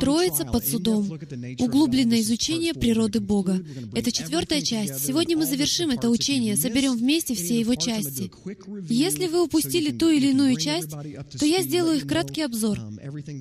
[0.00, 1.10] Троица под судом.
[1.58, 3.60] Углубленное изучение природы Бога.
[3.94, 5.06] Это четвертая часть.
[5.06, 8.30] Сегодня мы завершим это учение, соберем вместе все его части.
[8.88, 12.78] Если вы упустили ту или иную часть, то я сделаю их краткий обзор,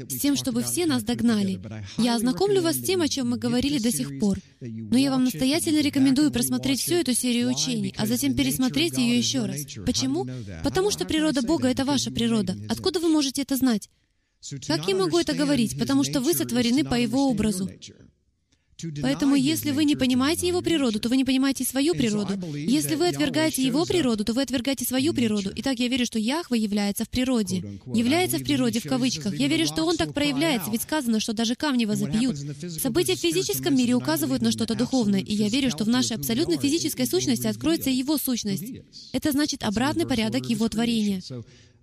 [0.09, 1.59] с тем, чтобы все нас догнали.
[1.97, 4.39] Я ознакомлю вас с тем, о чем мы говорили до сих пор.
[4.61, 9.46] Но я вам настоятельно рекомендую просмотреть всю эту серию учений, а затем пересмотреть ее еще
[9.46, 9.65] раз.
[9.85, 10.27] Почему?
[10.63, 12.55] Потому что природа Бога— это ваша природа.
[12.69, 13.89] Откуда вы можете это знать?
[14.68, 15.77] Как я могу это говорить?
[15.79, 17.69] Потому что вы сотворены по Его образу.
[19.01, 22.33] Поэтому, если вы не понимаете Его природу, то вы не понимаете свою природу.
[22.55, 25.51] Если вы отвергаете Его природу, то вы отвергаете свою природу.
[25.55, 27.79] Итак, я верю, что Яхва является в природе.
[27.85, 29.35] Является в природе, в кавычках.
[29.35, 32.38] Я верю, что Он так проявляется, ведь сказано, что даже камни возопьют.
[32.81, 36.57] События в физическом мире указывают на что-то духовное, и я верю, что в нашей абсолютно
[36.57, 38.65] физической сущности откроется Его сущность.
[39.11, 41.21] Это значит обратный порядок Его творения.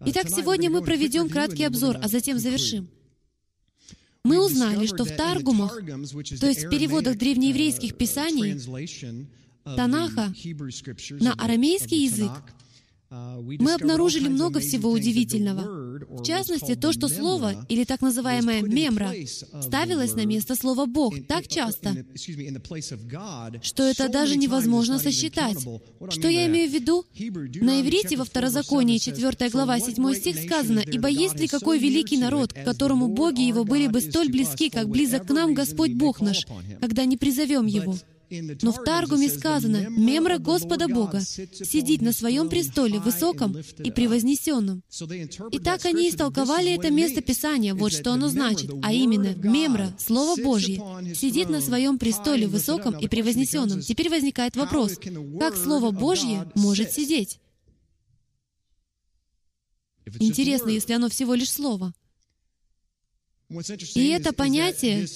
[0.06, 2.88] Итак, сегодня мы проведем краткий обзор, а затем завершим.
[4.24, 5.78] Мы узнали, что в Таргумах,
[6.40, 8.58] то есть в переводах древнееврейских писаний,
[9.64, 10.32] Танаха
[11.20, 12.32] на арамейский язык,
[13.10, 15.84] мы обнаружили много всего удивительного.
[16.08, 19.12] В частности, то, что слово, или так называемое «мемра»,
[19.62, 22.04] ставилось на место слова «Бог» так часто,
[23.62, 25.58] что это даже невозможно сосчитать.
[26.10, 27.04] Что я имею в виду?
[27.60, 32.52] На иврите во Второзаконии, 4 глава, 7 стих сказано, «Ибо есть ли какой великий народ,
[32.52, 36.46] к которому боги его были бы столь близки, как близок к нам Господь Бог наш,
[36.80, 37.96] когда не призовем его?»
[38.30, 44.82] Но в Таргуме сказано, «Мемра Господа Бога сидит на своем престоле высоком и превознесенном».
[45.50, 50.40] И так они истолковали это место Писания, вот что оно значит, а именно, «Мемра, Слово
[50.42, 50.82] Божье,
[51.14, 53.80] сидит на своем престоле высоком и превознесенном».
[53.80, 54.98] Теперь возникает вопрос,
[55.38, 57.40] как Слово Божье может сидеть?
[60.18, 61.92] Интересно, если оно всего лишь Слово.
[63.94, 65.06] И это понятие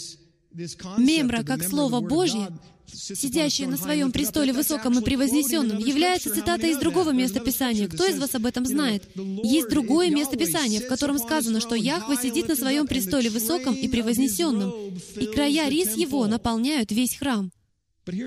[0.99, 2.49] Мемра, как Слово Божье,
[2.93, 7.89] сидящее на своем престоле высоком и превознесенном, является цитатой из другого места Писания.
[7.89, 9.05] Кто из вас об этом знает?
[9.15, 13.89] Есть другое место Писания, в котором сказано, что Яхва сидит на своем престоле высоком и
[13.89, 14.73] превознесенном,
[15.17, 17.51] и края рис его наполняют весь храм.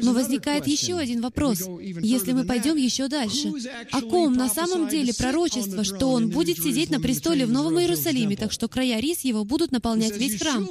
[0.02, 1.64] Но возникает еще один вопрос.
[2.02, 3.52] Если мы пойдем еще дальше,
[3.92, 8.36] о ком на самом деле пророчество, что он будет сидеть на престоле в Новом Иерусалиме,
[8.36, 10.68] так что края рис его будут наполнять весь храм?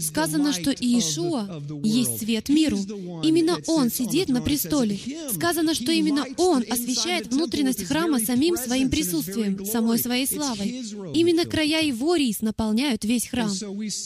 [0.00, 2.78] Сказано, что Иешуа есть свет миру.
[3.22, 4.98] Именно Он сидит на престоле.
[5.32, 10.84] Сказано, что именно Он освещает внутренность храма самим своим присутствием, самой своей славой.
[11.14, 13.50] Именно края Его рис наполняют весь храм.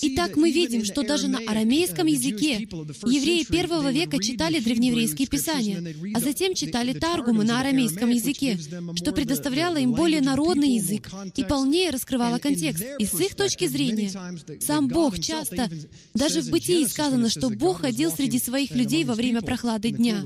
[0.02, 2.60] Итак, мы видим, что даже на арамейском языке
[3.06, 5.82] евреи первого века читали читали древнееврейские писания,
[6.14, 8.56] а затем читали Таргумы на арамейском языке,
[8.94, 12.84] что предоставляло им более народный язык и полнее раскрывало контекст.
[13.00, 14.12] И с их точки зрения,
[14.60, 15.68] сам Бог часто,
[16.14, 20.24] даже в Бытии сказано, что Бог ходил среди своих людей во время прохлады дня.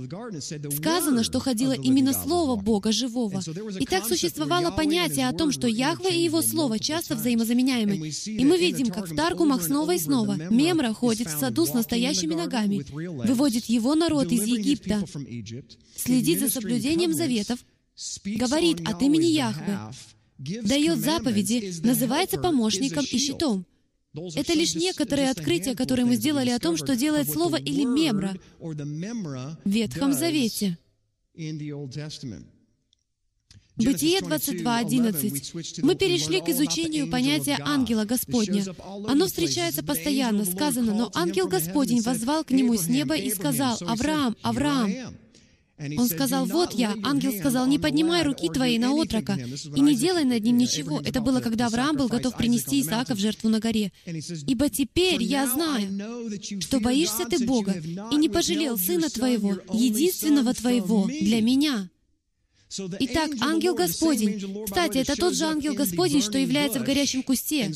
[0.76, 3.42] Сказано, что ходило именно Слово Бога живого.
[3.80, 8.08] И так существовало понятие о том, что Яхве и Его Слово часто взаимозаменяемы.
[8.26, 12.34] И мы видим, как в Таргумах снова и снова Мемра ходит в саду с настоящими
[12.34, 12.84] ногами,
[13.26, 15.04] выводит его народ из Египта,
[15.96, 17.64] следит за соблюдением заветов,
[18.24, 19.78] говорит от имени Яхвы,
[20.38, 23.66] дает заповеди, называется помощником и щитом.
[24.34, 29.70] Это лишь некоторые открытия, которые мы сделали о том, что делает слово или мемра в
[29.70, 30.78] Ветхом Завете.
[33.76, 35.80] Бытие 22.11.
[35.82, 38.64] Мы перешли к изучению понятия ангела Господня.
[39.08, 40.44] Оно встречается постоянно.
[40.44, 44.90] Сказано, «Но ангел Господень возвал к нему с неба и сказал, «Авраам, Авраам».
[45.98, 46.94] Он сказал, «Вот я».
[47.02, 49.38] Ангел сказал, «Не поднимай руки твои на отрока
[49.74, 51.00] и не делай над ним ничего».
[51.00, 53.90] Это было, когда Авраам был готов принести Исаака в жертву на горе.
[54.46, 56.30] «Ибо теперь я знаю,
[56.60, 57.74] что боишься ты Бога
[58.10, 61.88] и не пожалел сына твоего, единственного твоего, для меня».
[63.00, 64.64] Итак, ангел Господень.
[64.64, 67.70] Кстати, это тот же ангел Господень, что является в горящем кусте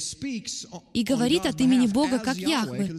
[0.95, 2.97] и говорит от имени Бога, как Яхве.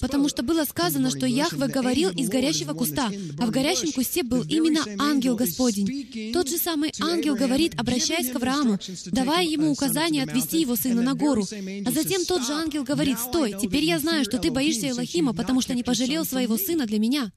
[0.00, 4.42] Потому что было сказано, что Яхве говорил из горящего куста, а в горящем кусте был
[4.42, 6.32] именно ангел Господень.
[6.32, 11.14] Тот же самый ангел говорит, обращаясь к Аврааму, давая ему указание отвести его сына на
[11.14, 11.44] гору.
[11.86, 15.60] А затем тот же ангел говорит, «Стой, теперь я знаю, что ты боишься Элохима, потому
[15.62, 17.32] что не пожалел своего сына для меня».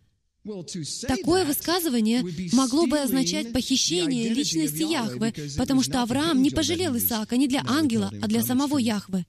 [1.08, 2.24] Такое высказывание
[2.54, 8.12] могло бы означать похищение личности Яхвы, потому что Авраам не пожалел Исаака не для ангела,
[8.22, 9.26] а для самого Яхвы.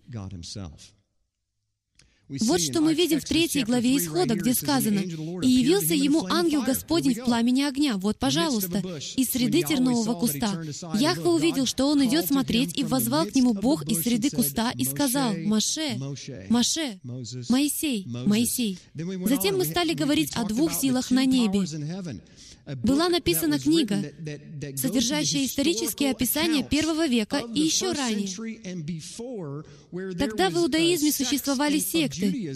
[2.41, 7.15] Вот что мы видим в третьей главе Исхода, где сказано, «И явился ему ангел Господень
[7.15, 8.79] в пламени огня, вот, пожалуйста,
[9.17, 10.63] из среды тернового куста.
[10.95, 14.85] Яхве увидел, что он идет смотреть, и возвал к нему Бог из среды куста и
[14.85, 15.99] сказал, «Маше,
[16.49, 17.01] Маше,
[17.49, 18.79] Моисей, Моисей».
[19.27, 21.67] Затем мы стали говорить о двух силах на небе
[22.83, 24.03] была написана книга,
[24.77, 28.29] содержащая исторические описания первого века и еще ранее.
[30.17, 32.53] Тогда в иудаизме существовали секты,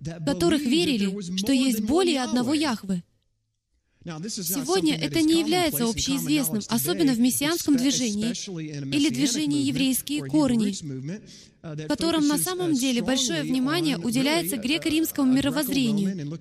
[0.00, 3.02] в которых верили, что есть более одного Яхвы.
[4.04, 8.30] Сегодня это не является общеизвестным, особенно в мессианском движении
[8.94, 10.74] или движении «Еврейские корни»,
[11.62, 16.36] в котором на самом деле большое внимание уделяется греко-римскому мировоззрению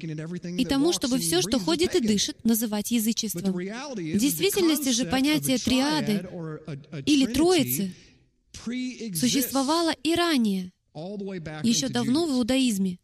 [0.57, 3.53] и тому, чтобы все, что ходит и дышит, называть язычеством.
[3.53, 6.27] В действительности же понятие триады
[7.05, 7.93] или троицы
[9.15, 10.71] существовало и ранее,
[11.63, 12.97] еще давно в иудаизме.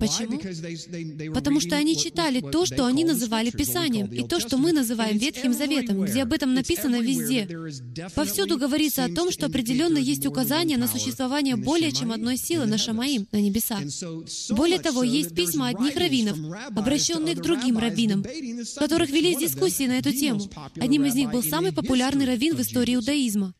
[0.00, 1.34] Почему?
[1.34, 5.52] Потому что они читали то, что они называли Писанием, и то, что мы называем Ветхим
[5.52, 7.46] Заветом, где об этом написано везде.
[8.14, 12.78] Повсюду говорится о том, что определенно есть указание на существование более чем одной силы на
[12.78, 13.80] Шамаим, на небесах.
[14.50, 16.38] Более того, есть письма одних раввинов,
[16.74, 20.40] обращенные к другим раввинам, в которых велись дискуссии на эту тему.
[20.76, 23.54] Одним из них был самый популярный раввин в истории иудаизма.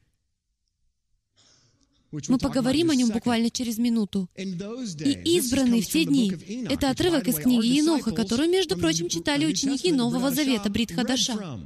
[2.12, 4.28] Мы поговорим о нем буквально через минуту.
[4.36, 6.32] И избранный в те дни—
[6.70, 11.60] это отрывок из книги Еноха, которую, между прочим, читали ученики Нового Завета Брит Хадаша.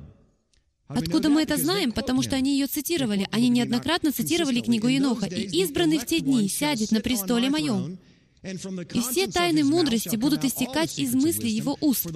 [0.86, 1.92] Откуда мы это знаем?
[1.92, 3.26] Потому что они ее цитировали.
[3.32, 5.26] Они неоднократно цитировали книгу Еноха.
[5.26, 7.98] «И избранный в те дни сядет на престоле моем,
[8.44, 12.06] и все тайны мудрости будут истекать из мысли его уст,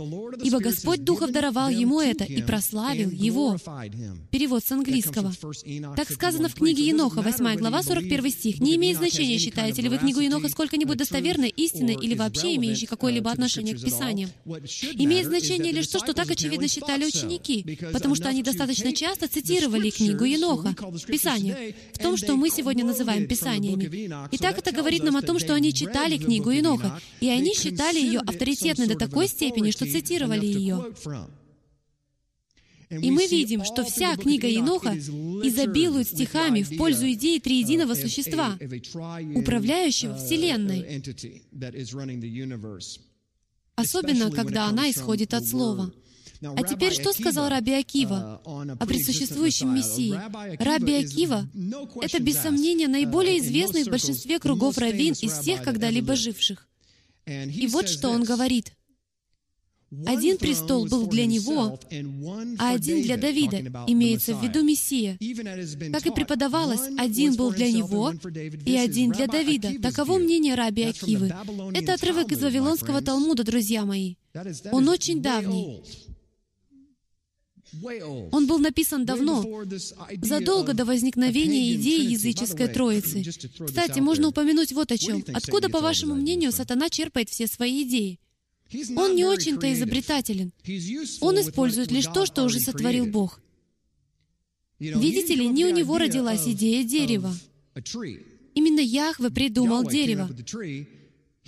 [0.42, 3.56] ибо Господь Духов даровал ему это и прославил его.
[4.30, 5.32] Перевод с английского.
[5.96, 8.60] Так сказано в книге Еноха, 8 глава, 41 стих.
[8.60, 13.30] «Не имеет значения, считаете ли вы книгу Еноха сколько-нибудь достоверной, истинной или вообще имеющей какое-либо
[13.30, 14.28] отношение к Писанию.
[14.44, 19.90] Имеет значение лишь то, что так очевидно считали ученики, потому что они достаточно часто цитировали
[19.90, 20.74] книгу Еноха,
[21.06, 23.84] Писание, в том, что мы сегодня называем Писаниями.
[24.30, 27.98] И так это говорит нам о том, что они читали книгу Иноха, и они считали
[27.98, 30.92] ее авторитетной до такой степени, что цитировали ее.
[32.90, 38.58] И мы видим, что вся книга Еноха изобилует стихами в пользу идеи триединого существа,
[39.34, 41.02] управляющего Вселенной,
[43.76, 45.92] особенно когда она исходит от Слова.
[46.42, 50.18] А теперь что сказал Раби Акива о присуществующем Мессии?
[50.62, 51.48] Раби Акива—
[52.00, 56.68] это, без сомнения, наиболее известный в большинстве кругов раввин из всех когда-либо живших.
[57.26, 58.72] И вот что он говорит.
[60.06, 61.80] Один престол был для него,
[62.58, 65.16] а один для Давида, имеется в виду Мессия.
[65.92, 68.12] Как и преподавалось, один был для него
[68.66, 69.80] и один для Давида.
[69.80, 71.32] Таково мнение раби Акивы.
[71.72, 74.16] Это отрывок из Вавилонского Талмуда, друзья мои.
[74.72, 75.82] Он очень давний.
[78.32, 79.44] Он был написан давно,
[80.22, 83.22] задолго до возникновения идеи языческой Троицы.
[83.66, 85.24] Кстати, можно упомянуть вот о чем.
[85.32, 88.18] Откуда, по вашему мнению, сатана черпает все свои идеи?
[88.96, 90.52] Он не очень-то изобретателен.
[91.20, 93.40] Он использует лишь то, что уже сотворил Бог.
[94.78, 97.34] Видите ли, не у него родилась идея дерева.
[98.54, 100.28] Именно Яхве придумал дерево.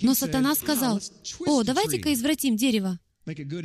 [0.01, 0.99] Но сатана сказал,
[1.45, 2.99] «О, давайте-ка извратим дерево,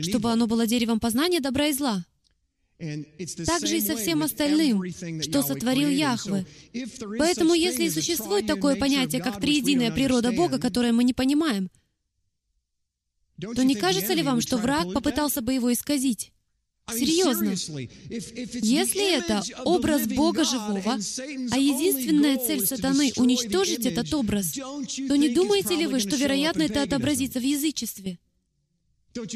[0.02, 2.04] чтобы оно было деревом познания добра и зла».
[2.78, 4.82] Так же и со всем остальным,
[5.22, 6.44] что сотворил Яхве.
[7.18, 11.70] Поэтому, если и существует такое понятие, как триединая природа Бога, которое мы не понимаем,
[13.40, 16.32] то не кажется ли вам, что враг попытался бы его исказить?
[16.88, 17.50] Серьезно.
[17.50, 25.74] Если это образ Бога живого, а единственная цель сатаны— уничтожить этот образ, то не думаете
[25.74, 28.18] ли вы, что, вероятно, это отобразится в язычестве?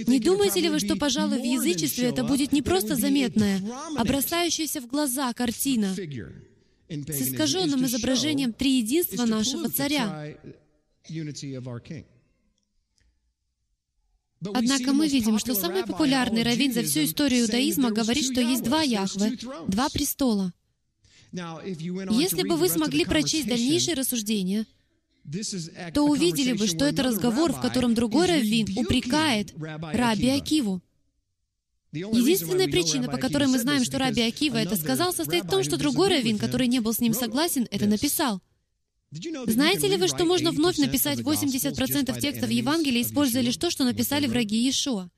[0.07, 3.61] Не думаете ли вы, что, пожалуй, в язычестве это будет не просто заметная,
[3.97, 10.37] а бросающаяся в глаза картина с искаженным изображением триединства нашего царя?
[14.43, 18.83] Однако мы видим, что самый популярный раввин за всю историю иудаизма говорит, что есть два
[18.83, 20.53] Яхве, два престола.
[21.33, 24.67] Если бы вы смогли прочесть дальнейшие рассуждения,
[25.95, 30.83] то увидели бы, что это разговор, в котором другой раввин упрекает Раби Акиву.
[31.93, 35.77] Единственная причина, по которой мы знаем, что Раби Акива это сказал, состоит в том, что
[35.77, 38.41] другой раввин, который не был с ним согласен, это написал.
[39.13, 44.29] Знаете ли вы, что можно вновь написать 80% текстов Евангелия, используя лишь то, что написали
[44.29, 45.11] враги Иешуа?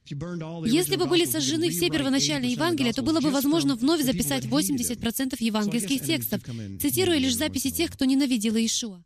[0.64, 6.02] Если бы были сожжены все первоначальные Евангелия, то было бы возможно вновь записать 80% евангельских
[6.02, 6.40] текстов,
[6.80, 9.04] цитируя лишь записи тех, кто ненавидел Иешуа.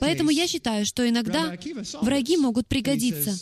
[0.00, 1.56] Поэтому я считаю, что иногда
[2.00, 3.36] враги могут пригодиться.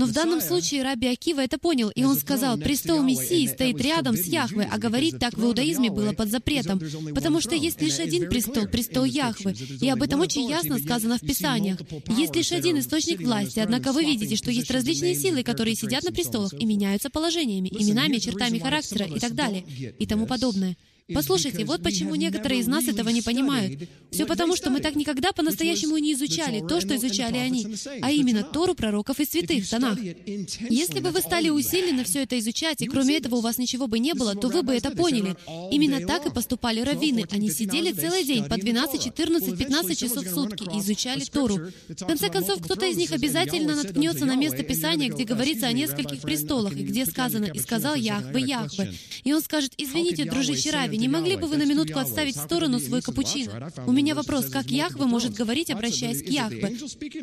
[0.00, 4.16] Но в данном случае Раби Акива это понял, и он сказал, престол Мессии стоит рядом
[4.16, 6.80] с Яхве, а говорить так в иудаизме было под запретом,
[7.14, 11.20] потому что есть лишь один престол, престол Яхвы, и об этом очень ясно сказано в
[11.20, 11.78] Писаниях.
[12.16, 16.12] Есть лишь один источник власти, однако вы видите, что есть различные силы, которые сидят на
[16.12, 19.66] престолах и меняются положениями, именами, чертами характера и так далее,
[19.98, 20.78] и тому подобное.
[21.14, 23.88] Послушайте, вот почему некоторые из нас этого не понимают.
[24.10, 27.66] Все потому, что мы так никогда по-настоящему не изучали то, что изучали они,
[28.02, 29.98] а именно Тору пророков и святых, Танах.
[30.68, 33.98] Если бы вы стали усиленно все это изучать, и кроме этого у вас ничего бы
[33.98, 35.36] не было, то вы бы это поняли.
[35.70, 37.26] Именно так и поступали раввины.
[37.30, 41.58] Они сидели целый день, по 12, 14, 15 часов в сутки, и изучали Тору.
[41.88, 46.20] В конце концов, кто-то из них обязательно наткнется на место Писания, где говорится о нескольких
[46.20, 48.94] престолах, и где сказано «И сказал Яхве, Яхве».
[49.24, 52.78] И он скажет «Извините, дружище Рави, не могли бы вы на минутку отставить в сторону
[52.78, 53.72] свой капучино?
[53.86, 56.76] У меня вопрос, как Яхве может говорить, обращаясь к Яхве?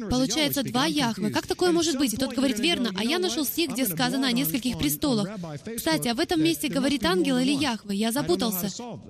[0.10, 1.30] Получается, два Яхве.
[1.30, 2.14] Как такое может быть?
[2.14, 5.30] И тот говорит, верно, а я нашел стих, где сказано о нескольких престолах.
[5.76, 7.96] Кстати, а в этом месте говорит ангел или Яхве?
[7.96, 8.70] Я запутался.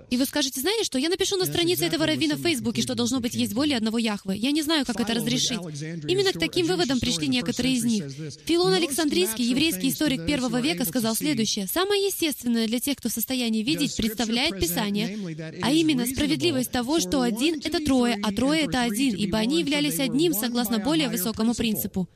[0.09, 3.19] И вы скажете, знаете что, я напишу на странице этого раввина в Фейсбуке, что должно
[3.19, 4.35] быть есть более одного Яхве.
[4.35, 5.59] Я не знаю, как это разрешить.
[6.07, 8.05] Именно к таким выводам пришли некоторые из них.
[8.45, 11.67] Филон Александрийский, еврейский историк первого века, сказал следующее.
[11.67, 15.17] Самое естественное для тех, кто в состоянии видеть, представляет Писания,
[15.61, 19.99] а именно справедливость того, что один— это трое, а трое— это один, ибо они являлись
[19.99, 22.07] одним согласно более высокому принципу.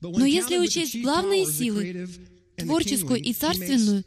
[0.00, 2.08] Но если учесть главные силы,
[2.56, 4.04] творческую и царственную,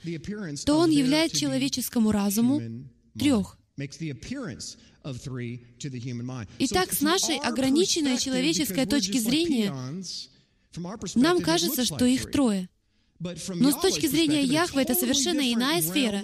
[0.65, 2.61] то он являет человеческому разуму
[3.17, 3.57] трех.
[6.59, 9.73] Итак, с нашей ограниченной человеческой точки зрения,
[11.15, 12.69] нам кажется, что их трое.
[13.19, 16.23] Но с точки зрения Яхвы это совершенно иная сфера,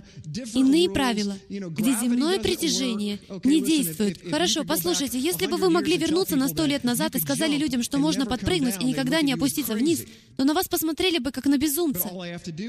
[0.54, 4.22] иные правила, где земное притяжение не действует.
[4.30, 7.98] Хорошо, послушайте, если бы вы могли вернуться на сто лет назад и сказали людям, что
[7.98, 10.04] можно подпрыгнуть и никогда не опуститься вниз,
[10.36, 12.10] то на вас посмотрели бы как на безумца.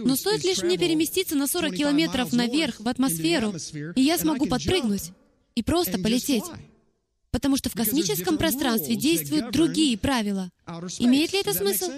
[0.05, 3.55] Но стоит лишь мне переместиться на 40 километров наверх, в атмосферу,
[3.97, 5.11] и я смогу подпрыгнуть
[5.55, 6.45] и просто полететь.
[7.31, 10.51] Потому что в космическом пространстве действуют другие правила.
[10.99, 11.91] Имеет ли это смысл?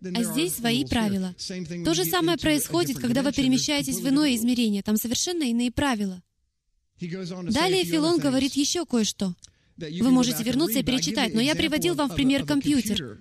[0.00, 1.34] а здесь свои правила.
[1.84, 4.82] То же самое происходит, когда вы перемещаетесь в иное измерение.
[4.82, 6.22] Там совершенно иные правила.
[7.00, 9.34] Далее Филон говорит еще кое-что.
[9.76, 13.18] Вы можете вернуться и перечитать, но я приводил вам в пример компьютер.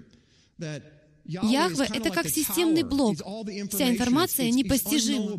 [1.28, 3.18] Яхве— это как системный блок.
[3.70, 5.38] Вся информация непостижима.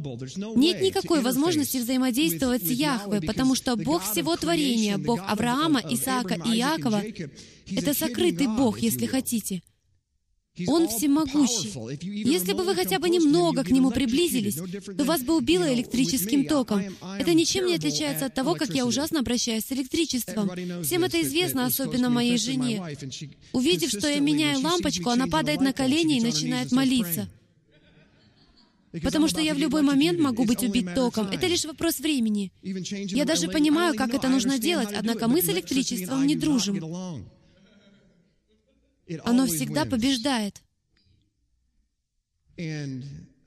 [0.57, 6.59] Нет никакой возможности взаимодействовать с Яхве, потому что Бог всего творения, Бог Авраама, Исаака и
[6.59, 7.03] Иакова—
[7.71, 9.63] это сокрытый Бог, если хотите.
[10.67, 11.73] Он всемогущий.
[12.03, 14.57] Если бы вы хотя бы немного к Нему приблизились,
[14.97, 16.83] то вас бы убило электрическим током.
[17.19, 20.51] Это ничем не отличается от того, как я ужасно обращаюсь с электричеством.
[20.83, 22.83] Всем это известно, особенно моей жене.
[23.53, 27.29] Увидев, что я меняю лампочку, она падает на колени и начинает молиться.
[29.03, 31.29] Потому что я в любой момент могу быть убит током.
[31.29, 32.51] Это лишь вопрос времени.
[32.63, 36.81] Я даже понимаю, как это нужно делать, однако мы с электричеством не дружим.
[39.25, 40.63] Оно всегда побеждает.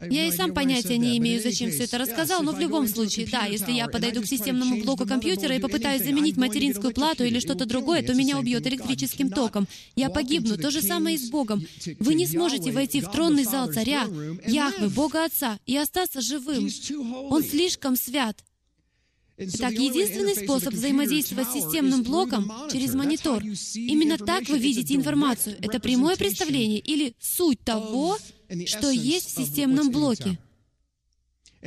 [0.10, 3.46] Я и сам понятия не имею, зачем все это рассказал, но в любом случае, да,
[3.46, 8.01] если я подойду к системному блоку компьютера и попытаюсь заменить материнскую плату или что-то другое,
[8.01, 9.68] то меня убьет электрическим током.
[9.96, 10.58] Я погибну.
[10.58, 11.63] То же самое и с Богом.
[12.00, 14.08] Вы не сможете войти в тронный зал царя,
[14.48, 16.70] Яхвы, Бога Отца, и остаться живым.
[17.30, 18.44] Он слишком свят.
[19.38, 23.44] Итак, единственный способ взаимодействовать с системным блоком— через монитор.
[23.44, 25.58] Именно так вы видите информацию.
[25.62, 28.18] Это прямое представление или суть того,
[28.66, 30.38] что есть в системном блоке.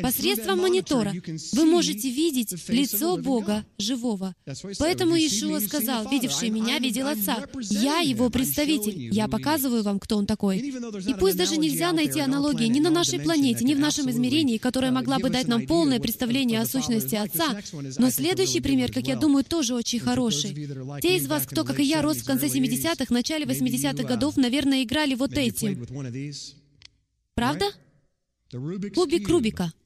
[0.03, 1.15] Посредством монитора
[1.53, 4.35] вы можете видеть лицо Бога живого.
[4.79, 7.47] Поэтому Иешуа сказал, «Видевший меня, видел Отца.
[7.61, 9.15] Я Его представитель.
[9.15, 10.59] Я показываю вам, кто Он такой».
[10.59, 14.91] И пусть даже нельзя найти аналогии ни на нашей планете, ни в нашем измерении, которая
[14.91, 17.61] могла бы дать нам полное представление о сущности Отца,
[17.99, 20.55] но следующий пример, как я думаю, тоже очень хороший.
[21.01, 24.83] Те из вас, кто, как и я, рос в конце 70-х, начале 80-х годов, наверное,
[24.83, 25.87] играли вот этим.
[27.35, 27.67] Правда?
[28.95, 29.73] Кубик Рубика—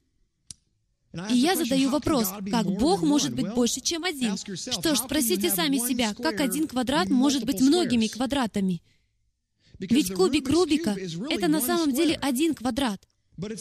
[1.31, 4.37] и я задаю вопрос, как Бог может быть больше, чем один?
[4.37, 8.83] Что ж, спросите сами себя, как один квадрат может быть многими квадратами?
[9.79, 10.97] Ведь кубик Рубика—
[11.31, 13.07] это на самом деле один квадрат.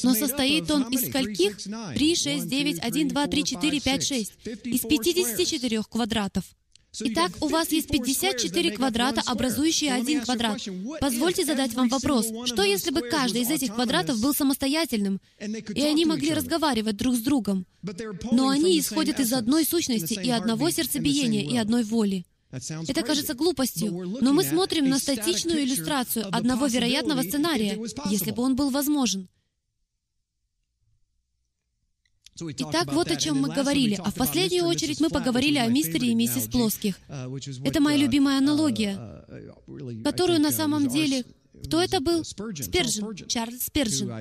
[0.03, 1.57] Но состоит он из скольких?
[1.57, 4.33] 3, 6, 9, 1, 2, 3, 4, 5, 6.
[4.63, 6.45] Из 54 квадратов.
[6.99, 10.61] Итак, у вас есть 54 квадрата, образующие один квадрат.
[10.99, 12.27] Позвольте задать вам вопрос.
[12.45, 17.19] Что если бы каждый из этих квадратов был самостоятельным, и они могли разговаривать друг с
[17.19, 17.65] другом,
[18.31, 22.25] но они исходят из одной сущности и одного сердцебиения и одной воли?
[22.51, 27.77] Это кажется глупостью, но мы смотрим на статичную иллюстрацию одного вероятного сценария,
[28.09, 29.27] если бы он был возможен.
[32.39, 33.99] Итак, вот о чем мы говорили.
[34.03, 36.99] А в последнюю очередь мы поговорили о мистере и миссис Плоских.
[37.63, 39.25] Это моя любимая аналогия,
[40.03, 41.23] которую на самом деле...
[41.65, 42.23] Кто это был?
[42.23, 44.11] Спержин, Чарльз Спержин.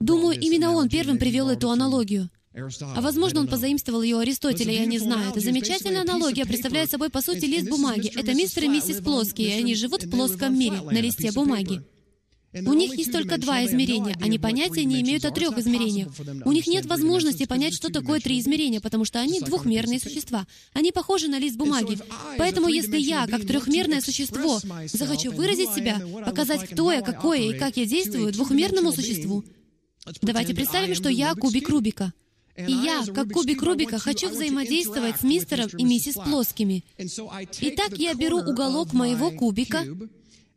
[0.00, 2.30] Думаю, именно он первым привел эту аналогию.
[2.54, 5.28] А возможно, он позаимствовал ее Аристотеля, я не знаю.
[5.28, 8.10] Это замечательная аналогия представляет собой, по сути, лист бумаги.
[8.14, 11.82] Это мистер и миссис Плоские, и они живут в плоском мире, на листе бумаги.
[12.54, 14.16] У них есть только два измерения.
[14.20, 16.08] Они понятия не имеют о трех измерениях.
[16.44, 20.46] У них нет возможности понять, что такое три измерения, потому что они двухмерные существа.
[20.72, 21.98] Они похожи на лист бумаги.
[22.38, 27.76] Поэтому если я, как трехмерное существо, захочу выразить себя, показать, кто я, какое и как
[27.76, 29.44] я действую двухмерному существу,
[30.22, 32.12] давайте представим, что я кубик Рубика.
[32.56, 36.84] И я, как кубик Рубика, хочу взаимодействовать с мистером и миссис Плоскими.
[36.98, 39.84] Итак, я беру уголок моего кубика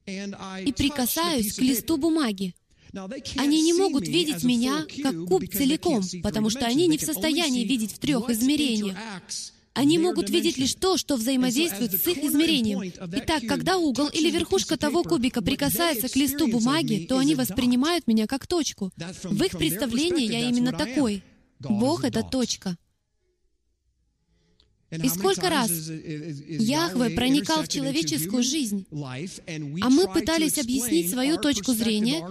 [0.08, 2.56] и прикасаюсь к листу бумаги.
[3.36, 7.94] Они не могут видеть меня как куб целиком, потому что они не в состоянии видеть
[7.94, 8.98] в трех измерениях.
[9.74, 12.92] Они могут видеть лишь то, что взаимодействует с их измерением.
[13.14, 18.26] Итак, когда угол или верхушка того кубика прикасается к листу бумаги, то они воспринимают меня
[18.26, 18.92] как точку.
[19.24, 21.22] В их представлении я именно такой.
[21.60, 22.78] Бог— это точка.
[24.90, 32.26] И сколько раз Яхве проникал в человеческую жизнь, а мы пытались объяснить свою точку зрения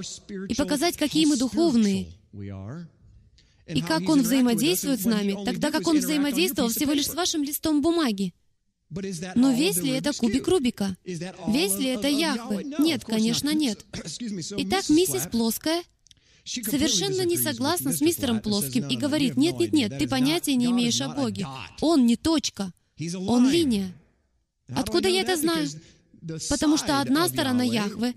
[0.48, 2.08] и показать, какие мы духовные,
[3.66, 7.82] и как Он взаимодействует с нами, тогда как Он взаимодействовал всего лишь с вашим листом
[7.82, 8.32] бумаги.
[9.34, 10.96] Но весь ли это кубик Рубика?
[11.04, 12.64] Весь ли это Яхве?
[12.78, 13.84] Нет, конечно, нет.
[14.56, 15.82] Итак, миссис Плоская—
[16.46, 21.46] совершенно не согласна с мистером Плоским и говорит, нет-нет-нет, ты понятия не имеешь о Боге.
[21.80, 22.72] Он не точка,
[23.26, 23.92] он линия.
[24.68, 25.68] Откуда я это знаю?
[26.48, 28.12] Потому что одна сторона Яхвы,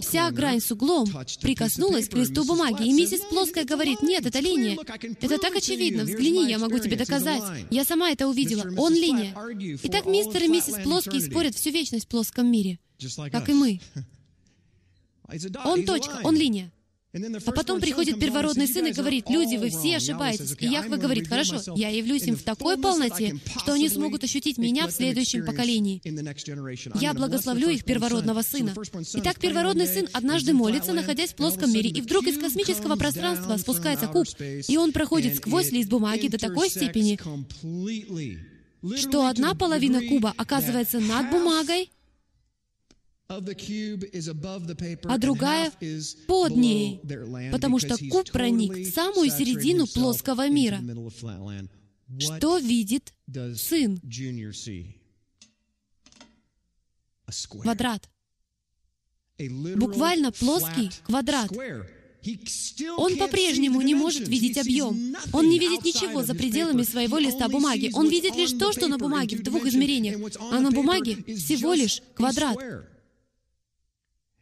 [0.00, 1.06] вся грань с углом,
[1.40, 2.88] прикоснулась к листу бумаги.
[2.88, 4.76] И миссис Плоская говорит, нет, это линия.
[5.20, 6.04] Это так очевидно.
[6.04, 7.42] Взгляни, я могу тебе доказать.
[7.70, 8.64] Я сама это увидела.
[8.76, 9.36] Он линия.
[9.84, 12.78] Итак, мистер и миссис Плоские спорят всю вечность в плоском мире,
[13.30, 13.80] как и мы.
[15.64, 16.72] Он точка, он линия.
[17.46, 20.56] А потом приходит первородный сын и говорит, люди, вы все ошибаетесь.
[20.58, 24.88] И Яхве говорит, хорошо, я явлюсь им в такой полноте, что они смогут ощутить меня
[24.88, 26.02] в следующем поколении.
[27.00, 28.74] Я благословлю их первородного сына.
[29.14, 34.08] Итак, первородный сын однажды молится, находясь в плоском мире, и вдруг из космического пространства спускается
[34.08, 37.18] куб, и он проходит сквозь лист бумаги до такой степени,
[38.96, 41.90] что одна половина куба оказывается над бумагой,
[43.26, 45.72] а другая
[46.26, 47.00] под ней,
[47.50, 50.80] потому что куб проник в самую середину плоского мира.
[52.18, 53.14] Что видит
[53.56, 53.98] сын?
[57.48, 58.10] Квадрат.
[59.76, 61.50] Буквально плоский квадрат.
[62.96, 65.16] Он по-прежнему не может видеть объем.
[65.32, 67.90] Он не видит ничего за пределами своего листа бумаги.
[67.94, 72.02] Он видит лишь то, что на бумаге в двух измерениях, а на бумаге всего лишь
[72.14, 72.56] квадрат.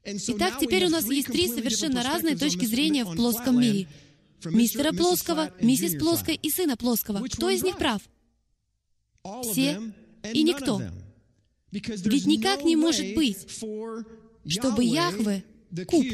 [0.05, 3.89] Итак, теперь у нас есть три совершенно разные точки зрения в плоском мире.
[4.45, 7.25] Мистера Плоского, миссис Плоской и сына Плоского.
[7.29, 8.03] Кто из них прав?
[9.45, 9.81] Все
[10.33, 10.83] и никто.
[11.71, 13.47] Ведь никак не может быть,
[14.47, 15.45] чтобы Яхве,
[15.87, 16.05] куб,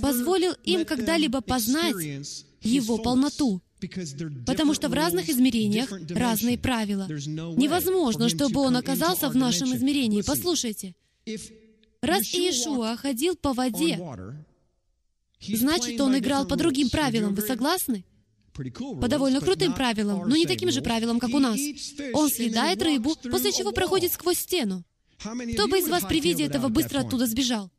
[0.00, 3.60] позволил им когда-либо познать его полноту,
[4.46, 7.06] потому что в разных измерениях разные правила.
[7.08, 10.22] Невозможно, чтобы он оказался в нашем измерении.
[10.22, 10.94] Послушайте,
[12.00, 13.98] Раз Иешуа ходил по воде,
[15.40, 17.34] значит, он играл по другим правилам.
[17.34, 18.04] Вы согласны?
[18.54, 21.58] По довольно крутым правилам, но не таким же правилам, как у нас.
[22.12, 24.84] Он съедает рыбу, после чего проходит сквозь стену.
[25.18, 27.70] Кто бы из вас при виде этого быстро оттуда сбежал?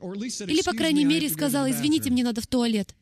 [0.00, 2.94] Или, по крайней мере, сказал, извините, мне надо в туалет.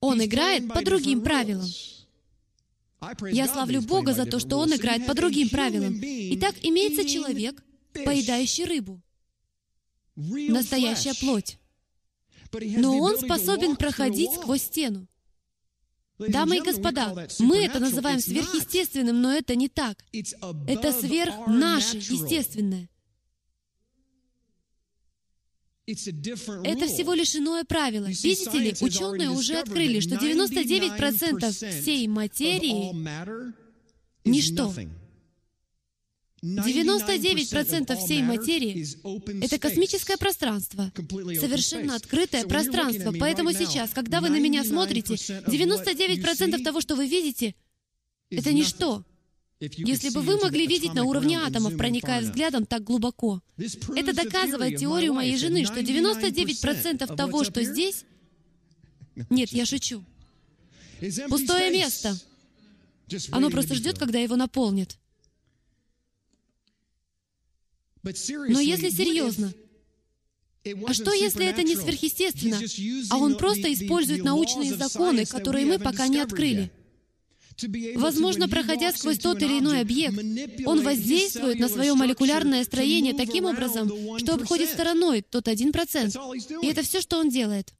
[0.00, 1.66] Он играет по другим правилам.
[3.30, 5.98] Я славлю Бога за то, что Он играет по другим правилам.
[6.02, 9.00] Итак, имеется человек, поедающий рыбу.
[10.16, 11.58] Настоящая плоть.
[12.52, 15.08] Но он способен проходить сквозь стену.
[16.18, 20.04] Дамы и господа, мы это называем сверхъестественным, но это не так.
[20.12, 22.88] Это сверх наше естественное.
[25.86, 28.06] Это всего лишь иное правило.
[28.06, 33.54] Видите ли, ученые уже открыли, что 99% всей материи—
[34.24, 34.72] ничто.
[36.44, 38.86] 99% всей материи—
[39.44, 43.14] это космическое пространство, совершенно открытое пространство.
[43.18, 47.54] Поэтому сейчас, когда вы на меня смотрите, 99% того, что вы видите,—
[48.30, 49.04] это ничто.
[49.60, 55.14] Если бы вы могли видеть на уровне атомов, проникая взглядом так глубоко, это доказывает теорию
[55.14, 58.04] моей жены, что 99% того, что здесь...
[59.30, 60.04] Нет, я шучу.
[61.28, 62.18] Пустое место.
[63.30, 64.98] Оно просто ждет, когда его наполнят.
[68.04, 69.52] Но если серьезно,
[70.86, 72.60] а что, если это не сверхъестественно,
[73.10, 76.70] а он просто использует научные законы, которые мы пока не открыли?
[77.96, 80.18] Возможно, проходя сквозь тот или иной объект,
[80.66, 86.16] он воздействует на свое молекулярное строение таким образом, что обходит стороной тот один процент.
[86.62, 87.72] И это все, что он делает.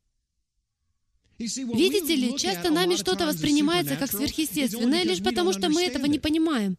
[1.39, 6.79] Видите ли, часто нами что-то воспринимается как сверхъестественное лишь потому, что мы этого не понимаем.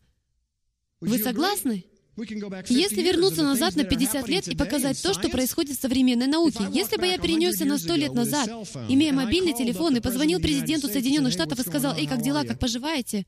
[1.01, 1.83] Вы согласны?
[2.17, 6.97] Если вернуться назад на 50 лет и показать то, что происходит в современной науке, если
[6.97, 8.49] бы я перенесся на 100 лет назад,
[8.87, 13.25] имея мобильный телефон и позвонил президенту Соединенных Штатов и сказал, «Эй, как дела, как поживаете?»,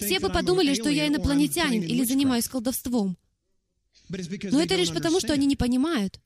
[0.00, 3.16] все бы подумали, что я инопланетянин или занимаюсь колдовством.
[4.08, 6.20] Но это лишь потому, что они не понимают,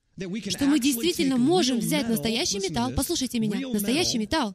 [0.49, 4.55] что мы действительно можем взять настоящий металл, послушайте меня, настоящий металл,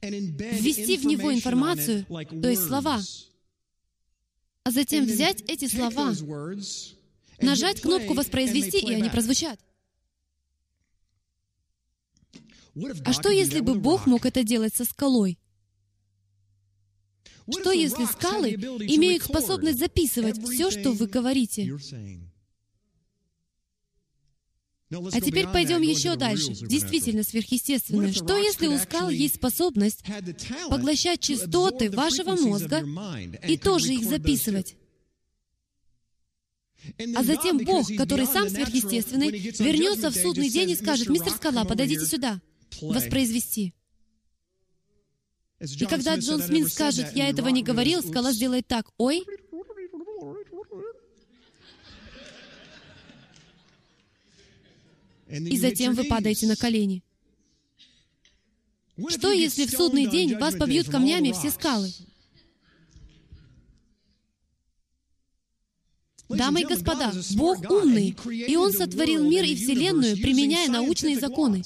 [0.00, 3.00] ввести в него информацию, то есть слова,
[4.68, 6.12] а затем взять эти слова,
[7.40, 9.58] нажать кнопку «Воспроизвести», и они прозвучат.
[13.06, 15.38] А что, если бы Бог мог это делать со скалой?
[17.50, 21.72] Что, если скалы имеют способность записывать все, что вы говорите?
[24.90, 26.52] А теперь пойдем еще дальше.
[26.52, 28.12] Действительно сверхъестественное.
[28.12, 30.04] Что если у скал есть способность
[30.70, 32.84] поглощать частоты вашего мозга
[33.46, 34.76] и тоже их записывать?
[37.16, 42.06] А затем Бог, который сам сверхъестественный, вернется в судный день и скажет, «Мистер Скала, подойдите
[42.06, 42.40] сюда,
[42.80, 43.74] воспроизвести».
[45.60, 49.24] И когда Джон Смит скажет, «Я этого не говорил», Скала сделает так, «Ой,
[55.28, 57.02] и затем вы падаете на колени.
[59.08, 61.92] Что, если в судный день вас побьют камнями все скалы?
[66.28, 71.62] Дамы и господа, Бог умный, и Он сотворил мир и Вселенную, применяя научные законы.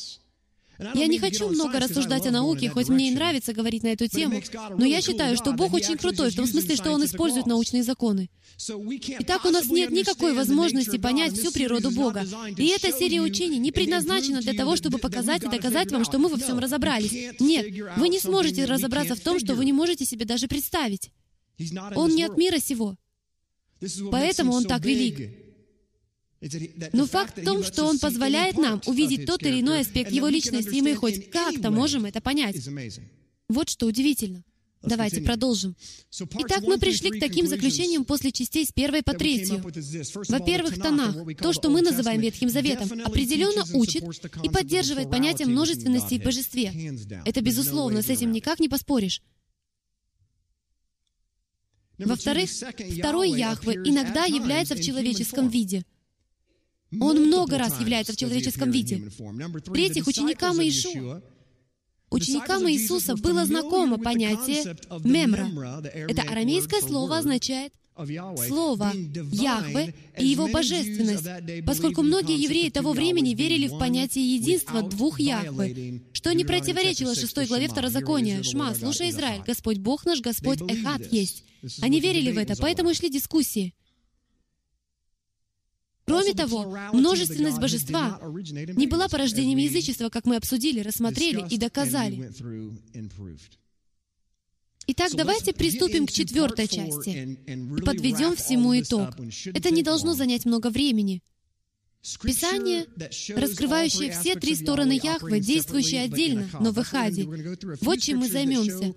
[0.94, 4.40] Я не хочу много рассуждать о науке, хоть мне и нравится говорить на эту тему,
[4.76, 8.30] но я считаю, что Бог очень крутой, в том смысле, что Он использует научные законы.
[8.58, 12.24] Итак, у нас нет никакой возможности понять всю природу Бога.
[12.56, 16.28] И эта серия учений не предназначена для того, чтобы показать и доказать вам, что мы
[16.28, 17.12] во всем разобрались.
[17.40, 17.66] Нет,
[17.96, 21.10] вы не сможете разобраться в том, что вы не можете себе даже представить.
[21.94, 22.96] Он не от мира сего.
[24.10, 25.41] Поэтому Он так велик.
[26.92, 30.74] Но факт в том, что Он позволяет нам увидеть тот или иной аспект Его личности,
[30.74, 32.56] и мы хоть как-то можем это понять.
[33.48, 34.44] Вот что удивительно.
[34.82, 35.76] Давайте продолжим.
[36.10, 39.62] Итак, мы пришли к таким заключениям после частей с первой по третью.
[40.28, 44.04] Во-первых, Танах, то, что мы называем Ветхим Заветом, определенно учит
[44.42, 46.72] и поддерживает понятие множественности и божестве.
[47.24, 49.22] Это безусловно, с этим никак не поспоришь.
[51.98, 55.84] Во-вторых, второй Яхве иногда является в человеческом виде.
[57.00, 58.96] Он много раз является в человеческом виде.
[58.96, 61.22] В-третьих, ученикам Иешуа
[62.12, 65.48] Ученикам Иисуса было знакомо понятие «мемра».
[65.82, 68.92] Это арамейское слово означает Слово
[69.32, 76.02] Яхве и Его божественность, поскольку многие евреи того времени верили в понятие единства двух Яхве,
[76.12, 78.42] что не противоречило шестой главе Второзакония.
[78.42, 81.44] «Шма, слушай, Израиль, Господь Бог наш, Господь Эхад есть».
[81.80, 83.74] Они верили в это, поэтому шли дискуссии.
[86.12, 88.20] Кроме того, множественность божества
[88.76, 92.30] не была порождением язычества, как мы обсудили, рассмотрели и доказали.
[94.88, 99.14] Итак, давайте приступим к четвертой части и подведем всему итог.
[99.54, 101.22] Это не должно занять много времени.
[102.22, 102.86] Писание,
[103.34, 107.26] раскрывающее все три стороны Яхвы, действующие отдельно, но в Эхаде.
[107.80, 108.94] Вот чем мы займемся.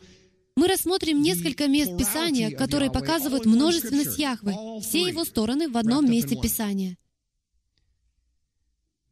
[0.58, 6.36] Мы рассмотрим несколько мест Писания, которые показывают множественность Яхвы, все его стороны в одном месте
[6.36, 6.98] Писания.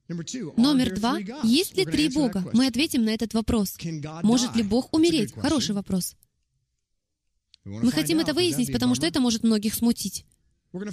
[0.07, 1.17] Номер два.
[1.43, 2.49] Есть ли три Бога?
[2.53, 3.77] Мы ответим на этот вопрос.
[4.23, 5.33] Может ли Бог умереть?
[5.33, 6.15] Хороший вопрос.
[7.63, 10.25] Мы хотим это выяснить, потому что это может многих смутить.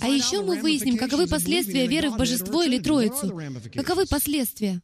[0.01, 3.39] А еще мы выясним, каковы последствия веры в Божество или Троицу.
[3.75, 4.83] Каковы последствия?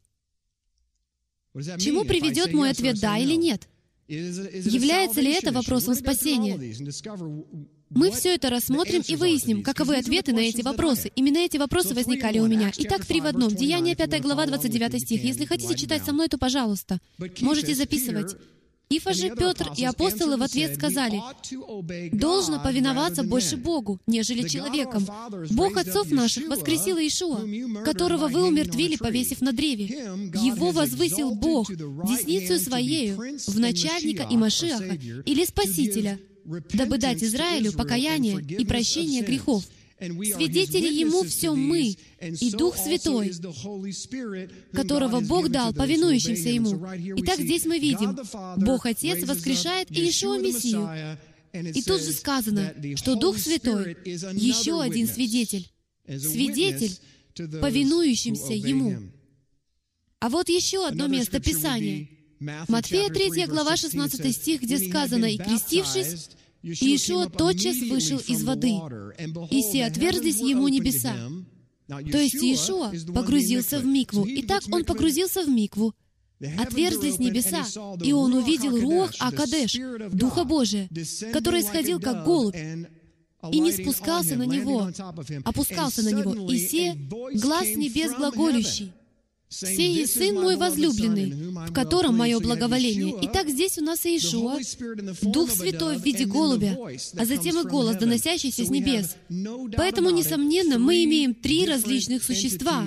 [1.78, 3.68] Чему приведет мой ответ «да» или «нет»?
[4.08, 6.56] Является ли это вопросом спасения?
[7.90, 11.10] Мы все это рассмотрим и выясним, каковы ответы на эти вопросы.
[11.14, 12.72] Именно эти вопросы возникали у меня.
[12.76, 13.54] Итак, три в одном.
[13.54, 15.22] Деяние 5 глава, 29 стих.
[15.22, 16.98] Если хотите читать со мной, то пожалуйста.
[17.40, 18.36] Можете записывать.
[18.88, 21.20] Ифа же Петр и апостолы в ответ сказали,
[22.12, 25.04] «Должно повиноваться больше Богу, нежели человеком.
[25.50, 29.86] Бог отцов наших воскресил Иешуа, которого вы умертвили, повесив на древе.
[29.86, 36.20] Его возвысил Бог десницу Своею в начальника и Машиаха, или Спасителя,
[36.72, 39.64] дабы дать Израилю покаяние и прощение грехов.
[39.98, 43.32] Свидетели Ему все мы и Дух Святой,
[44.72, 46.86] которого Бог дал повинующимся Ему.
[47.22, 48.18] Итак, здесь мы видим,
[48.58, 51.18] Бог Отец воскрешает Иешуа Мессию.
[51.52, 55.70] И тут же сказано, что Дух Святой— еще один свидетель.
[56.06, 56.92] Свидетель,
[57.34, 58.98] повинующимся Ему.
[60.18, 62.08] А вот еще одно место Писания.
[62.40, 66.28] Матфея 3 глава 16 стих, где сказано, «И крестившись,
[66.62, 68.72] Иешуа тотчас вышел из воды,
[69.50, 71.14] и все отверзлись ему небеса.
[71.86, 74.26] То есть Иешуа погрузился в микву.
[74.28, 75.94] Итак, он погрузился в микву,
[76.58, 77.64] отверзлись небеса,
[78.02, 79.76] и он увидел Руах Акадеш,
[80.12, 80.88] Духа Божия,
[81.32, 82.56] который исходил как голубь,
[83.52, 84.90] и не спускался на него,
[85.44, 86.94] опускался на него, и се
[87.34, 88.92] глаз небес глаголющий,
[89.48, 91.30] «Сей Сын мой возлюбленный,
[91.68, 93.14] в котором мое благоволение».
[93.22, 94.58] Итак, здесь у нас Иешуа,
[95.22, 96.76] Дух Святой в виде голубя,
[97.16, 99.16] а затем и голос, доносящийся с небес.
[99.76, 102.86] Поэтому, несомненно, мы имеем три различных существа,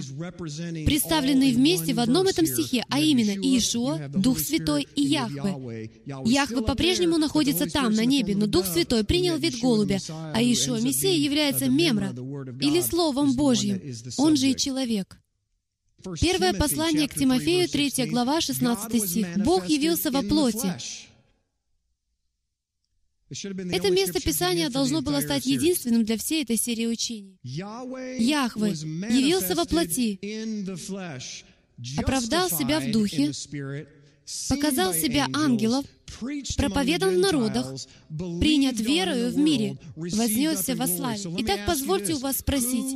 [0.85, 5.91] представленные вместе в одном этом стихе, а именно Иешуа, Дух Святой и Яхве.
[6.25, 11.15] Яхве по-прежнему находится там, на небе, но Дух Святой принял вид голубя, а Иешуа, Мессия,
[11.15, 12.09] является мемра,
[12.61, 13.81] или Словом Божьим,
[14.17, 15.17] он же и человек.
[16.21, 19.37] Первое послание к Тимофею, 3 глава, 16 стих.
[19.37, 20.73] «Бог явился во плоти».
[23.29, 27.37] Это место Писания должно было стать единственным для всей этой серии учений.
[27.43, 30.19] Яхве явился во плоти,
[31.99, 33.31] оправдал себя в духе,
[34.49, 35.85] показал себя ангелов,
[36.57, 37.73] проповедан в народах,
[38.39, 41.19] принят верою в мире, вознесся во славе.
[41.39, 42.95] Итак, позвольте у вас спросить,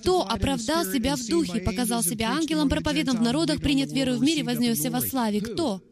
[0.00, 4.44] кто оправдал себя в духе, показал себя ангелом, проповедан в народах, принят верою в мире,
[4.44, 5.40] вознесся во славе?
[5.40, 5.82] Кто?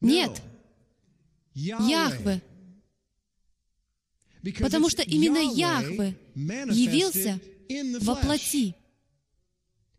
[0.00, 0.42] Нет.
[1.54, 2.42] Яхве.
[4.60, 7.40] Потому что именно Яхве явился
[8.00, 8.74] во плоти.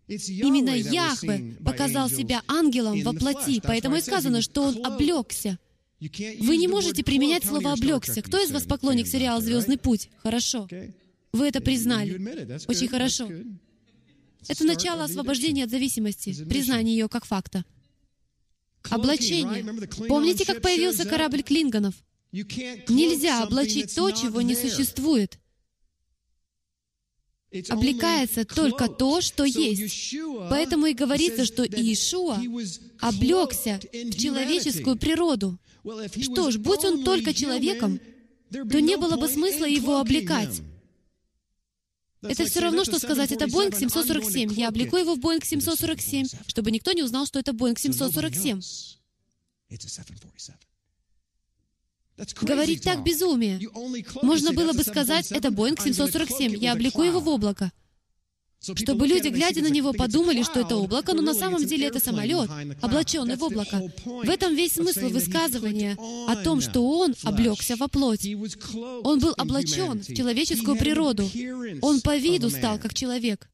[0.07, 5.59] Именно Яхве показал себя ангелом во плоти, поэтому и сказано, что он облегся.
[5.99, 8.21] Вы не можете применять слово «облегся».
[8.21, 10.09] Кто из вас поклонник сериала «Звездный путь»?
[10.17, 10.67] Хорошо.
[11.33, 12.13] Вы это признали.
[12.67, 13.29] Очень хорошо.
[14.47, 17.65] Это начало освобождения от зависимости, признание ее как факта.
[18.89, 19.63] Облачение.
[20.07, 21.95] Помните, как появился корабль Клингонов?
[22.31, 25.39] Нельзя облачить то, чего не существует
[27.69, 30.15] облекается только то, что есть.
[30.49, 32.39] Поэтому и говорится, что Иешуа
[32.99, 35.59] облегся в человеческую природу.
[36.21, 37.99] Что ж, будь он только человеком,
[38.51, 40.61] то не было бы смысла его облекать.
[42.21, 44.53] Это все равно, что сказать, это Боинг 747.
[44.53, 48.59] Я облеку его в Боинг 747, чтобы никто не узнал, что это Боинг 747.
[52.41, 53.59] Говорить так безумие.
[54.21, 57.71] Можно было бы сказать, это Боинг 747, я облеку его в облако.
[58.59, 62.49] Чтобы люди, глядя на него, подумали, что это облако, но на самом деле это самолет,
[62.81, 63.91] облаченный в облако.
[64.03, 65.95] В этом весь смысл высказывания
[66.27, 68.27] о том, что он облегся во плоть.
[69.03, 71.29] Он был облачен в человеческую природу.
[71.81, 73.47] Он по виду стал как человек.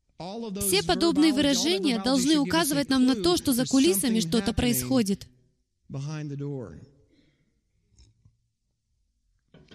[0.62, 5.28] Все подобные выражения должны указывать нам на то, что за кулисами что-то происходит.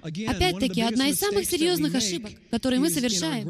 [0.02, 3.48] Опять-таки, одна из самых серьезных ошибок, которые мы совершаем,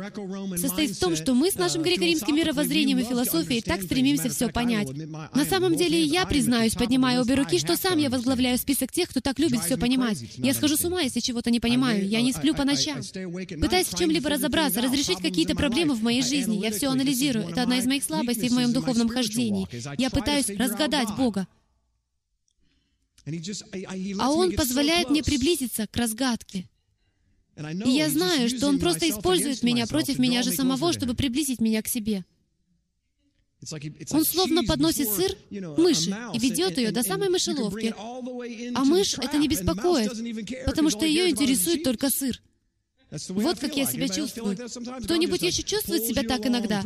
[0.56, 4.88] состоит в том, что мы с нашим греко-римским мировоззрением и философией так стремимся все понять.
[5.34, 9.20] На самом деле, я признаюсь, поднимая обе руки, что сам я возглавляю список тех, кто
[9.20, 10.18] так любит все понимать.
[10.36, 12.06] Я схожу с ума, если чего-то не понимаю.
[12.06, 13.00] Я не сплю по ночам.
[13.60, 17.48] Пытаясь в чем-либо разобраться, разрешить какие-то проблемы в моей жизни, я все анализирую.
[17.48, 19.68] Это одна из моих слабостей в моем духовном хождении.
[19.98, 21.46] Я пытаюсь разгадать Бога.
[24.18, 26.68] А Он позволяет мне приблизиться к разгадке.
[27.56, 31.82] И я знаю, что Он просто использует меня против меня же самого, чтобы приблизить меня
[31.82, 32.24] к себе.
[34.10, 37.92] Он словно подносит сыр мыши и ведет ее до самой мышеловки.
[38.74, 40.12] А мышь это не беспокоит,
[40.64, 42.40] потому что ее интересует только сыр.
[43.28, 44.56] Вот как я себя чувствую.
[45.04, 46.82] Кто-нибудь еще чувствует себя так иногда?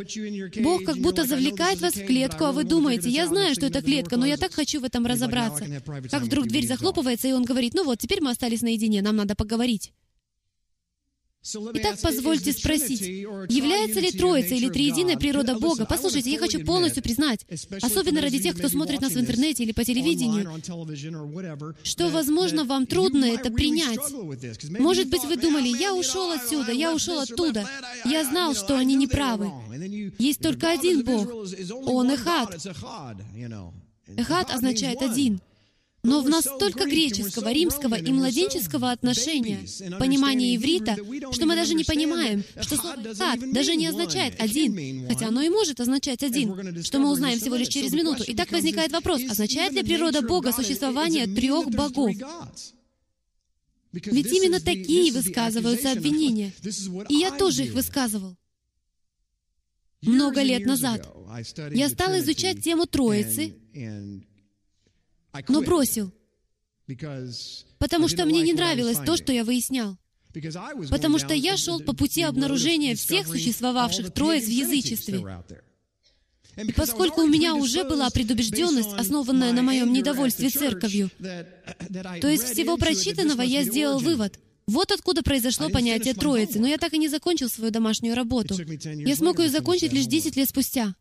[0.62, 4.16] Бог как будто завлекает вас в клетку, а вы думаете, я знаю, что это клетка,
[4.16, 5.66] но я так хочу в этом разобраться.
[6.10, 9.34] Как вдруг дверь захлопывается, и он говорит, ну вот, теперь мы остались наедине, нам надо
[9.34, 9.92] поговорить.
[11.44, 15.86] Итак, позвольте спросить, является ли Троица или Триединая природа Бога?
[15.86, 17.44] Послушайте, я хочу полностью признать,
[17.82, 20.48] особенно ради тех, кто смотрит нас в интернете или по телевидению,
[21.82, 23.98] что, возможно, вам трудно это принять.
[24.78, 27.68] Может быть, вы думали, я ушел отсюда, я ушел оттуда,
[28.04, 29.50] я знал, что они не правы.
[30.18, 31.28] Есть только один Бог.
[31.86, 32.56] Он Эхад.
[34.16, 35.40] Эхад означает «один».
[36.04, 39.60] Но в нас столько греческого, римского и младенческого отношения,
[40.00, 40.96] понимания иврита,
[41.32, 45.48] что мы даже не понимаем, что слово «хат» даже не означает «один», хотя оно и
[45.48, 48.24] может означать «один», что мы узнаем всего лишь через минуту.
[48.24, 52.16] И так возникает вопрос, означает ли природа Бога существование трех богов?
[53.92, 56.52] Ведь именно такие высказываются обвинения.
[57.08, 58.36] И я тоже их высказывал.
[60.00, 61.08] Много лет назад
[61.72, 63.54] я стал изучать тему Троицы,
[65.48, 66.12] но бросил,
[67.78, 69.96] потому что мне не нравилось то, что я выяснял.
[70.90, 75.24] Потому что я шел по пути обнаружения всех существовавших троиц в язычестве.
[76.56, 82.76] И поскольку у меня уже была предубежденность, основанная на моем недовольстве церковью, то из всего
[82.76, 84.38] прочитанного я сделал вывод.
[84.66, 88.56] Вот откуда произошло понятие Троицы, но я так и не закончил свою домашнюю работу.
[88.56, 90.94] Я смог ее закончить лишь 10 лет спустя.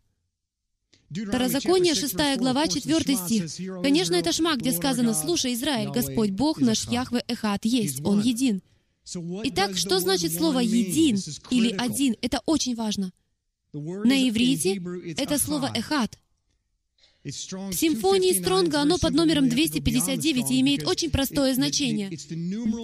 [1.12, 3.82] Второзаконие, 6 глава, 4 стих.
[3.82, 8.62] Конечно, это шма, где сказано, «Слушай, Израиль, Господь Бог наш Яхве Эхат есть, Он един».
[9.43, 11.17] Итак, что значит слово «един»
[11.50, 12.15] или «один»?
[12.21, 13.12] Это очень важно.
[13.74, 14.82] На иврите
[15.17, 16.17] это слово «эхат».
[17.23, 22.10] В симфонии Стронга оно под номером 259 и имеет очень простое значение.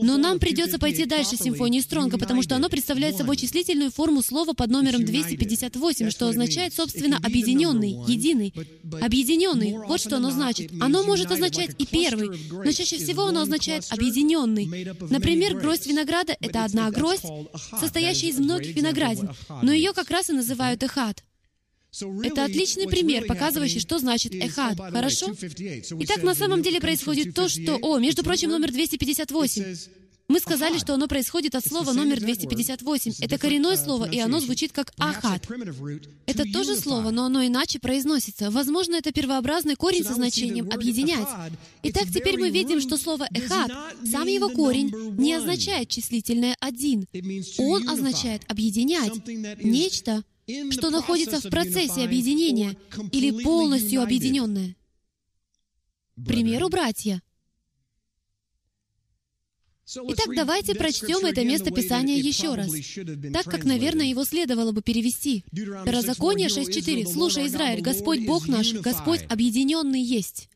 [0.03, 4.53] Но нам придется пойти дальше симфонии Стронга, потому что оно представляет собой числительную форму слова
[4.53, 8.53] под номером 258, что означает, собственно, объединенный, единый.
[9.01, 10.71] Объединенный, вот что оно значит.
[10.79, 14.93] Оно может означать и первый, но чаще всего оно означает объединенный.
[15.09, 17.25] Например, гроздь винограда— это одна гроздь,
[17.79, 19.31] состоящая из многих виноградин,
[19.63, 21.23] но ее как раз и называют эхат.
[22.23, 24.77] Это отличный пример, показывающий, что значит эхад.
[24.77, 25.33] Хорошо?
[25.99, 27.77] Итак, на самом деле происходит то, что...
[27.81, 29.75] О, между прочим, номер 258.
[30.29, 33.13] Мы сказали, что оно происходит от слова номер 258.
[33.21, 35.47] Это коренное слово, и оно звучит как «ахат».
[36.25, 38.51] Это тоже слово, но оно иначе произносится.
[38.51, 41.27] Возможно, это первообразный корень со значением «объединять».
[41.83, 43.71] Итак, теперь мы видим, что слово «эхат»,
[44.05, 47.07] сам его корень, не означает числительное «один».
[47.57, 49.13] Он означает «объединять»,
[49.63, 50.23] нечто,
[50.71, 52.77] что находится в процессе объединения
[53.11, 54.75] или полностью объединенное.
[56.15, 57.21] К примеру, братья.
[59.89, 62.71] Итак, давайте прочтем это место Писания еще раз,
[63.31, 65.45] так как, наверное, его следовало бы перевести.
[65.83, 67.07] Второзаконие 6.4.
[67.11, 70.49] «Слушай, Израиль, Господь Бог наш, Господь объединенный есть».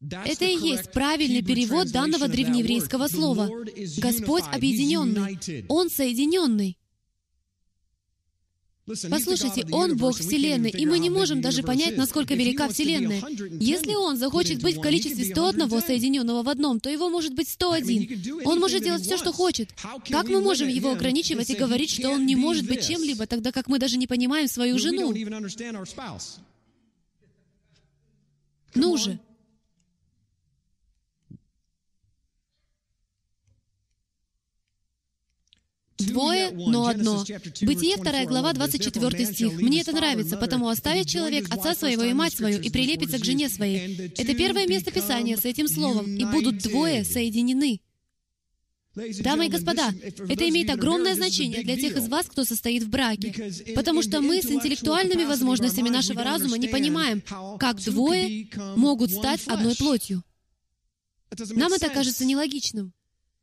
[0.00, 3.48] Это и есть правильный перевод данного древнееврейского слова.
[3.98, 5.38] Господь объединенный.
[5.68, 6.76] Он соединенный.
[9.10, 13.22] Послушайте, Он Бог Вселенной, и мы не можем даже понять, насколько велика Вселенная.
[13.60, 18.42] Если Он захочет быть в количестве 101 соединенного в одном, то Его может быть 101.
[18.44, 19.70] Он может делать все, что хочет.
[20.08, 23.68] Как мы можем Его ограничивать и говорить, что Он не может быть чем-либо, тогда как
[23.68, 25.14] мы даже не понимаем свою жену?
[28.74, 29.18] Ну же!
[36.06, 37.24] Двое, но одно.
[37.60, 39.52] Бытие 2 глава, 24 стих.
[39.60, 43.48] Мне это нравится, потому оставит человек отца своего и мать свою и прилепится к жене
[43.48, 44.12] своей.
[44.16, 46.16] Это первое место Писания с этим словом.
[46.16, 47.80] И будут двое соединены.
[48.94, 53.50] Дамы и господа, это имеет огромное значение для тех из вас, кто состоит в браке,
[53.74, 57.22] потому что мы с интеллектуальными возможностями нашего разума не понимаем,
[57.58, 60.22] как двое могут стать одной плотью.
[61.54, 62.92] Нам это кажется нелогичным.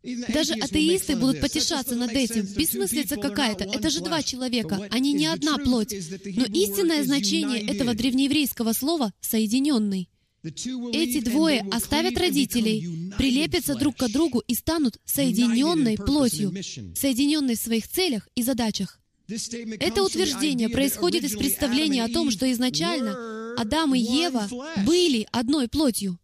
[0.04, 2.46] Даже атеисты будут потешаться над этим.
[2.56, 3.66] Бессмыслица какая-то.
[3.66, 4.88] Это же два человека.
[4.92, 5.94] Они не одна плоть.
[6.26, 10.10] Но истинное значение этого древнееврейского слова— «соединенный».
[10.42, 16.54] Эти двое оставят родителей, прилепятся друг к другу и станут соединенной плотью,
[16.96, 19.00] соединенной в своих целях и задачах.
[19.28, 24.48] Это утверждение происходит из представления о том, что изначально Адам и Ева
[24.86, 26.18] были одной плотью.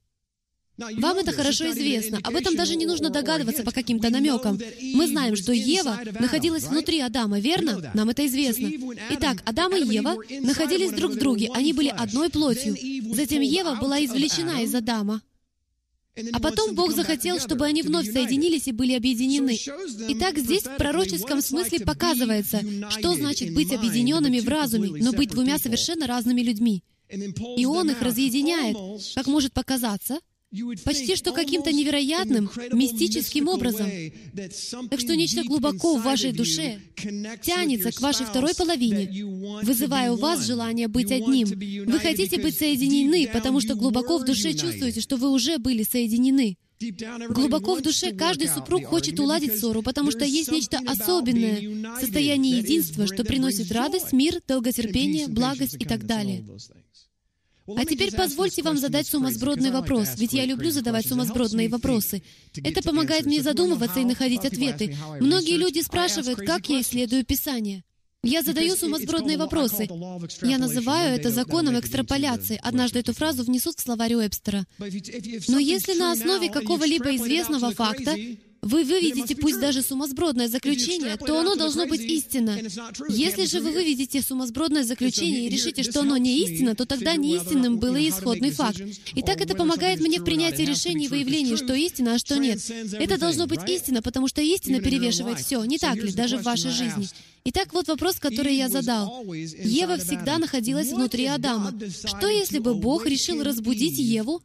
[0.78, 2.20] Вам это хорошо известно.
[2.24, 4.60] Об этом даже не нужно догадываться по каким-то намекам.
[4.94, 7.92] Мы знаем, что Ева находилась внутри Адама, верно?
[7.94, 8.70] Нам это известно.
[9.12, 11.50] Итак, Адам и Ева находились друг в друге.
[11.54, 12.76] Они были одной плотью.
[13.14, 15.22] Затем Ева была извлечена из Адама.
[16.32, 19.58] А потом Бог захотел, чтобы они вновь соединились и были объединены.
[20.10, 25.58] Итак, здесь в пророческом смысле показывается, что значит быть объединенными в разуме, но быть двумя
[25.58, 26.84] совершенно разными людьми.
[27.58, 28.78] И Он их разъединяет,
[29.14, 30.20] как может показаться,
[30.84, 33.90] почти что каким-то невероятным, мистическим образом.
[34.90, 36.80] Так что нечто глубоко в вашей душе
[37.42, 39.10] тянется к вашей второй половине,
[39.64, 41.48] вызывая у вас желание быть одним.
[41.48, 46.58] Вы хотите быть соединены, потому что глубоко в душе чувствуете, что вы уже были соединены.
[47.30, 53.08] Глубоко в душе каждый супруг хочет уладить ссору, потому что есть нечто особенное, состояние единства,
[53.08, 56.46] что приносит радость, мир, долготерпение, благость и так далее.
[57.68, 62.22] А теперь позвольте вам задать сумасбродный вопрос, ведь я люблю задавать сумасбродные вопросы.
[62.64, 64.96] Это помогает мне задумываться и находить ответы.
[65.20, 67.84] Многие люди спрашивают, как я исследую Писание.
[68.26, 69.88] Я задаю сумасбродные вопросы.
[70.42, 72.60] Я называю это законом экстраполяции.
[72.62, 74.66] Однажды эту фразу внесут в словарь Уэбстера.
[75.48, 78.16] Но если на основе какого-либо известного факта
[78.66, 82.58] вы выведете пусть даже сумасбродное заключение, то оно должно быть истинно.
[83.10, 87.36] Если же вы выведете сумасбродное заключение и решите, что оно не истинно, то тогда не
[87.36, 88.82] истинным был и исходный факт.
[89.14, 92.60] Итак, это помогает мне в принятии решений и выявлении, что истина, а что нет.
[92.94, 96.72] Это должно быть истина, потому что истина перевешивает все, не так ли, даже в вашей
[96.72, 97.08] жизни.
[97.48, 99.24] Итак, вот вопрос, который я задал.
[99.24, 101.72] Ева всегда находилась внутри Адама.
[101.92, 104.42] Что если бы Бог решил разбудить Еву,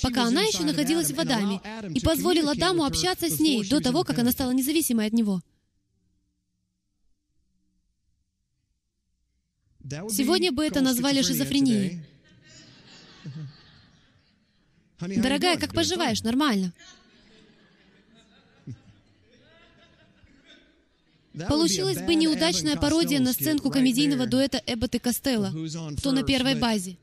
[0.00, 1.60] пока она еще находилась в Адаме,
[1.94, 5.42] и позволил Адаму общаться с ней до того, как она стала независимой от него?
[10.08, 12.00] Сегодня бы это назвали шизофренией.
[15.00, 16.22] Дорогая, как поживаешь?
[16.22, 16.72] Нормально.
[21.48, 25.52] Получилась бы неудачная пародия на сценку комедийного дуэта Эббот и Костелло,
[25.98, 26.98] кто на первой базе.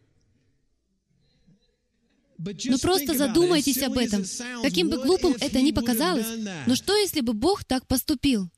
[2.37, 4.23] Но просто задумайтесь об этом.
[4.61, 6.27] Каким бы глупым это ни показалось,
[6.67, 8.49] но что если бы Бог так поступил?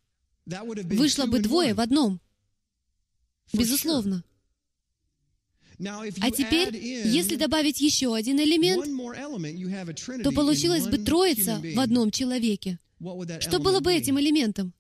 [0.45, 2.19] Вышло бы двое в одном.
[3.53, 4.24] Безусловно.
[5.80, 8.86] А теперь, если добавить еще один элемент,
[10.24, 12.78] то получилось бы троица в одном человеке.
[13.39, 14.74] Что было бы этим элементом?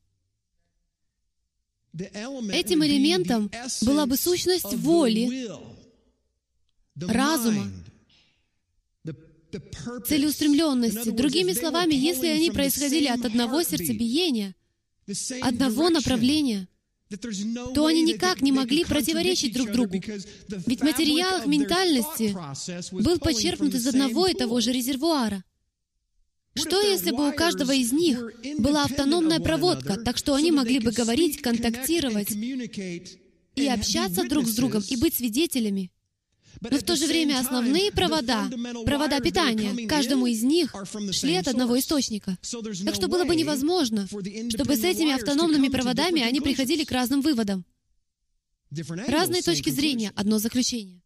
[1.93, 5.49] Этим элементом была бы сущность воли,
[6.95, 7.71] разума,
[10.07, 11.09] целеустремленности.
[11.09, 14.55] Другими словами, если они происходили от одного сердцебиения,
[15.41, 16.67] одного направления,
[17.73, 20.01] то они никак не могли противоречить друг другу.
[20.65, 22.35] Ведь материал их ментальности
[22.93, 25.43] был почерпнут из одного и того же резервуара.
[26.53, 28.19] Что, если бы у каждого из них
[28.59, 34.83] была автономная проводка, так что они могли бы говорить, контактировать и общаться друг с другом,
[34.87, 35.91] и быть свидетелями?
[36.59, 38.49] Но в то же время основные провода,
[38.85, 40.75] провода питания, каждому из них
[41.11, 42.37] шли от одного источника.
[42.85, 47.65] Так что было бы невозможно, чтобы с этими автономными проводами они приходили к разным выводам.
[49.07, 51.00] Разные точки зрения, одно заключение.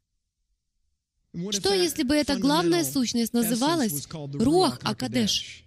[1.51, 5.63] Что, если бы эта главная сущность называлась Руах Акадеш,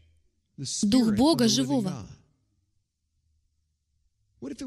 [0.83, 2.09] Дух Бога Живого?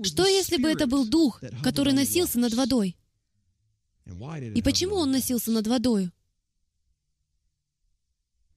[0.04, 2.98] Что, если бы это был Дух, который носился над водой?
[4.06, 6.12] И почему он носился над водой?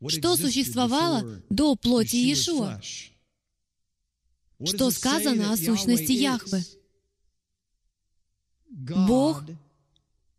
[0.09, 2.81] Что существовало до плоти Иешуа?
[4.65, 6.63] Что сказано о сущности Яхвы?
[8.69, 9.45] Бог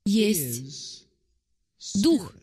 [0.05, 1.04] есть
[1.93, 2.33] Дух.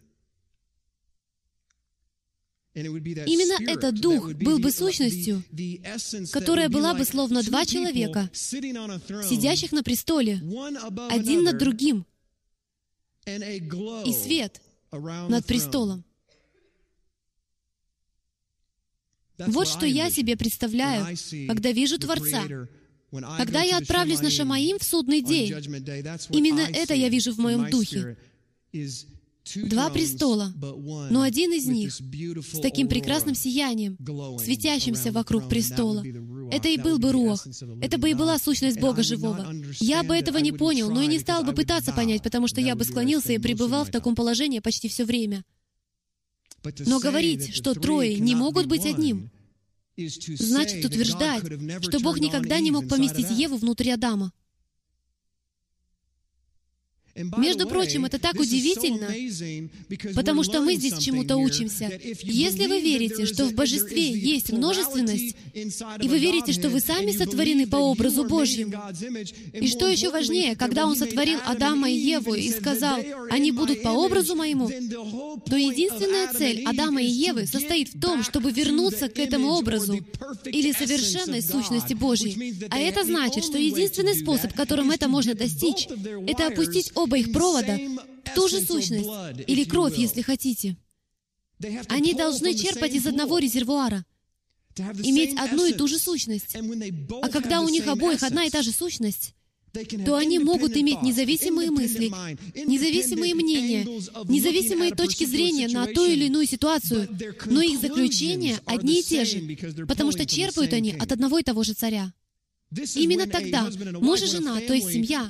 [2.74, 5.42] Именно этот Дух был бы сущностью,
[6.32, 10.40] которая была бы словно два человека, сидящих на престоле,
[11.10, 12.06] один над другим,
[13.26, 16.04] и свет над престолом.
[19.38, 21.16] Вот что я себе представляю,
[21.48, 22.44] когда вижу Творца.
[23.36, 25.52] Когда я отправлюсь на Шамаим в судный день,
[26.30, 28.16] именно это я вижу в моем духе.
[29.56, 30.52] Два престола,
[31.10, 33.96] но один из них с таким прекрасным сиянием,
[34.38, 36.04] светящимся вокруг престола.
[36.50, 37.46] Это и был бы Руах.
[37.80, 39.52] Это бы и была сущность Бога Живого.
[39.80, 42.76] Я бы этого не понял, но и не стал бы пытаться понять, потому что я
[42.76, 45.44] бы склонился и пребывал в таком положении почти все время.
[46.86, 49.30] Но говорить, что трое не могут быть одним,
[49.96, 51.44] значит утверждать,
[51.82, 54.32] что Бог никогда не мог поместить Еву внутри Адама.
[57.14, 59.08] Между прочим, это так удивительно,
[60.14, 61.90] потому что мы здесь чему-то учимся.
[62.22, 67.66] Если вы верите, что в божестве есть множественность, и вы верите, что вы сами сотворены
[67.66, 68.72] по образу Божьему,
[69.52, 72.98] и что еще важнее, когда Он сотворил Адама и Еву и сказал,
[73.30, 78.52] «Они будут по образу моему», то единственная цель Адама и Евы состоит в том, чтобы
[78.52, 79.98] вернуться к этому образу
[80.46, 82.66] или совершенной сущности Божьей.
[82.70, 85.88] А это значит, что единственный способ, которым это можно достичь,
[86.26, 87.78] это опустить оба их провода
[88.34, 89.08] ту же сущность,
[89.46, 90.76] или кровь, если хотите.
[91.88, 94.04] Они должны черпать из одного резервуара,
[95.02, 96.56] иметь одну и ту же сущность.
[97.22, 99.34] А когда у них обоих одна и та же сущность,
[100.04, 102.12] то они могут иметь независимые мысли,
[102.66, 103.84] независимые мнения,
[104.24, 107.08] независимые точки зрения на ту или иную ситуацию,
[107.46, 111.62] но их заключения одни и те же, потому что черпают они от одного и того
[111.62, 112.12] же царя.
[112.94, 113.68] Именно тогда
[114.00, 115.28] муж и жена, то есть семья,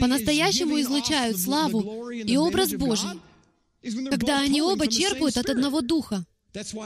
[0.00, 3.10] по-настоящему излучают славу и образ Божий,
[4.10, 6.24] когда они оба черпают от одного духа.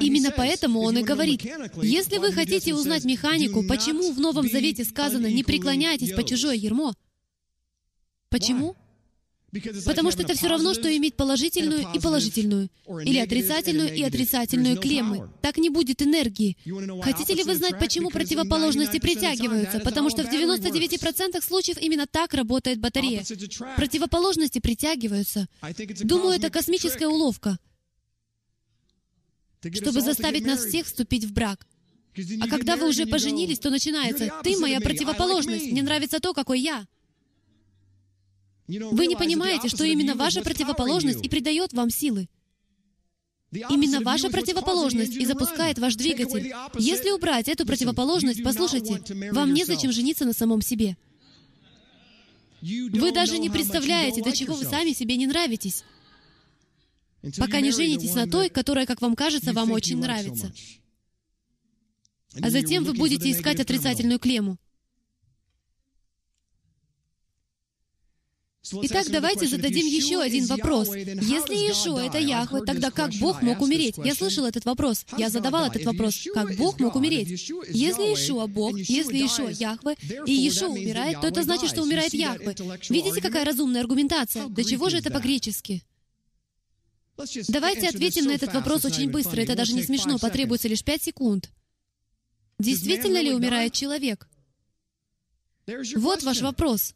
[0.00, 1.42] Именно поэтому он и говорит,
[1.82, 6.92] если вы хотите узнать механику, почему в Новом Завете сказано «не преклоняйтесь по чужое ермо»,
[8.28, 8.76] почему?
[9.84, 12.70] Потому что это все равно, что иметь положительную и положительную,
[13.04, 15.28] или отрицательную и отрицательную клеммы.
[15.42, 16.56] Так не будет энергии.
[17.02, 19.80] Хотите ли вы знать, почему противоположности притягиваются?
[19.80, 23.24] Потому что в 99% случаев именно так работает батарея.
[23.76, 25.46] Противоположности притягиваются.
[26.00, 27.58] Думаю, это космическая уловка,
[29.62, 31.66] чтобы заставить нас всех вступить в брак.
[32.40, 36.86] А когда вы уже поженились, то начинается «ты моя противоположность, мне нравится то, какой я».
[38.80, 42.28] Вы не понимаете, что именно ваша противоположность и придает вам силы.
[43.50, 46.54] Именно ваша противоположность и запускает ваш двигатель.
[46.78, 49.02] Если убрать эту противоположность, послушайте,
[49.32, 50.96] вам незачем жениться на самом себе.
[52.62, 55.84] Вы даже не представляете, до чего вы сами себе не нравитесь,
[57.36, 60.52] пока не женитесь на той, которая, как вам кажется, вам очень нравится.
[62.40, 64.58] А затем вы будете искать отрицательную клемму.
[68.70, 70.88] Итак, давайте зададим еще один вопрос.
[70.94, 73.96] Если Иешуа— это Яхве, тогда как Бог мог умереть?
[73.98, 75.04] Я слышал этот вопрос.
[75.18, 76.28] Я задавал этот вопрос.
[76.32, 77.28] Как Бог мог умереть?
[77.68, 79.96] Если Иешуа— Бог, если Иешуа— Яхве,
[80.26, 82.54] и Иешуа умирает, то это значит, что умирает Яхве.
[82.88, 84.46] Видите, какая разумная аргументация?
[84.46, 85.82] До чего же это по-гречески?
[87.48, 89.40] Давайте ответим на этот вопрос очень быстро.
[89.40, 91.50] Это даже не смешно, потребуется лишь пять секунд.
[92.60, 94.28] Действительно ли умирает человек?
[95.96, 96.94] Вот ваш вопрос.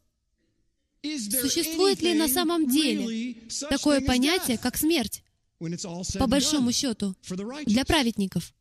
[1.41, 3.37] Существует ли на самом деле
[3.71, 5.23] такое понятие, как смерть,
[6.19, 7.15] по большому счету,
[7.67, 8.53] для праведников?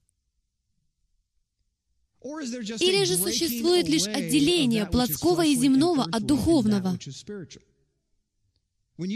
[2.24, 6.98] Или же существует лишь отделение плотского и земного от духовного?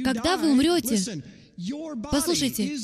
[0.03, 1.23] Когда вы умрете,
[2.11, 2.77] послушайте,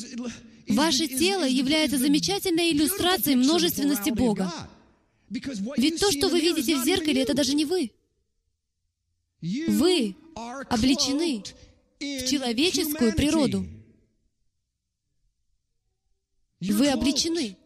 [0.69, 4.51] ваше тело является замечательной иллюстрацией множественности Бога.
[5.29, 7.91] Ведь то, что вы видите в зеркале, это даже не вы.
[9.41, 10.15] Вы
[10.69, 11.43] обличены
[11.99, 13.65] в человеческую природу.
[16.59, 17.57] Вы обличены.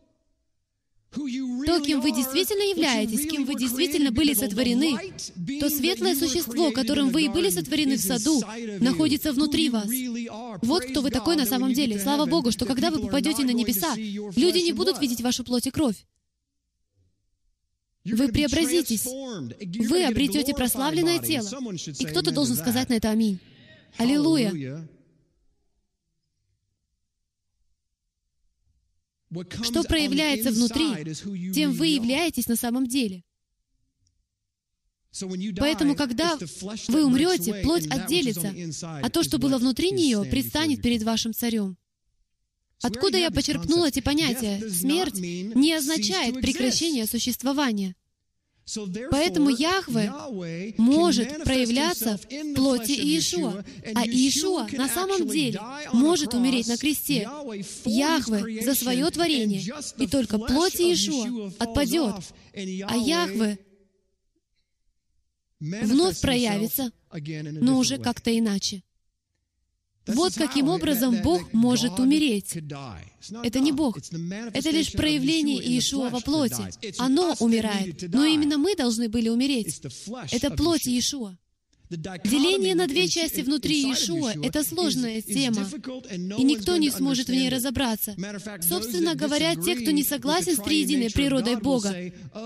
[1.11, 5.13] То, кем вы действительно являетесь, кем вы действительно были сотворены,
[5.59, 8.41] то светлое существо, которым вы и были сотворены в саду,
[8.79, 9.89] находится внутри вас.
[10.61, 11.99] Вот кто вы такой на самом деле.
[11.99, 15.71] Слава Богу, что когда вы попадете на небеса, люди не будут видеть вашу плоть и
[15.71, 16.05] кровь.
[18.11, 19.05] Вы преобразитесь.
[19.05, 21.49] Вы обретете прославленное тело.
[21.99, 23.39] И кто-то должен сказать на это «Аминь».
[23.97, 24.87] Аллилуйя.
[29.61, 31.13] Что проявляется внутри,
[31.53, 33.23] тем вы являетесь на самом деле.
[35.57, 36.37] Поэтому, когда
[36.87, 38.53] вы умрете, плоть отделится,
[39.01, 41.77] а то, что было внутри нее, предстанет перед вашим царем.
[42.81, 44.61] Откуда я почерпнул эти понятия?
[44.69, 47.95] Смерть не означает прекращение существования.
[49.09, 50.11] Поэтому Яхве
[50.77, 53.63] может проявляться в плоти Иешуа,
[53.95, 55.59] а Иешуа на самом деле
[55.91, 57.27] может умереть на кресте.
[57.85, 59.63] Яхве за свое творение,
[59.97, 62.15] и только плоть Иешуа отпадет,
[62.53, 63.59] а Яхве
[65.59, 68.83] вновь проявится, но уже как-то иначе.
[70.15, 72.57] Вот каким образом Бог может умереть.
[73.43, 73.97] Это не Бог.
[73.97, 76.63] Это лишь проявление Иешуа во плоти.
[76.97, 78.13] Оно умирает.
[78.13, 79.81] Но именно мы должны были умереть.
[80.31, 81.37] Это плоть Иешуа.
[81.89, 85.67] Деление на две части внутри Иешуа— это сложная тема,
[86.37, 88.15] и никто не сможет в ней разобраться.
[88.61, 91.95] Собственно говоря, те, кто не согласен с триединой природой Бога,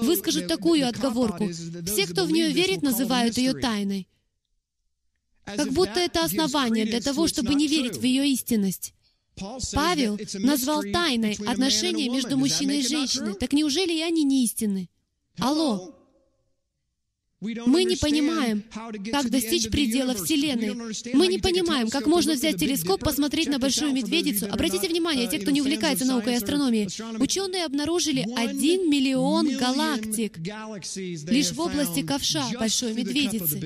[0.01, 1.49] выскажут такую отговорку.
[1.49, 4.07] Все, кто в нее верит, называют ее тайной
[5.45, 8.93] как будто это основание для того, чтобы не верить в ее истинность.
[9.73, 13.35] Павел назвал тайной отношения между мужчиной и женщиной.
[13.35, 14.89] Так неужели и они не истинны?
[15.39, 15.95] Алло!
[17.65, 18.63] Мы не понимаем,
[19.11, 20.75] как достичь предела Вселенной.
[21.13, 24.47] Мы не понимаем, как можно взять телескоп, посмотреть на Большую Медведицу.
[24.49, 26.87] Обратите внимание, те, кто не увлекается наукой и астрономией,
[27.19, 33.59] ученые обнаружили один миллион галактик лишь в области ковша Большой Медведицы.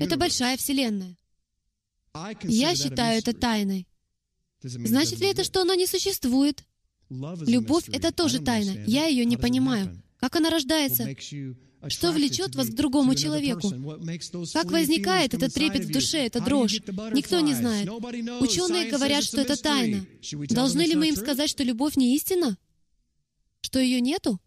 [0.00, 1.16] Это большая Вселенная.
[2.42, 3.86] Я считаю это тайной.
[4.62, 6.64] Значит ли это, что она не существует?
[7.08, 8.84] Любовь— это тоже тайна.
[8.86, 10.02] Я ее не понимаю.
[10.18, 11.08] Как она рождается?
[11.88, 13.68] Что влечет вас к другому человеку?
[14.52, 16.80] Как возникает этот трепет в душе, эта дрожь?
[17.12, 17.88] Никто не знает.
[18.40, 20.06] Ученые говорят, что это тайна.
[20.48, 22.56] Должны ли мы им сказать, что любовь не истина?
[23.62, 24.40] Что ее нету?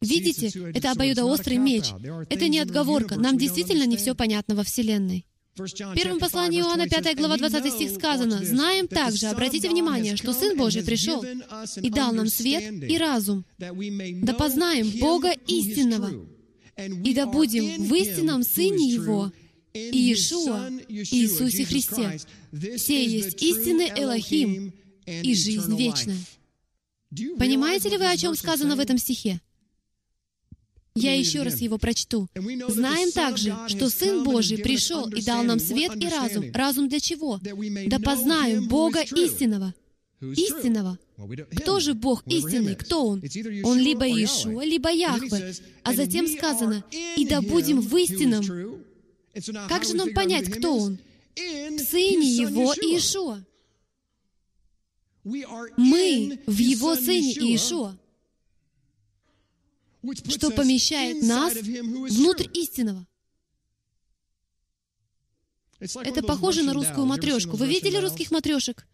[0.00, 1.86] Видите, это обоюдоострый меч.
[2.30, 3.16] Это не отговорка.
[3.16, 5.26] Нам действительно не все понятно во Вселенной.
[5.56, 10.56] В первом послании Иоанна, 5 глава, 20 стих сказано, «Знаем также, обратите внимание, что Сын
[10.56, 16.10] Божий пришел и дал нам свет и разум, да познаем Бога истинного,
[16.78, 19.32] и да будем в истинном Сыне Его,
[19.74, 22.18] Иешуа, Иисусе Христе.
[22.76, 24.72] Все есть истинный Элохим
[25.04, 26.18] и жизнь вечная».
[27.38, 29.40] Понимаете ли вы, о чем сказано в этом стихе?
[30.94, 32.28] Я еще раз его прочту.
[32.68, 36.50] Знаем также, что Сын Божий пришел и дал нам свет и разум.
[36.52, 37.40] Разум для чего?
[37.86, 39.74] Да познаем Бога истинного.
[40.20, 40.98] Истинного.
[41.56, 42.74] Кто же Бог истинный?
[42.74, 43.22] Кто Он?
[43.64, 45.54] Он либо Иешуа, либо Яхве.
[45.82, 46.84] А затем сказано,
[47.16, 48.44] «И да будем в истинном».
[49.68, 50.98] Как же нам понять, кто Он?
[51.36, 53.44] В Сыне Его Иешуа.
[55.24, 57.96] Мы в Его Сыне Иешуа
[60.28, 63.06] что помещает нас внутрь истинного.
[65.78, 67.56] Это похоже на русскую матрешку.
[67.56, 68.86] Вы видели русских матрешек?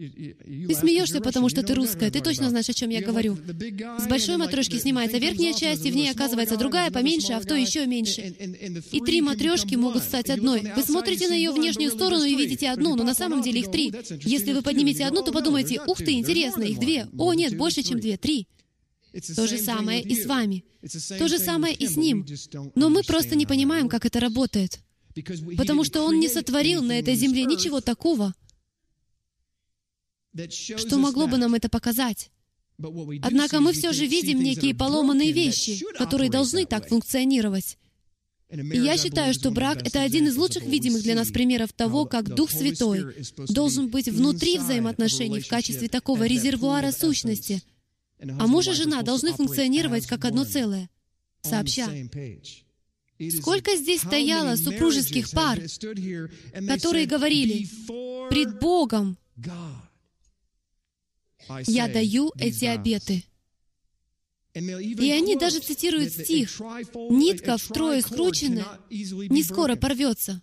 [0.00, 2.10] Ты смеешься, потому что ты русская.
[2.10, 3.36] Ты точно знаешь, о чем я говорю.
[3.98, 7.60] С большой матрешки снимается верхняя часть, и в ней оказывается другая, поменьше, а в той
[7.60, 8.34] еще меньше.
[8.92, 10.72] И три матрешки могут стать одной.
[10.74, 13.92] Вы смотрите на ее внешнюю сторону и видите одну, но на самом деле их три.
[14.22, 17.06] Если вы поднимете одну, то подумайте, ух ты, интересно, их две.
[17.18, 18.46] О, нет, больше, чем две, три.
[19.34, 20.64] То же самое и с вами.
[21.18, 22.26] То же самое и с Ним.
[22.74, 24.80] Но мы просто не понимаем, как это работает.
[25.56, 28.34] Потому что Он не сотворил на этой земле ничего такого,
[30.48, 32.30] что могло бы нам это показать.
[33.22, 37.76] Однако мы все же видим некие поломанные вещи, которые должны так функционировать.
[38.50, 42.34] И я считаю, что брак— это один из лучших видимых для нас примеров того, как
[42.34, 43.14] Дух Святой
[43.48, 47.62] должен быть внутри взаимоотношений в качестве такого резервуара сущности—
[48.20, 50.90] а муж и жена должны функционировать как одно целое,
[51.42, 51.88] сообща.
[53.38, 55.60] Сколько здесь стояло супружеских пар,
[56.66, 57.68] которые говорили,
[58.30, 59.18] «Пред Богом
[61.66, 63.24] я даю эти обеты».
[64.52, 66.60] И они даже цитируют стих,
[67.10, 70.42] «Нитка втрое скрученная не скоро порвется»,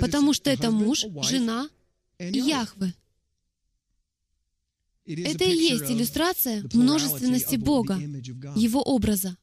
[0.00, 1.68] потому что это муж, жена
[2.18, 2.94] и Яхве.
[5.24, 7.98] Это и есть иллюстрация множественности Бога,
[8.54, 9.36] Его образа.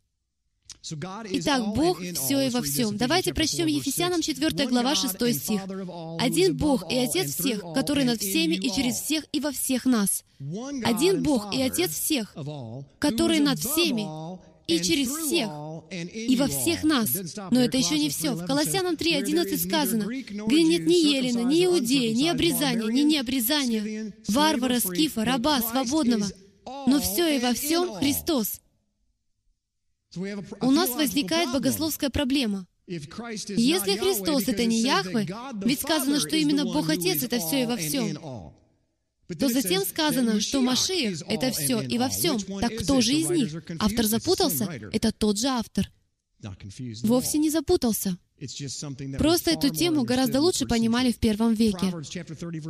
[0.91, 2.95] Итак, Бог все и во всем.
[2.95, 5.61] Давайте прочтем Ефесянам 4 глава 6 стих.
[6.19, 10.23] «Один Бог и Отец всех, который над всеми и через всех и во всех нас.
[10.83, 12.35] Один Бог и Отец всех,
[12.99, 14.07] который над всеми
[14.67, 15.49] и через всех,
[15.91, 17.09] и во всех нас.
[17.51, 18.33] Но это еще не все.
[18.33, 24.79] В Колоссянам 3.11 сказано, где нет ни Елена, ни Иудея, ни обрезания, ни необрезания, варвара,
[24.79, 26.27] скифа, раба, свободного,
[26.85, 28.61] но все и во всем Христос.
[30.15, 32.67] У нас возникает богословская проблема.
[32.87, 35.27] Если Христос— это не Яхве,
[35.63, 38.17] ведь сказано, что именно Бог Отец— это все и во всем,
[39.35, 42.39] то затем сказано, что Машиих— это все и во всем.
[42.39, 43.63] Так кто же из них?
[43.79, 44.65] Автор запутался?
[44.93, 45.91] Это тот же автор.
[47.03, 48.17] Вовсе не запутался.
[49.17, 51.91] Просто эту тему гораздо лучше понимали в первом веке.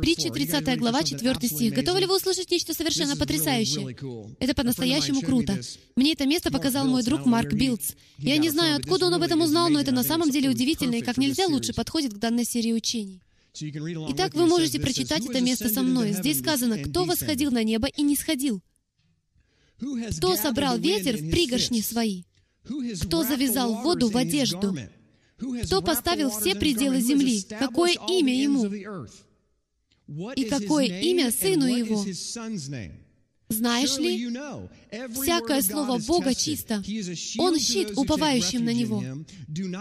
[0.00, 1.74] Притча 30 глава, 4 стих.
[1.74, 3.94] Готовы ли вы услышать нечто совершенно потрясающее?
[4.40, 5.60] Это по-настоящему круто.
[5.94, 7.92] Мне это место показал мой друг Марк Билдс.
[8.16, 11.02] Я не знаю, откуда он об этом узнал, но это на самом деле удивительно и
[11.02, 13.22] как нельзя лучше подходит к данной серии учений.
[13.54, 16.12] Итак, вы можете прочитать это место со мной.
[16.12, 18.62] Здесь сказано, кто восходил на небо и не сходил.
[20.16, 22.24] Кто собрал ветер в пригоршни свои?
[23.02, 24.76] Кто завязал воду в одежду?
[25.64, 27.42] Кто поставил все пределы земли?
[27.42, 28.66] Какое имя ему?
[30.34, 32.04] И какое имя сыну его?
[33.48, 34.28] Знаешь ли,
[35.14, 36.82] всякое слово Бога чисто.
[37.38, 39.02] Он щит уповающим на Него.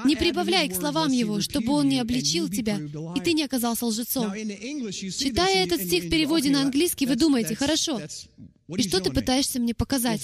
[0.05, 2.79] Не прибавляй к словам Его, чтобы Он не обличил тебя,
[3.15, 4.33] и ты не оказался лжецом.
[4.33, 8.01] Читая этот стих в переводе на английский, вы думаете, хорошо,
[8.75, 10.21] и что ты пытаешься мне показать?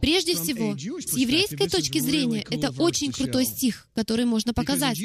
[0.00, 4.98] Прежде всего, с еврейской точки зрения, это очень крутой стих, который можно показать.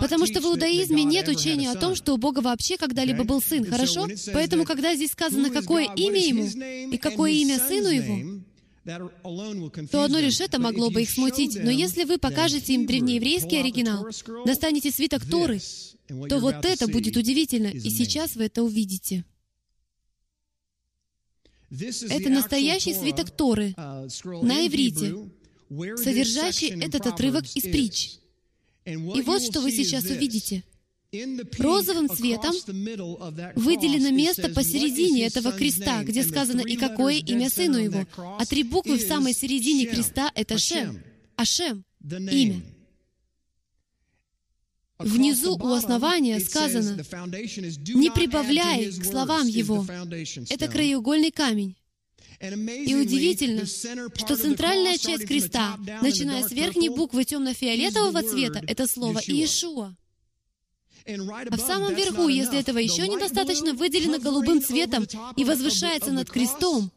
[0.00, 3.64] Потому что в иудаизме нет учения о том, что у Бога вообще когда-либо был сын,
[3.64, 4.08] хорошо?
[4.32, 6.46] Поэтому, когда здесь сказано, какое имя ему
[6.92, 8.40] и какое имя сыну его,
[9.90, 11.58] то одно лишь это могло бы их смутить.
[11.62, 14.06] Но если вы покажете им древнееврейский оригинал,
[14.46, 15.60] достанете свиток Торы,
[16.28, 19.24] то вот это будет удивительно, и сейчас вы это увидите.
[21.70, 25.30] Это настоящий свиток Торы на иврите,
[25.96, 28.18] содержащий этот отрывок из притч.
[28.84, 30.64] И вот что вы сейчас увидите.
[31.58, 32.54] Розовым цветом
[33.56, 38.06] выделено место посередине этого креста, где сказано «И какое имя сыну его».
[38.16, 41.02] А три буквы в самой середине креста— это Шем.
[41.36, 42.62] Ашем— имя.
[45.00, 46.96] Внизу у основания сказано
[47.94, 49.86] «Не прибавляй к словам его».
[50.50, 51.76] Это краеугольный камень.
[52.40, 59.96] И удивительно, что центральная часть креста, начиная с верхней буквы темно-фиолетового цвета, это слово «Иешуа».
[61.06, 66.90] А в самом верху, если этого еще недостаточно, выделено голубым цветом и возвышается над крестом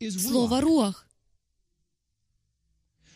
[0.00, 1.06] слово «руах».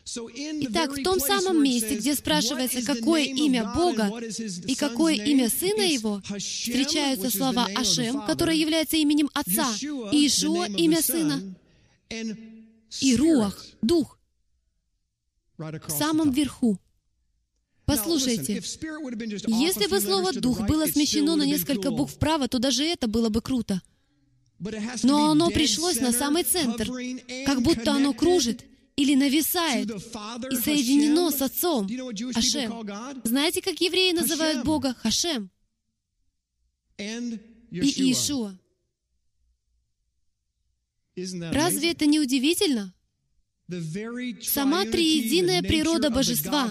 [0.08, 4.20] Итак, в том самом месте, где спрашивается, какое имя Бога
[4.66, 9.68] и какое имя Сына Его, встречаются слова «Ашем», которое является именем Отца,
[10.12, 11.56] и Ишуа— имя Сына,
[13.00, 14.18] и Руах— Дух,
[15.58, 16.78] в самом верху.
[17.84, 18.62] Послушайте,
[19.48, 23.40] если бы слово «дух» было смещено на несколько букв вправо, то даже это было бы
[23.40, 23.82] круто.
[25.02, 26.88] Но оно пришлось на самый центр,
[27.44, 28.64] как будто оно кружит
[28.96, 31.88] или нависает и соединено с Отцом,
[32.34, 33.22] Хашем.
[33.24, 34.94] Знаете, как евреи называют Бога?
[34.94, 35.50] Хашем.
[36.98, 37.38] И
[37.70, 38.58] Иешуа.
[41.52, 42.92] Разве это не удивительно?
[44.42, 46.70] Сама триединая природа Божества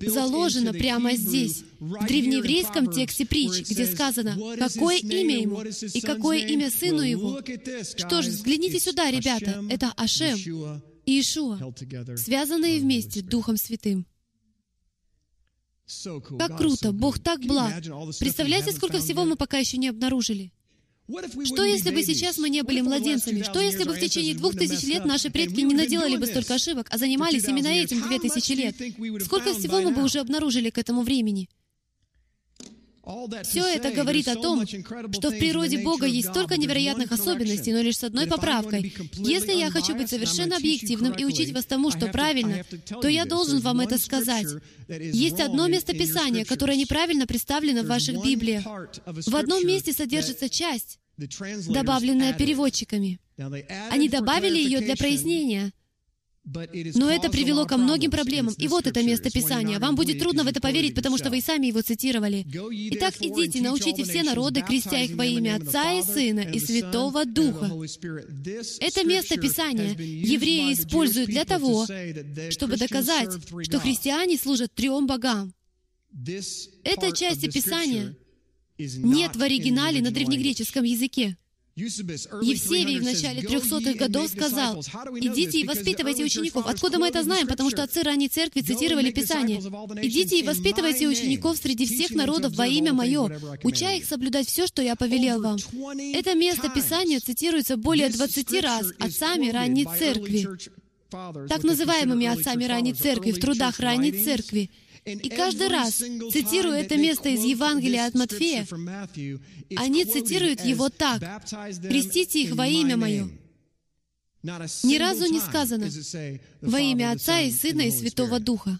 [0.00, 6.70] заложена прямо здесь, в древнееврейском тексте притч, где сказано, какое имя ему и какое имя
[6.70, 7.40] сыну его.
[7.96, 11.58] Что ж, взгляните сюда, ребята, это Ашем и Ишуа,
[12.16, 14.06] связанные вместе Духом Святым.
[16.38, 16.92] Как круто!
[16.92, 17.82] Бог так благ!
[18.18, 20.52] Представляете, сколько всего мы пока еще не обнаружили?
[21.44, 23.42] Что если бы сейчас мы не были младенцами?
[23.42, 26.88] Что если бы в течение двух тысяч лет наши предки не наделали бы столько ошибок,
[26.90, 28.74] а занимались именно этим две тысячи лет?
[29.24, 31.50] Сколько всего мы бы уже обнаружили к этому времени?
[33.42, 37.98] Все это говорит о том, что в природе Бога есть столько невероятных особенностей, но лишь
[37.98, 38.94] с одной поправкой.
[39.14, 42.64] Если я хочу быть совершенно объективным и учить вас тому, что правильно,
[43.02, 44.46] то я должен вам это сказать.
[44.88, 48.64] Есть одно местописание, которое неправильно представлено в ваших Библиях.
[49.04, 53.20] В одном месте содержится часть, добавленная переводчиками.
[53.90, 55.72] Они добавили ее для прояснения—
[56.44, 58.54] но это привело ко многим проблемам.
[58.58, 59.78] И вот это место Писания.
[59.78, 62.46] Вам будет трудно в это поверить, потому что вы и сами его цитировали.
[62.92, 67.66] Итак, идите, научите все народы, крестя их во имя Отца и Сына и Святого Духа.
[68.80, 71.86] Это место Писания евреи используют для того,
[72.50, 73.30] чтобы доказать,
[73.62, 75.54] что христиане служат трем богам.
[76.84, 78.16] Эта часть Писания
[78.78, 81.36] нет в оригинале на древнегреческом языке.
[81.76, 84.80] Евсевий в начале 300-х годов сказал,
[85.20, 86.66] «Идите и воспитывайте учеников».
[86.66, 87.48] Откуда мы это знаем?
[87.48, 89.58] Потому что отцы ранней церкви цитировали Писание.
[90.02, 94.82] «Идите и воспитывайте учеников среди всех народов во имя Мое, уча их соблюдать все, что
[94.82, 95.56] я повелел вам».
[96.14, 100.46] Это место Писания цитируется более 20 раз отцами ранней церкви,
[101.10, 104.70] так называемыми отцами ранней церкви, в трудах ранней церкви.
[105.04, 108.66] И каждый раз, цитируя это место из Евангелия от Матфея,
[109.76, 111.20] они цитируют его так.
[111.82, 113.28] «Крестите их во имя Мое».
[114.42, 115.88] Ни разу не сказано
[116.60, 118.78] «во имя Отца и Сына и Святого Духа».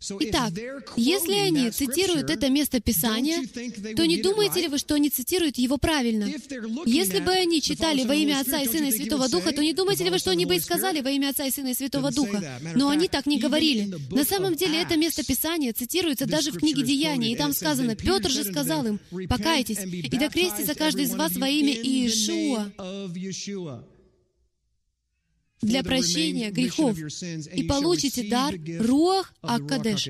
[0.00, 0.52] Итак,
[0.96, 3.42] если они цитируют это место Писания,
[3.96, 6.28] то не думаете ли вы, что они цитируют его правильно?
[6.86, 10.04] Если бы они читали во имя Отца и Сына и Святого Духа, то не думаете
[10.04, 12.42] ли вы, что они бы и сказали во имя Отца и Сына и Святого Духа?
[12.74, 13.92] Но они так не говорили.
[14.10, 18.30] На самом деле это место Писания цитируется даже в книге Деяний, и там сказано, Петр
[18.30, 22.72] же сказал им, «Покайтесь, и докрестится каждый из вас во имя Иешуа»
[25.60, 30.08] для прощения грехов и получите дар Руах Аккадеш.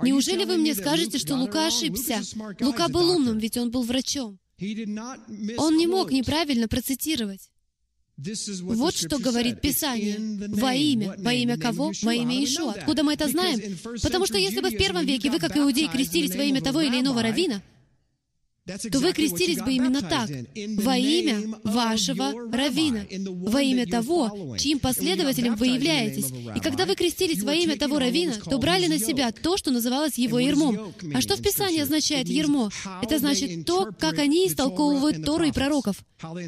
[0.00, 2.20] Неужели вы мне скажете, что Лука ошибся?
[2.60, 4.38] Лука был умным, ведь он был врачом.
[4.60, 7.50] Он не мог неправильно процитировать.
[8.16, 10.16] Вот что говорит Писание.
[10.48, 11.16] Во имя.
[11.18, 11.92] Во имя кого?
[12.02, 12.72] Во имя Ишуа.
[12.72, 13.76] Откуда мы это знаем?
[14.02, 17.00] Потому что если бы в первом веке вы, как иудеи, крестились во имя того или
[17.00, 17.60] иного равина,
[18.66, 20.30] то вы крестились бы именно так,
[20.82, 23.04] во имя вашего равина,
[23.50, 26.32] во имя того, чьим последователем вы являетесь.
[26.56, 30.16] И когда вы крестились во имя того равина, то брали на себя то, что называлось
[30.16, 30.94] его ермом.
[31.12, 32.70] А что в Писании означает ермо?
[33.02, 36.02] Это значит то, как они истолковывают Тору и пророков,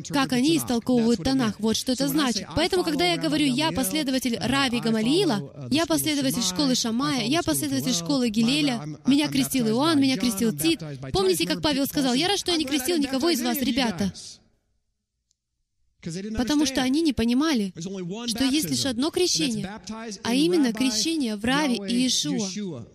[0.08, 1.60] как они истолковывают Танах.
[1.60, 2.46] Вот что это значит.
[2.56, 8.30] Поэтому, когда я говорю, я последователь Рави Гамалиила, я последователь школы Шамая, я последователь школы
[8.30, 10.80] Гилеля, меня крестил Иоанн, меня крестил Тит.
[11.12, 14.12] Помните, как Павел сказал, сказал, «Я рад, что я не крестил никого из вас, ребята».
[16.36, 19.80] Потому что они не понимали, что есть лишь одно крещение,
[20.22, 22.86] а именно крещение в Раве и Иешуа.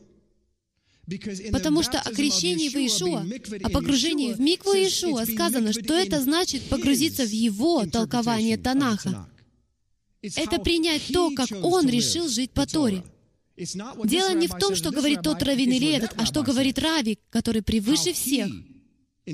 [1.52, 3.26] Потому что о крещении в Иешуа,
[3.64, 9.28] о погружении в микву Иешуа сказано, что это значит погрузиться в его толкование Танаха.
[10.22, 13.04] Это принять то, как он решил жить по Торе.
[13.58, 17.62] Дело не в том, что говорит тот раввин или этот, а что говорит Рави, который
[17.62, 18.50] превыше всех—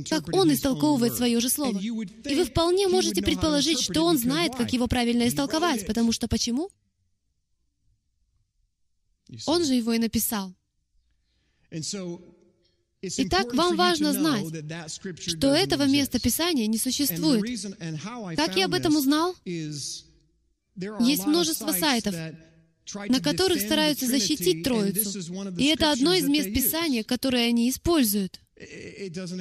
[0.09, 1.79] как он истолковывает свое же слово.
[1.79, 6.69] И вы вполне можете предположить, что он знает, как его правильно истолковать, потому что почему?
[9.45, 10.53] Он же его и написал.
[13.01, 14.45] Итак, вам важно знать,
[15.19, 17.43] что этого места Писания не существует.
[18.35, 19.35] Как я об этом узнал?
[19.45, 22.15] Есть множество сайтов,
[22.93, 25.55] на которых стараются защитить Троицу.
[25.57, 28.39] И это одно из мест Писания, которые они используют.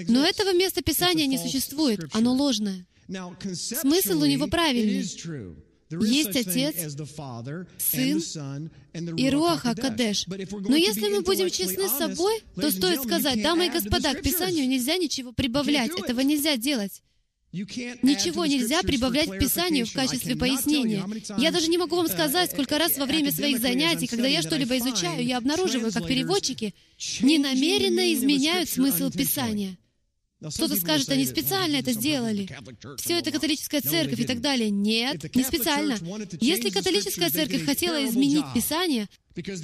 [0.08, 2.86] Но этого места Писания не существует, оно ложное.
[3.54, 5.04] Смысл у него правильный.
[5.88, 6.74] Есть Отец,
[7.78, 8.70] Сын
[9.16, 10.26] и Руаха Кадеш.
[10.26, 14.68] Но если мы будем честны с собой, то стоит сказать, дамы и господа, к Писанию
[14.68, 17.02] нельзя ничего прибавлять, этого нельзя делать.
[18.02, 21.04] Ничего нельзя прибавлять к Писанию в качестве пояснения.
[21.38, 24.76] Я даже не могу вам сказать, сколько раз во время своих занятий, когда я что-либо
[24.78, 26.74] изучаю, я обнаруживаю, как переводчики
[27.20, 29.78] ненамеренно изменяют смысл Писания.
[30.40, 32.48] Кто-то скажет, они специально это сделали.
[32.98, 34.70] Все это католическая церковь и так далее.
[34.70, 35.96] Нет, не специально.
[36.40, 39.08] Если католическая церковь хотела изменить Писание,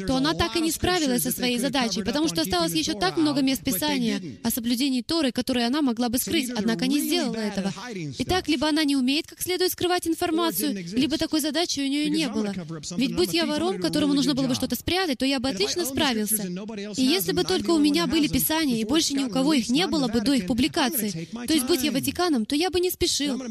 [0.06, 3.40] то она так и не справилась со своей задачей, потому что осталось еще так много
[3.42, 7.72] мест Писания о соблюдении Торы, которые она могла бы скрыть, однако не сделала этого.
[8.18, 12.28] Итак, либо она не умеет как следует скрывать информацию, либо такой задачи у нее не
[12.28, 12.54] было.
[12.96, 16.46] Ведь будь я вором, которому нужно было бы что-то спрятать, то я бы отлично справился.
[16.96, 19.86] И если бы только у меня были Писания, и больше ни у кого их не
[19.86, 23.42] было бы до их публикации, то есть будь я Ватиканом, то я бы не спешил.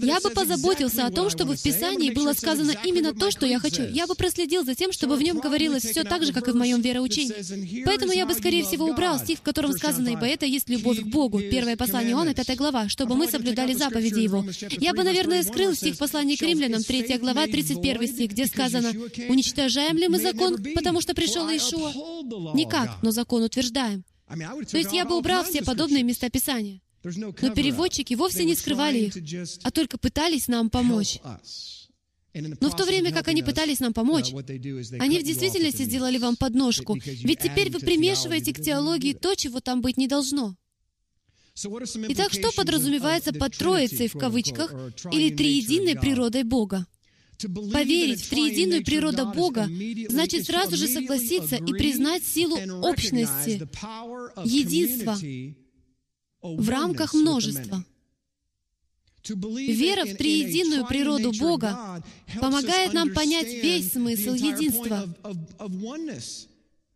[0.00, 3.82] Я бы позаботился о том, чтобы в Писании было сказано именно то, что я хочу.
[3.82, 6.52] Я бы проследил за тем, чтобы в нем говорилось говорилось все так же, как и
[6.52, 7.84] в моем вероучении.
[7.84, 11.06] Поэтому я бы, скорее всего, убрал стих, в котором сказано, «Ибо это есть любовь к
[11.06, 11.40] Богу».
[11.40, 14.44] Первое послание Иоанна, 5 глава, чтобы мы соблюдали заповеди Его.
[14.70, 18.92] Я бы, наверное, скрыл стих послания к римлянам, 3 глава, 31 стих, где сказано,
[19.28, 21.92] «Уничтожаем ли мы закон, потому что пришел Иешуа?»
[22.54, 24.04] Никак, но закон утверждаем.
[24.70, 26.80] То есть я бы убрал все подобные места Писания.
[27.04, 29.14] Но переводчики вовсе не скрывали их,
[29.62, 31.20] а только пытались нам помочь.
[32.60, 36.94] Но в то время, как они пытались нам помочь, они в действительности сделали вам подножку,
[36.94, 40.54] ведь теперь вы примешиваете к теологии то, чего там быть не должно.
[41.54, 44.74] Итак, что подразумевается под «троицей» в кавычках
[45.10, 46.86] или «триединой природой Бога»?
[47.38, 49.68] Поверить в триединую природу Бога
[50.08, 53.68] значит сразу же согласиться и признать силу общности,
[54.42, 55.18] единства
[56.42, 57.84] в рамках множества.
[59.28, 62.02] Вера в триединую природу Бога
[62.40, 65.08] помогает нам понять весь смысл единства.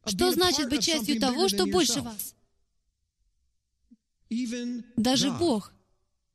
[0.07, 2.35] Что значит быть частью того, что больше вас?
[4.97, 5.73] Даже Бог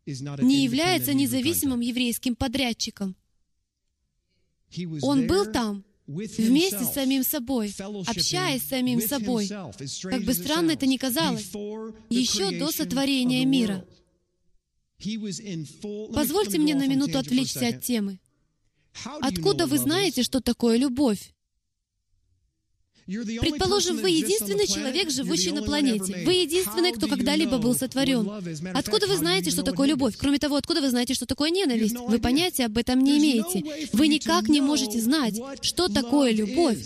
[0.06, 3.16] не является независимым еврейским подрядчиком.
[5.02, 7.74] Он был там, вместе с самим собой,
[8.06, 9.48] общаясь с самим собой.
[9.48, 11.52] Как бы странно это ни казалось,
[12.10, 13.86] еще до сотворения мира—
[16.14, 18.20] Позвольте мне на минуту отвлечься от темы.
[19.22, 21.32] Откуда вы знаете, что такое любовь?
[23.06, 26.24] Предположим, вы единственный человек, живущий на планете.
[26.26, 28.28] Вы единственный, кто когда-либо был сотворен.
[28.74, 30.18] Откуда вы знаете, что такое любовь?
[30.18, 31.96] Кроме того, откуда вы знаете, что такое ненависть?
[31.96, 33.90] Вы понятия об этом не имеете.
[33.94, 36.80] Вы никак не можете знать, что такое любовь,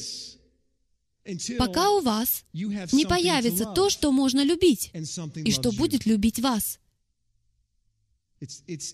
[1.57, 4.91] пока у вас не появится то, что можно любить,
[5.35, 6.79] и что будет любить вас.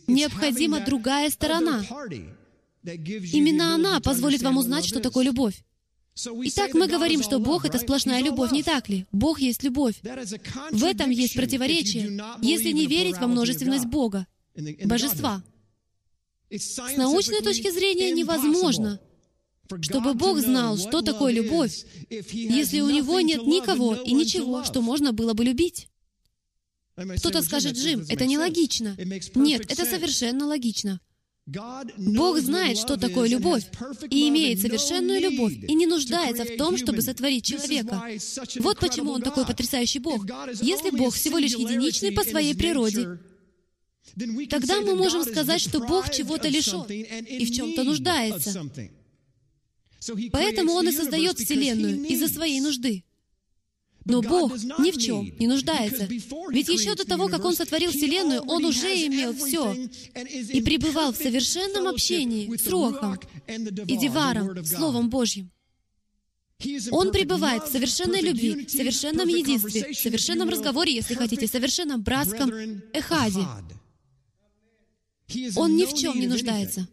[0.08, 1.84] Необходима другая сторона.
[2.84, 5.64] Именно она позволит вам узнать, что такое любовь.
[6.16, 9.06] Итак, мы говорим, что Бог— это сплошная любовь, не так ли?
[9.12, 9.96] Бог есть любовь.
[10.72, 14.26] В этом есть противоречие, если не верить во множественность Бога,
[14.86, 15.44] божества.
[16.50, 19.00] С научной точки зрения невозможно,
[19.82, 25.12] чтобы Бог знал, что такое любовь, если у Него нет никого и ничего, что можно
[25.12, 25.90] было бы любить.
[26.96, 28.96] Кто-то скажет, Джим, это нелогично.
[29.36, 31.00] Нет, это совершенно логично.
[31.46, 33.66] Бог знает, что такое любовь,
[34.10, 38.04] и имеет совершенную любовь, и не нуждается в том, чтобы сотворить человека.
[38.56, 40.26] Вот почему Он такой потрясающий Бог.
[40.62, 43.20] Если Бог всего лишь единичный по своей природе,
[44.50, 48.68] тогда мы можем сказать, что Бог чего-то лишен и в чем-то нуждается.
[50.32, 53.05] Поэтому Он и создает Вселенную из-за своей нужды.
[54.06, 56.08] Но Бог ни в чем не нуждается.
[56.08, 61.18] Ведь еще до того, как Он сотворил Вселенную, Он уже имел все и пребывал в
[61.18, 65.52] совершенном общении с Рохом и Деваром, Словом Божьим.
[66.92, 72.02] Он пребывает в совершенной любви, в совершенном единстве, в совершенном разговоре, если хотите, в совершенном
[72.02, 72.52] братском
[72.94, 73.46] эхаде.
[75.56, 76.88] Он ни в чем не нуждается.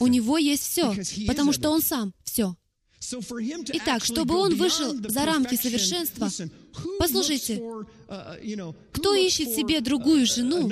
[0.00, 0.94] У него есть все,
[1.26, 2.56] потому что он сам все.
[2.98, 6.30] Итак, чтобы он вышел за рамки совершенства,
[6.98, 7.60] послушайте,
[8.08, 10.68] uh, кто ищет себе другую uh, жену,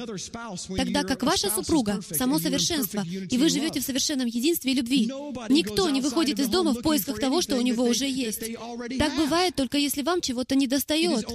[0.77, 5.13] тогда как ваша супруга— само совершенство, и вы живете в совершенном единстве и любви?
[5.49, 8.41] Никто не выходит из дома в поисках того, что у него уже есть.
[8.99, 11.27] Так бывает только если вам чего-то недостает.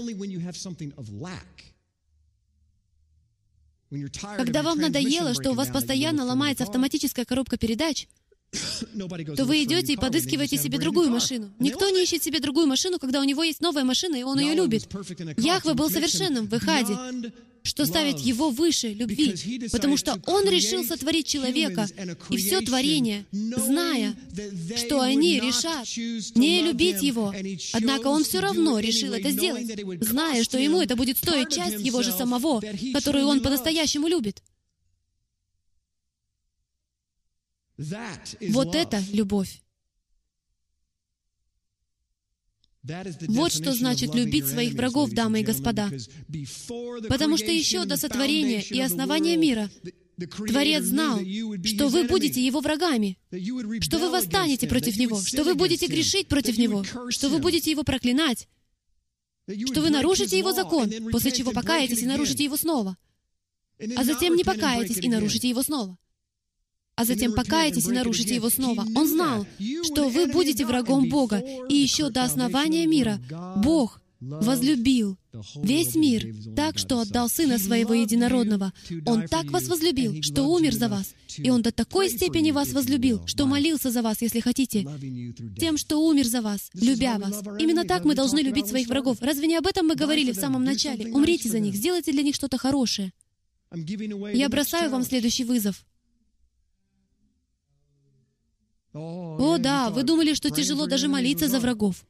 [4.38, 8.08] Когда вам надоело, что у вас постоянно ломается автоматическая коробка передач,
[9.36, 11.52] то вы идете и подыскиваете себе другую машину.
[11.60, 14.56] Никто не ищет себе другую машину, когда у него есть новая машина, и он ее
[14.56, 14.88] любит.
[15.38, 17.32] Яхве был совершенным в Ихаде,
[17.64, 21.88] что ставит его выше любви, потому что он решил сотворить человека
[22.30, 24.16] и все творение, зная,
[24.78, 25.88] что они решат
[26.36, 27.34] не любить его.
[27.74, 29.68] Однако он все равно решил это сделать,
[30.02, 32.62] зная, что ему это будет стоить часть его же самого,
[32.94, 34.42] которую он по-настоящему любит.
[38.50, 39.62] Вот это любовь.
[43.28, 45.90] Вот что значит любить своих врагов, дамы и господа.
[47.08, 49.70] Потому что еще до сотворения и основания мира
[50.48, 51.20] Творец знал,
[51.64, 53.18] что вы будете его врагами,
[53.82, 57.84] что вы восстанете против него, что вы будете грешить против него, что вы будете его
[57.84, 58.50] проклинать,
[59.66, 62.98] что вы нарушите его закон, после чего покаетесь и нарушите его снова,
[63.96, 65.98] а затем не покаетесь и нарушите его снова
[67.00, 68.86] а затем покаетесь и нарушите его снова.
[68.94, 69.48] Он знал,
[69.84, 73.22] что вы будете врагом Бога, и еще до основания мира
[73.56, 75.18] Бог возлюбил
[75.64, 78.74] весь мир так, что отдал Сына Своего Единородного.
[79.06, 81.14] Он так вас возлюбил, что умер за вас.
[81.38, 84.86] И Он до такой степени вас возлюбил, что молился за вас, если хотите,
[85.58, 87.42] тем, что умер за вас, любя вас.
[87.60, 89.22] Именно так мы должны любить своих врагов.
[89.22, 91.14] Разве не об этом мы говорили в самом начале?
[91.14, 93.14] Умрите за них, сделайте для них что-то хорошее.
[94.34, 95.86] Я бросаю вам следующий вызов.
[99.00, 102.06] О, да, вы думали, что тяжело даже молиться за врагов.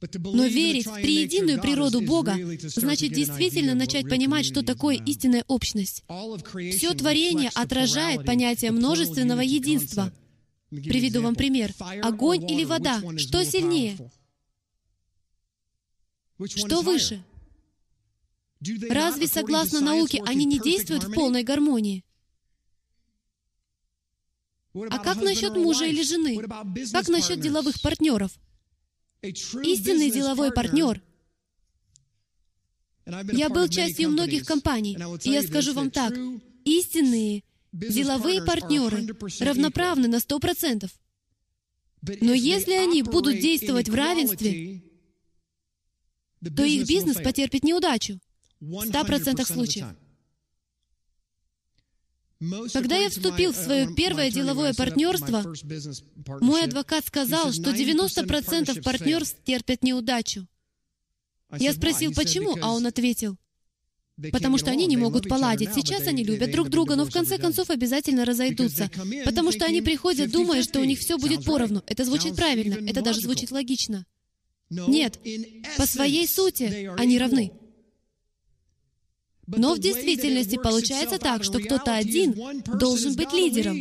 [0.00, 6.04] Но верить в триединую природу Бога значит действительно начать понимать, что такое истинная общность.
[6.72, 10.12] Все творение отражает понятие множественного единства.
[10.70, 11.74] Приведу вам пример.
[12.02, 13.02] Огонь или вода?
[13.18, 13.98] Что сильнее?
[16.46, 17.22] Что выше?
[18.88, 22.04] Разве, согласно науке, они не действуют в полной гармонии?
[24.74, 26.40] А как насчет мужа или жены?
[26.92, 28.32] Как насчет деловых партнеров?
[29.22, 31.02] Истинный деловой партнер.
[33.32, 36.12] Я был частью многих компаний, и я скажу вам так,
[36.64, 37.42] истинные
[37.72, 39.06] деловые партнеры
[39.40, 40.90] равноправны на сто процентов.
[42.02, 44.82] Но если они будут действовать в равенстве,
[46.56, 48.20] то их бизнес потерпит неудачу.
[48.60, 49.86] В 100% случаев.
[52.72, 55.44] Когда я вступил в свое первое деловое партнерство,
[56.40, 60.46] мой адвокат сказал, что 90% партнерств терпят неудачу.
[61.58, 63.36] Я спросил, почему, а он ответил,
[64.32, 65.74] потому что они не могут поладить.
[65.74, 68.90] Сейчас они любят друг друга, но в конце концов обязательно разойдутся,
[69.26, 71.82] потому что они приходят, думая, что у них все будет поровну.
[71.86, 74.06] Это звучит правильно, это даже звучит логично.
[74.70, 75.18] Нет,
[75.76, 77.52] по своей сути они равны.
[79.56, 82.34] Но в действительности получается так, что кто-то один
[82.78, 83.76] должен быть лидером.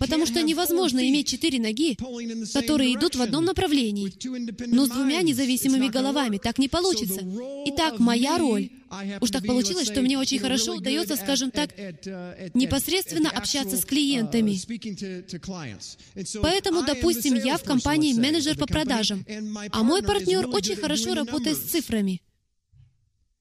[0.00, 1.96] Потому что невозможно иметь четыре ноги,
[2.52, 4.12] которые идут в одном направлении,
[4.66, 6.38] но с двумя независимыми головами.
[6.38, 7.20] Так не получится.
[7.66, 8.70] Итак, моя роль.
[9.20, 11.70] Уж так получилось, что мне очень хорошо удается, скажем так,
[12.54, 14.58] непосредственно общаться с клиентами.
[16.42, 19.24] Поэтому, допустим, я в компании менеджер по продажам,
[19.70, 22.20] а мой партнер очень хорошо работает с цифрами.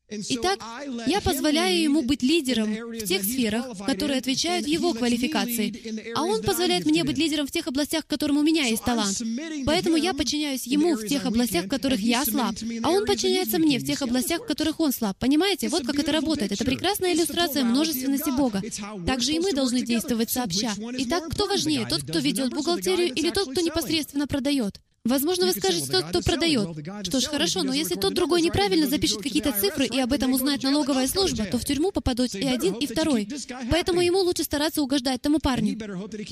[0.10, 0.60] Итак,
[1.08, 6.86] я позволяю ему быть лидером в тех сферах, которые отвечают его квалификации, а он позволяет
[6.86, 9.22] мне быть лидером в тех областях, в которых у меня есть талант.
[9.66, 13.80] Поэтому я подчиняюсь ему в тех областях, в которых я слаб, а он подчиняется мне
[13.80, 15.18] в тех областях, в которых он слаб.
[15.18, 15.70] Понимаете?
[15.70, 16.52] Вот как это работает.
[16.52, 18.62] Это прекрасная иллюстрация множественности Бога.
[19.06, 20.74] Также и мы должны действовать сообща.
[21.00, 24.80] Итак, кто важнее, тот, кто ведет бухгалтерию, или тот, кто непосредственно продает?
[25.06, 26.70] Возможно, вы скажете, тот, кто продает.
[27.06, 30.64] Что ж, хорошо, но если тот другой неправильно запишет какие-то цифры, и об этом узнает
[30.64, 33.28] налоговая служба, то в тюрьму попадут и один, и второй.
[33.70, 35.78] Поэтому ему лучше стараться угождать тому парню.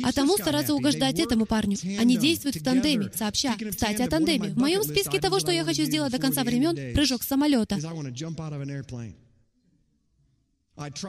[0.03, 1.78] А тому стараться угождать этому парню.
[1.99, 3.55] Они действуют в тандеме, сообща.
[3.57, 4.49] Кстати, о тандеме.
[4.49, 7.78] В моем списке того, что я хочу сделать до конца времен, прыжок с самолета.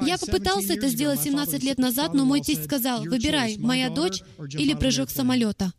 [0.03, 4.21] Я попытался это сделать 17 лет назад, но мой тесть сказал, выбирай, моя дочь
[4.59, 5.73] или прыжок с самолета.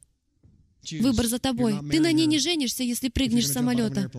[0.91, 1.79] Выбор за тобой.
[1.89, 4.11] Ты на ней не женишься, если прыгнешь с самолета.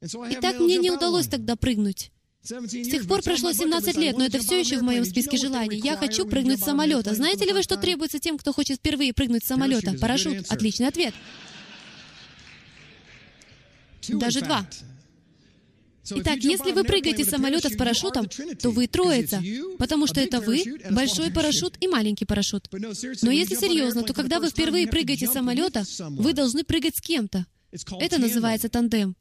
[0.00, 2.10] Итак, мне не удалось тогда прыгнуть.
[2.42, 5.80] С тех пор прошло 17 лет, но это все еще в моем списке желаний.
[5.82, 7.14] Я хочу прыгнуть с самолета.
[7.14, 9.94] Знаете ли вы, что требуется тем, кто хочет впервые прыгнуть с самолета?
[10.00, 10.50] Парашют.
[10.50, 11.14] Отличный ответ.
[14.08, 14.66] Даже два.
[16.10, 18.28] Итак, если вы прыгаете с самолета с парашютом,
[18.60, 19.42] то вы троица,
[19.78, 22.68] потому что это вы, большой парашют и маленький парашют.
[23.22, 27.46] Но если серьезно, то когда вы впервые прыгаете с самолета, вы должны прыгать с кем-то.
[28.00, 29.16] Это называется тандем.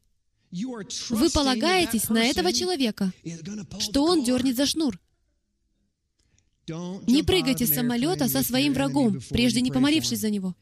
[0.51, 3.13] Вы полагаетесь на этого человека,
[3.79, 4.99] что он дернет за шнур.
[6.67, 10.55] Не прыгайте с самолета со своим врагом, прежде не помолившись за него.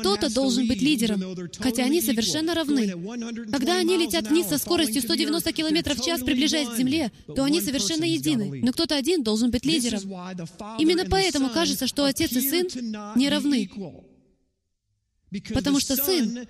[0.00, 1.22] Кто-то должен быть лидером,
[1.58, 2.88] хотя они совершенно равны.
[3.50, 7.60] Когда они летят вниз со скоростью 190 км в час, приближаясь к Земле, то они
[7.60, 8.60] совершенно едины.
[8.62, 10.00] Но кто-то один должен быть лидером.
[10.78, 12.68] Именно поэтому кажется, что отец и сын
[13.16, 13.70] не равны.
[15.54, 16.46] Потому что Сын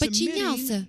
[0.00, 0.86] подчинялся,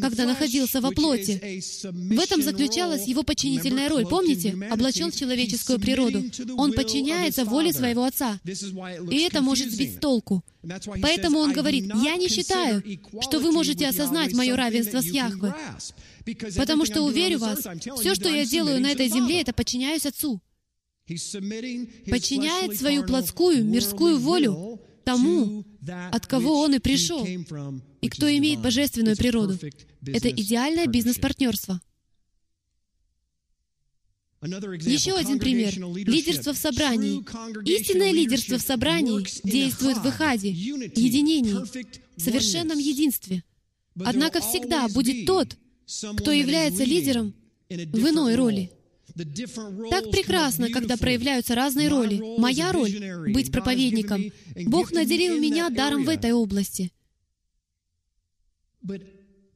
[0.00, 1.62] когда находился во плоти.
[1.90, 4.06] В этом заключалась его подчинительная роль.
[4.06, 4.56] Помните?
[4.70, 6.24] Облачен в человеческую природу.
[6.56, 8.38] Он подчиняется воле своего Отца.
[9.10, 10.44] И это может сбить с толку.
[11.00, 12.82] Поэтому он говорит, «Я не считаю,
[13.20, 15.54] что вы можете осознать мое равенство с Яхве,
[16.56, 17.66] потому что, уверю вас,
[17.98, 20.40] все, что я делаю на этой земле, это подчиняюсь Отцу».
[21.06, 24.69] Подчиняет свою плотскую, мирскую волю
[25.14, 25.64] тому,
[26.12, 27.26] от кого он и пришел,
[28.00, 29.58] и кто имеет божественную природу.
[30.06, 31.80] Это идеальное бизнес-партнерство.
[34.42, 35.74] Еще один пример.
[35.96, 37.22] Лидерство в собрании.
[37.68, 41.56] Истинное лидерство в собрании действует в Ихаде, единении,
[42.18, 43.44] совершенном единстве.
[44.02, 45.58] Однако всегда будет тот,
[46.16, 47.34] кто является лидером
[47.68, 48.72] в иной роли.
[49.14, 52.20] Так прекрасно, когда проявляются разные роли.
[52.38, 52.92] Моя роль—
[53.32, 54.24] быть проповедником.
[54.66, 56.92] Бог наделил меня даром в этой области.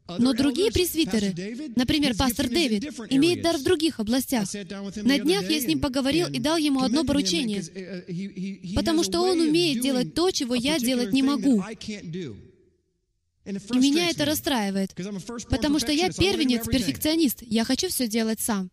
[0.07, 1.33] Но другие пресвитеры,
[1.77, 4.53] например, пастор Дэвид, имеет дар в других областях.
[4.97, 7.63] На днях я с ним поговорил и дал ему одно поручение,
[8.75, 11.63] потому что он умеет делать то, чего я делать не могу.
[13.47, 14.95] И меня это расстраивает,
[15.51, 18.71] потому что я первенец-перфекционист, я хочу все делать сам.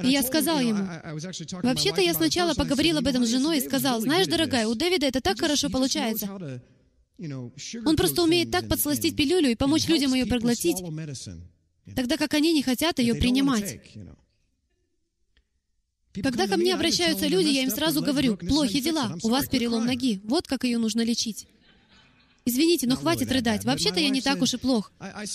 [0.00, 0.84] И я сказал ему,
[1.62, 5.20] вообще-то я сначала поговорил об этом с женой и сказал, знаешь, дорогая, у Дэвида это
[5.20, 6.28] так хорошо получается.
[7.84, 10.78] Он просто умеет так подсластить пилюлю и помочь людям ее проглотить,
[11.94, 13.80] тогда как они не хотят ее принимать.
[16.22, 20.20] Когда ко мне обращаются люди, я им сразу говорю, плохи дела, у вас перелом ноги,
[20.24, 21.46] вот как ее нужно лечить.
[22.44, 23.64] Извините, но хватит рыдать.
[23.64, 24.92] Вообще-то я не так уж и плох.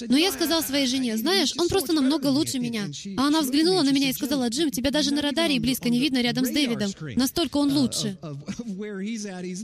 [0.08, 2.88] Но я сказал своей жене, знаешь, он просто намного лучше меня.
[3.18, 6.22] А она взглянула на меня и сказала, Джим, тебя даже на радаре близко не видно
[6.22, 6.92] рядом с Дэвидом.
[7.16, 8.18] Настолько он лучше.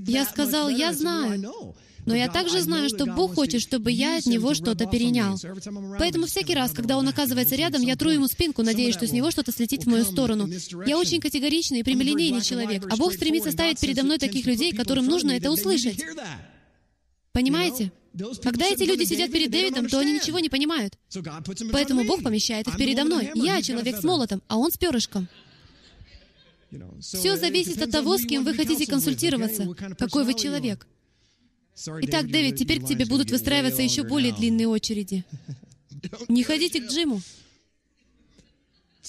[0.08, 1.74] Я сказал, я знаю.
[2.06, 5.40] Но я также знаю, что Бог хочет, чтобы я от Него что-то перенял.
[6.00, 9.32] Поэтому всякий раз, когда Он оказывается рядом, я тру Ему спинку, надеясь, что с Него
[9.32, 10.50] что-то слетит в мою сторону.
[10.86, 15.06] Я очень категоричный и прямолинейный человек, а Бог стремится ставить передо мной таких людей, которым
[15.06, 16.04] нужно это услышать.
[17.34, 17.92] Понимаете?
[18.44, 20.98] Когда эти люди сидят перед Дэвидом, то они ничего не понимают.
[21.72, 23.32] Поэтому Бог помещает их передо мной.
[23.34, 25.28] Я человек с молотом, а он с перышком.
[27.00, 30.88] Все зависит от того, с кем вы хотите консультироваться, какой вы человек.
[31.76, 35.26] Итак, Дэвид, теперь к тебе будут выстраиваться еще более длинные очереди.
[36.28, 37.22] Не ходите к Джиму.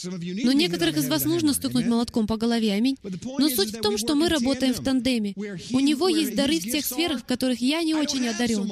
[0.03, 2.97] Но некоторых из вас нужно стукнуть молотком по голове, аминь.
[3.39, 5.35] Но суть в том, что мы работаем в тандеме.
[5.71, 8.71] У него есть дары в тех сферах, в которых я не очень одарен.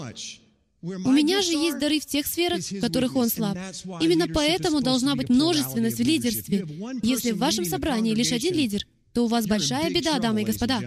[0.82, 3.56] У меня же есть дары в тех сферах, в которых он слаб.
[4.00, 6.66] Именно поэтому должна быть множественность в лидерстве.
[7.02, 10.80] Если в вашем собрании лишь один лидер, то у вас большая беда, дамы и господа.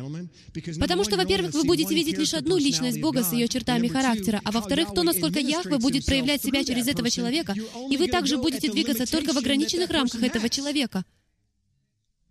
[0.80, 4.52] Потому что, во-первых, вы будете видеть лишь одну личность Бога с ее чертами характера, а
[4.52, 7.56] во-вторых, то, насколько Яхве будет проявлять себя через этого человека,
[7.90, 11.06] и вы также будете двигаться только в ограниченных рамках этого человека.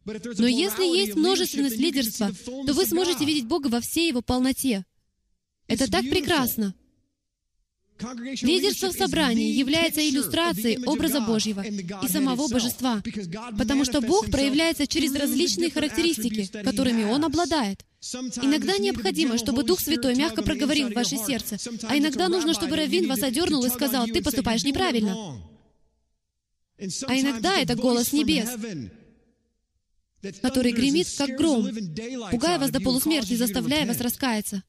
[0.05, 2.31] Но если есть множественность лидерства,
[2.67, 4.85] то вы сможете видеть Бога во всей Его полноте.
[5.67, 6.75] Это так прекрасно.
[8.43, 13.03] Лидерство в собрании является иллюстрацией образа Божьего и самого Божества,
[13.57, 17.85] потому что Бог проявляется через различные характеристики, которыми Он обладает.
[18.43, 23.09] Иногда необходимо, чтобы Дух Святой мягко проговорил в ваше сердце, а иногда нужно, чтобы Раввин
[23.09, 25.41] вас одернул и сказал, «Ты поступаешь неправильно».
[27.07, 28.49] А иногда это голос небес,
[30.43, 31.69] который гремит, как гром,
[32.31, 34.63] пугая вас до полусмерти, заставляя вас раскаяться.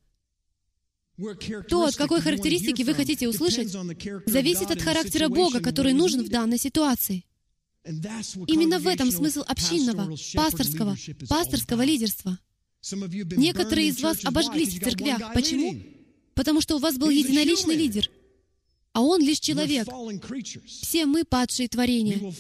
[1.70, 3.70] То, от какой характеристики вы хотите услышать,
[4.26, 7.24] зависит от характера Бога, который нужен в данной ситуации.
[7.86, 10.98] Именно в этом смысл общинного, пасторского,
[11.30, 12.40] пасторского лидерства.
[13.38, 15.34] Некоторые из вас обожглись в церквях.
[15.34, 15.76] Почему?
[16.34, 18.10] Потому что у вас был единоличный лидер,
[18.92, 19.88] а он лишь человек.
[20.66, 22.34] Все мы падшие творения.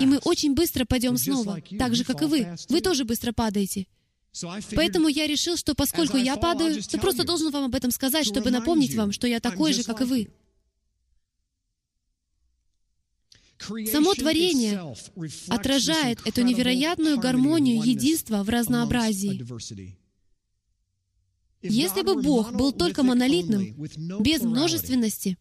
[0.00, 2.54] И мы очень быстро пойдем снова, так же, как и вы.
[2.68, 3.86] Вы тоже быстро падаете.
[4.74, 8.50] Поэтому я решил, что поскольку я падаю, то просто должен вам об этом сказать, чтобы
[8.50, 10.28] напомнить вам, что я такой же, как и вы.
[13.90, 14.94] Само творение
[15.48, 19.44] отражает эту невероятную гармонию единства в разнообразии.
[21.62, 23.76] Если бы Бог был только монолитным,
[24.20, 25.38] без множественности,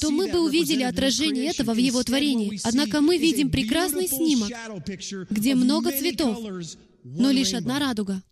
[0.00, 2.58] то мы бы увидели отражение этого в Его творении.
[2.64, 4.50] Однако мы видим прекрасный снимок,
[5.30, 6.38] где много цветов,
[7.02, 8.22] но лишь одна радуга.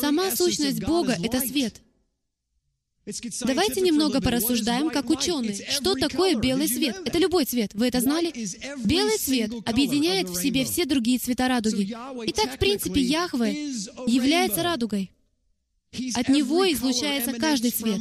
[0.00, 1.82] Сама сущность Бога— это свет.
[3.40, 5.54] Давайте немного порассуждаем, как ученые.
[5.70, 6.96] Что такое белый свет?
[7.04, 7.74] Это любой цвет.
[7.74, 8.32] Вы это знали?
[8.84, 11.92] Белый цвет объединяет в себе все другие цвета радуги.
[12.26, 13.70] Итак, в принципе, Яхве
[14.06, 15.10] является радугой.
[16.14, 18.00] От него излучается каждый цвет.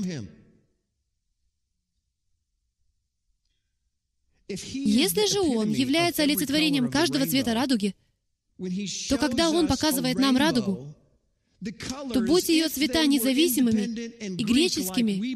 [4.49, 7.95] Если же Он является олицетворением каждого цвета радуги,
[9.09, 10.95] то когда Он показывает нам радугу,
[12.13, 13.81] то будь ее цвета независимыми
[14.39, 15.35] и греческими,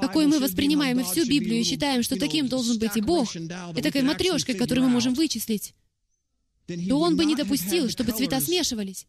[0.00, 3.82] какой мы воспринимаем и всю Библию и считаем, что таким должен быть и Бог, и
[3.82, 5.74] такой матрешкой, которую мы можем вычислить,
[6.66, 9.06] то Он бы не допустил, чтобы цвета смешивались,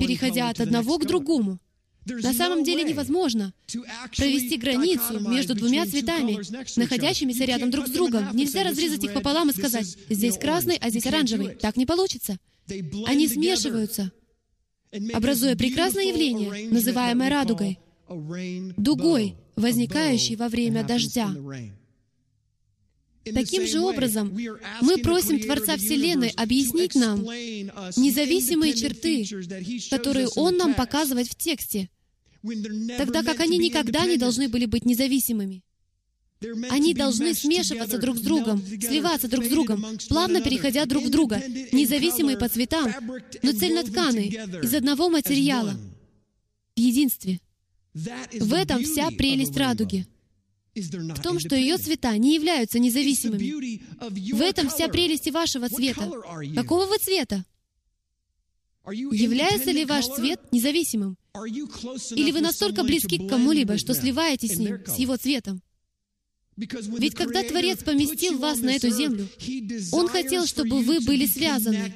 [0.00, 1.58] переходя от одного к другому.
[2.06, 3.52] На самом деле невозможно
[4.16, 6.38] провести границу между двумя цветами,
[6.78, 8.34] находящимися рядом друг с другом.
[8.34, 11.54] Нельзя разрезать их пополам и сказать, здесь красный, а здесь оранжевый.
[11.54, 12.38] Так не получится.
[13.06, 14.12] Они смешиваются,
[15.12, 21.34] образуя прекрасное явление, называемое радугой, дугой, возникающей во время дождя.
[23.24, 24.36] Таким же образом,
[24.80, 29.26] мы просим Творца Вселенной объяснить нам независимые черты,
[29.90, 31.88] которые Он нам показывает в тексте,
[32.98, 35.62] тогда как они никогда не должны были быть независимыми.
[36.70, 41.40] Они должны смешиваться друг с другом, сливаться друг с другом, плавно переходя друг в друга,
[41.70, 42.92] независимые по цветам,
[43.42, 44.28] но цельнотканые,
[44.62, 45.76] из одного материала,
[46.74, 47.38] в единстве.
[47.94, 50.06] В этом вся прелесть радуги
[50.74, 53.80] в том, что ее цвета не являются независимыми.
[54.32, 56.10] В этом вся прелесть и вашего цвета.
[56.54, 57.44] Какого вы цвета?
[58.90, 61.16] Является ли ваш цвет независимым?
[61.34, 65.62] Или вы настолько близки к кому-либо, что сливаетесь с ним, с его цветом?
[66.56, 69.28] Ведь когда Творец поместил вас на эту землю,
[69.92, 71.94] Он хотел, чтобы вы были связаны.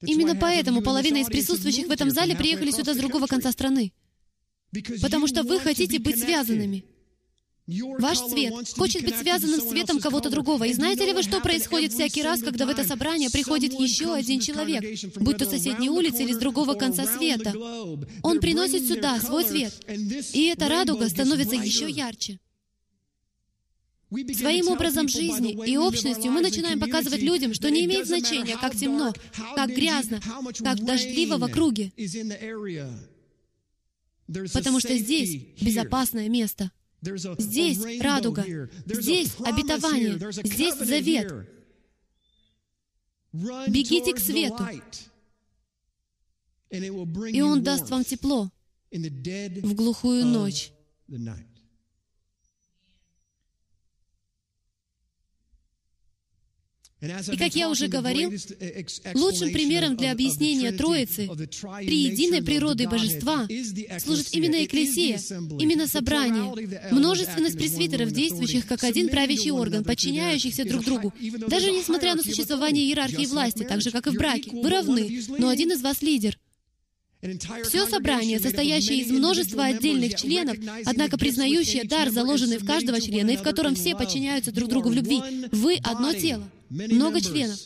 [0.00, 3.92] Именно поэтому половина из присутствующих в этом зале приехали сюда с другого конца страны.
[5.00, 6.84] Потому что вы хотите быть связанными.
[7.98, 10.64] Ваш цвет хочет быть связанным с цветом кого-то другого.
[10.64, 14.40] И знаете ли вы, что происходит всякий раз, когда в это собрание приходит еще один
[14.40, 14.82] человек,
[15.16, 17.54] будь то соседней улицы или с другого конца света?
[18.22, 22.38] Он приносит сюда свой цвет, и эта радуга становится еще ярче.
[24.10, 29.14] Своим образом жизни и общностью мы начинаем показывать людям, что не имеет значения, как темно,
[29.54, 30.20] как грязно,
[30.58, 31.92] как дождливо в округе,
[34.26, 36.70] потому что здесь безопасное место.
[37.38, 38.44] Здесь радуга,
[38.86, 41.48] здесь обетование, здесь завет.
[43.32, 44.64] Бегите к свету,
[46.70, 48.50] и Он даст вам тепло
[48.90, 50.72] в глухую ночь.
[57.02, 58.30] И как я уже говорил,
[59.14, 61.28] лучшим примером для объяснения Троицы,
[61.80, 63.48] триединой природы Божества,
[63.98, 65.20] служит именно Экклесия,
[65.58, 66.54] именно собрание,
[66.92, 71.12] множественность пресвитеров, действующих как один правящий орган, подчиняющихся друг другу.
[71.48, 75.48] Даже несмотря на существование иерархии власти, так же, как и в браке, вы равны, но
[75.48, 76.38] один из вас лидер.
[77.64, 83.36] Все собрание, состоящее из множества отдельных членов, однако признающее дар, заложенный в каждого члена, и
[83.36, 85.20] в котором все подчиняются друг другу в любви.
[85.52, 87.58] Вы— одно тело много членов.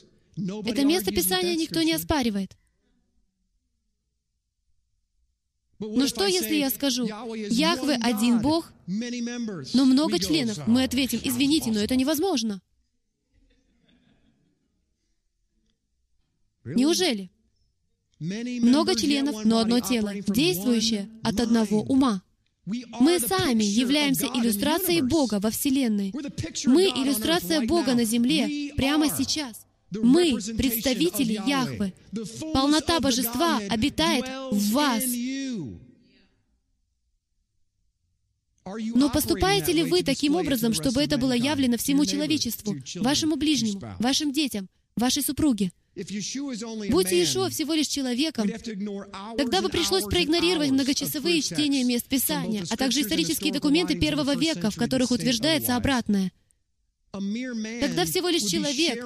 [0.66, 2.56] Это место Писания никто не оспаривает.
[5.78, 10.66] Но что, если я скажу, Яхве один Бог, но много членов?
[10.66, 12.60] Мы ответим, извините, но это невозможно.
[16.64, 17.30] Неужели?
[18.18, 22.22] Много членов, но одно тело, действующее от одного ума.
[22.66, 26.12] Мы сами являемся иллюстрацией Бога во Вселенной.
[26.64, 29.64] Мы иллюстрация Бога на земле прямо сейчас.
[29.90, 31.94] Мы представители Яхвы.
[32.52, 35.04] Полнота Божества обитает в вас.
[38.96, 44.32] Но поступаете ли вы таким образом, чтобы это было явлено всему человечеству, вашему ближнему, вашим
[44.32, 45.70] детям, вашей супруге?
[45.96, 48.50] Будь Иешуа всего лишь человеком,
[49.38, 54.76] тогда бы пришлось проигнорировать многочасовые чтения мест Писания, а также исторические документы первого века, в
[54.76, 56.32] которых утверждается обратное.
[57.12, 59.02] Тогда всего лишь человек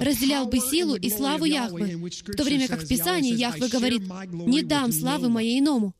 [0.00, 4.02] разделял бы силу и славу Яхвы, в то время как в Писании Яхве говорит,
[4.32, 5.94] «Не дам славы моей иному».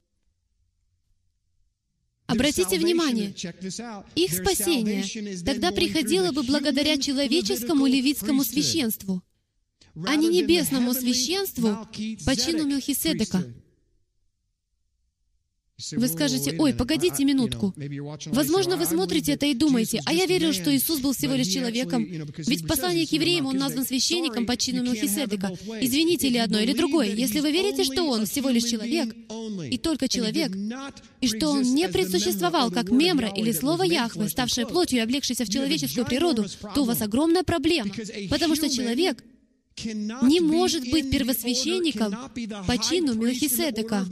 [2.27, 3.35] Обратите внимание,
[4.15, 5.05] их спасение
[5.45, 9.23] тогда приходило бы благодаря человеческому левитскому священству—
[10.07, 11.87] а не небесному священству
[12.25, 13.45] по чину Мелхиседека.
[15.93, 17.75] Вы скажете, ой, погодите минутку.
[18.27, 22.05] Возможно, вы смотрите это и думаете, а я верил, что Иисус был всего лишь человеком,
[22.05, 25.57] ведь в послании к евреям он назван священником по чину Мелхиседека.
[25.81, 29.15] Извините ли одно или другое, если вы верите, что он всего лишь человек,
[29.71, 30.53] и только человек,
[31.21, 35.49] и что он не предсуществовал как мемра или слово Яхвы, ставшее плотью и облегшееся в
[35.49, 37.91] человеческую природу, то у вас огромная проблема,
[38.29, 39.25] потому что человек—
[39.77, 42.13] не может быть первосвященником
[42.67, 44.07] по чину Мелхиседека.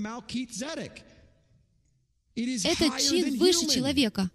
[2.35, 4.31] Этот чин выше человека.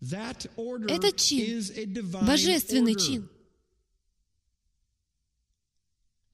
[0.00, 1.62] Этот чин—
[2.26, 3.28] божественный чин.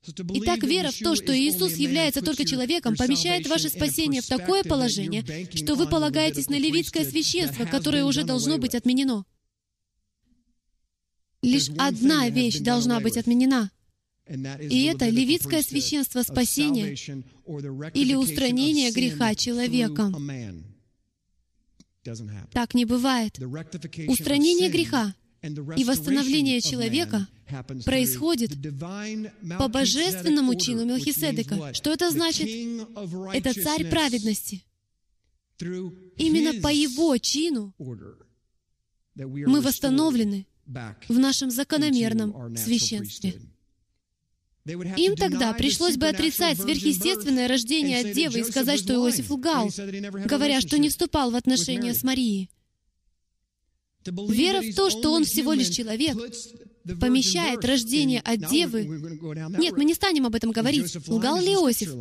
[0.09, 5.25] Итак, вера в то, что Иисус является только человеком, помещает ваше спасение в такое положение,
[5.55, 9.25] что вы полагаетесь на левитское священство, которое уже должно быть отменено.
[11.47, 13.71] Лишь одна вещь должна быть отменена.
[14.29, 16.97] И это левитское священство спасения
[17.95, 20.13] или устранение греха человеком.
[22.53, 23.39] Так не бывает.
[24.09, 25.15] Устранение греха
[25.77, 27.29] и восстановление человека
[27.85, 28.51] происходит
[29.59, 31.73] по божественному чину Мелхиседека.
[31.75, 32.49] Что это значит?
[33.33, 34.65] Это царь праведности.
[35.61, 37.73] Именно по его чину
[39.15, 43.41] мы восстановлены в нашем закономерном священстве.
[44.65, 49.71] Им тогда пришлось бы отрицать сверхъестественное рождение от Девы и сказать, что Иосиф лгал,
[50.25, 52.51] говоря, что не вступал в отношения с Марией.
[54.05, 56.17] Вера в то, что он всего лишь человек,
[57.01, 58.85] помещает рождение от Девы.
[59.59, 60.97] Нет, мы не станем об этом говорить.
[61.09, 61.93] Лгал ли Иосиф?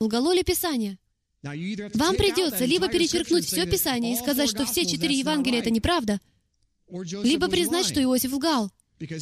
[0.00, 0.98] Лгало ли Писание?
[1.42, 6.20] Вам придется либо перечеркнуть все Писание и сказать, что все четыре Евангелия— это неправда,
[6.90, 8.70] либо признать, что Иосиф лгал.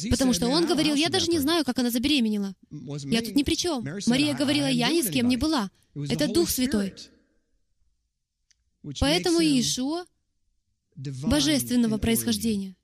[0.09, 2.55] Потому что он говорил, я даже не знаю, как она забеременела.
[2.71, 3.85] Я тут ни при чем.
[4.07, 5.69] Мария говорила, я ни с кем не была.
[6.09, 6.93] Это Дух Святой.
[8.99, 10.05] Поэтому Иешуа
[10.95, 12.75] божественного происхождения.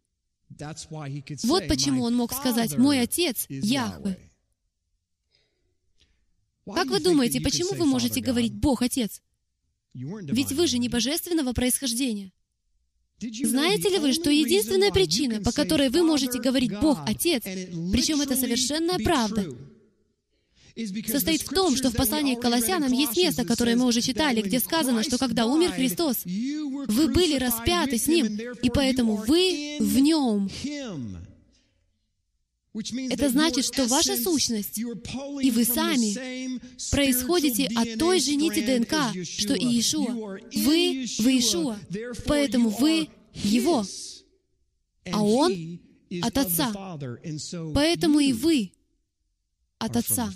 [1.43, 4.19] Вот почему он мог сказать, «Мой Отец— Яхве».
[6.65, 9.21] Как вы думаете, почему вы можете говорить «Бог Отец»?
[9.93, 12.31] Ведь вы же не божественного происхождения.
[13.43, 18.35] Знаете ли вы, что единственная причина, по которой вы можете говорить «Бог— Отец», причем это
[18.35, 19.45] совершенная правда,
[21.07, 24.59] состоит в том, что в послании к Колоссянам есть место, которое мы уже читали, где
[24.59, 30.49] сказано, что когда умер Христос, вы были распяты с Ним, и поэтому вы в Нем.
[32.73, 36.59] Это значит, что ваша сущность и вы сами
[36.89, 40.39] происходите от той же нити ДНК, что и Иешуа.
[40.51, 41.79] Вы в Иешуа,
[42.25, 43.85] поэтому вы Его,
[45.05, 45.79] а Он
[46.23, 46.97] от Отца.
[47.75, 48.71] Поэтому и вы
[49.77, 50.33] от Отца.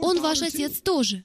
[0.00, 1.24] Он ваш Отец тоже.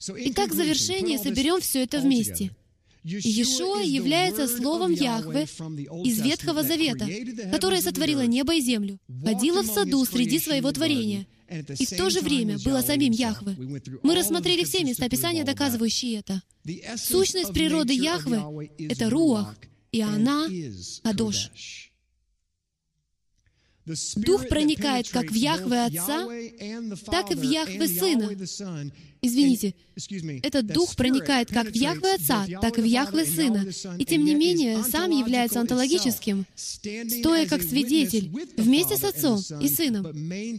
[0.00, 2.50] Итак, в завершение соберем все это вместе.
[3.06, 5.42] Иешуа является Словом Яхве
[6.04, 7.06] из Ветхого Завета,
[7.52, 12.20] которое сотворило небо и землю, ходило в саду среди своего творения, и в то же
[12.20, 13.56] время было самим Яхве.
[14.02, 16.42] Мы рассмотрели все места Писания, доказывающие это.
[16.96, 18.42] Сущность природы Яхве—
[18.90, 19.54] это Руах,
[19.92, 20.48] и она—
[21.04, 21.50] Кадош.
[24.16, 26.26] Дух проникает как в Яхве Отца,
[27.06, 28.30] так и в Яхве Сына.
[29.22, 29.74] Извините,
[30.42, 33.66] этот Дух проникает как в Яхве Отца, так и в Яхве Сына,
[33.98, 40.06] и тем не менее сам является онтологическим, стоя как свидетель вместе с Отцом и Сыном,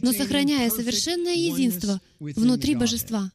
[0.02, 3.30] но сохраняя совершенное единство внутри Божества.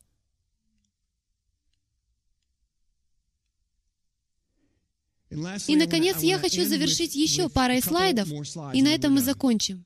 [5.68, 8.30] И, наконец, я хочу завершить еще парой слайдов,
[8.74, 9.86] и на этом мы закончим.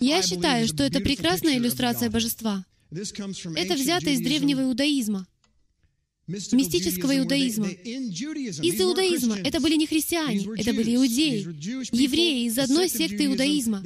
[0.00, 2.64] Я считаю, что это прекрасная иллюстрация божества.
[2.90, 5.26] Это взято из древнего иудаизма,
[6.28, 7.68] мистического иудаизма.
[7.68, 11.40] Из иудаизма это были не христиане, это были иудеи,
[11.92, 13.82] евреи из одной секты иудаизма,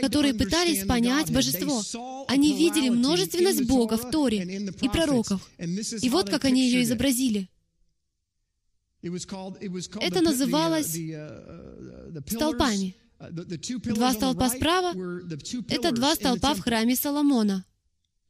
[0.00, 1.82] которые пытались понять божество.
[2.28, 5.48] Они видели множественность Бога в Торе и пророков.
[5.58, 7.48] И вот как они ее изобразили.
[10.00, 10.96] Это называлось
[12.26, 12.96] столпами.
[13.30, 14.94] Два столпа справа—
[15.68, 17.64] это два столпа в храме Соломона.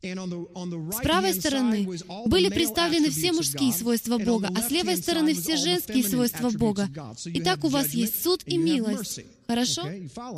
[0.03, 1.89] С правой стороны
[2.27, 6.91] были представлены все мужские свойства Бога, а с левой стороны все женские свойства Бога.
[7.25, 9.21] Итак, у вас есть суд и милость.
[9.47, 9.83] Хорошо?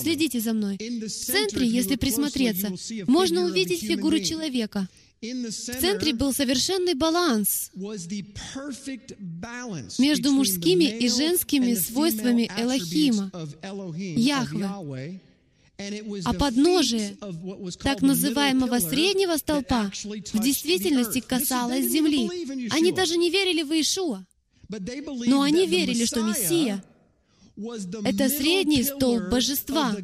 [0.01, 0.77] Следите за мной.
[0.79, 2.73] В центре, если присмотреться,
[3.07, 4.89] можно увидеть фигуру человека—
[5.23, 7.71] в центре был совершенный баланс
[9.99, 13.31] между мужскими и женскими свойствами Элохима,
[13.97, 15.21] Яхве.
[16.25, 17.17] А подножие
[17.83, 22.69] так называемого среднего столпа в действительности касалось земли.
[22.71, 24.25] Они даже не верили в Иешуа,
[25.27, 26.83] но они верили, что Мессия—
[27.57, 29.97] это средний столб божества,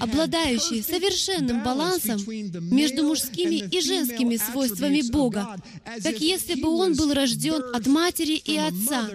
[0.00, 5.56] обладающий совершенным балансом между мужскими и женскими свойствами Бога,
[6.02, 9.08] как если бы он был рожден от матери и отца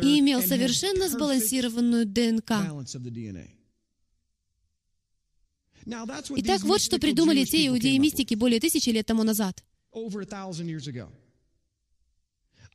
[0.00, 2.52] и имел совершенно сбалансированную ДНК.
[5.84, 9.64] Итак, вот что придумали те иудеи-мистики более тысячи лет тому назад.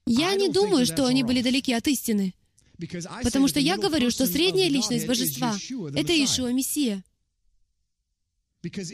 [0.05, 2.33] Я не думаю, что они были далеки от истины.
[3.23, 5.57] Потому что я говорю, что средняя личность Божества—
[5.95, 7.03] это Иешуа Мессия.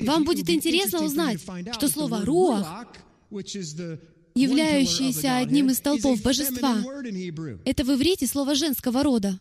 [0.01, 1.41] Вам будет интересно узнать,
[1.73, 2.95] что слово «руах»,
[4.35, 6.83] являющееся одним из столпов Божества,
[7.65, 9.39] это в иврите слово женского рода,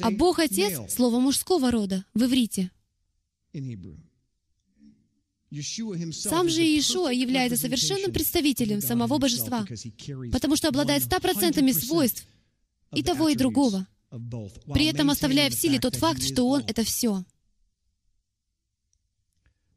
[0.00, 2.70] а Бог Отец— слово мужского рода в иврите.
[6.12, 9.66] Сам же Иешуа является совершенным представителем самого Божества,
[10.32, 12.26] потому что обладает ста процентами свойств,
[12.92, 13.86] и того, и другого,
[14.72, 17.24] при этом оставляя в силе тот факт, что Он— это все.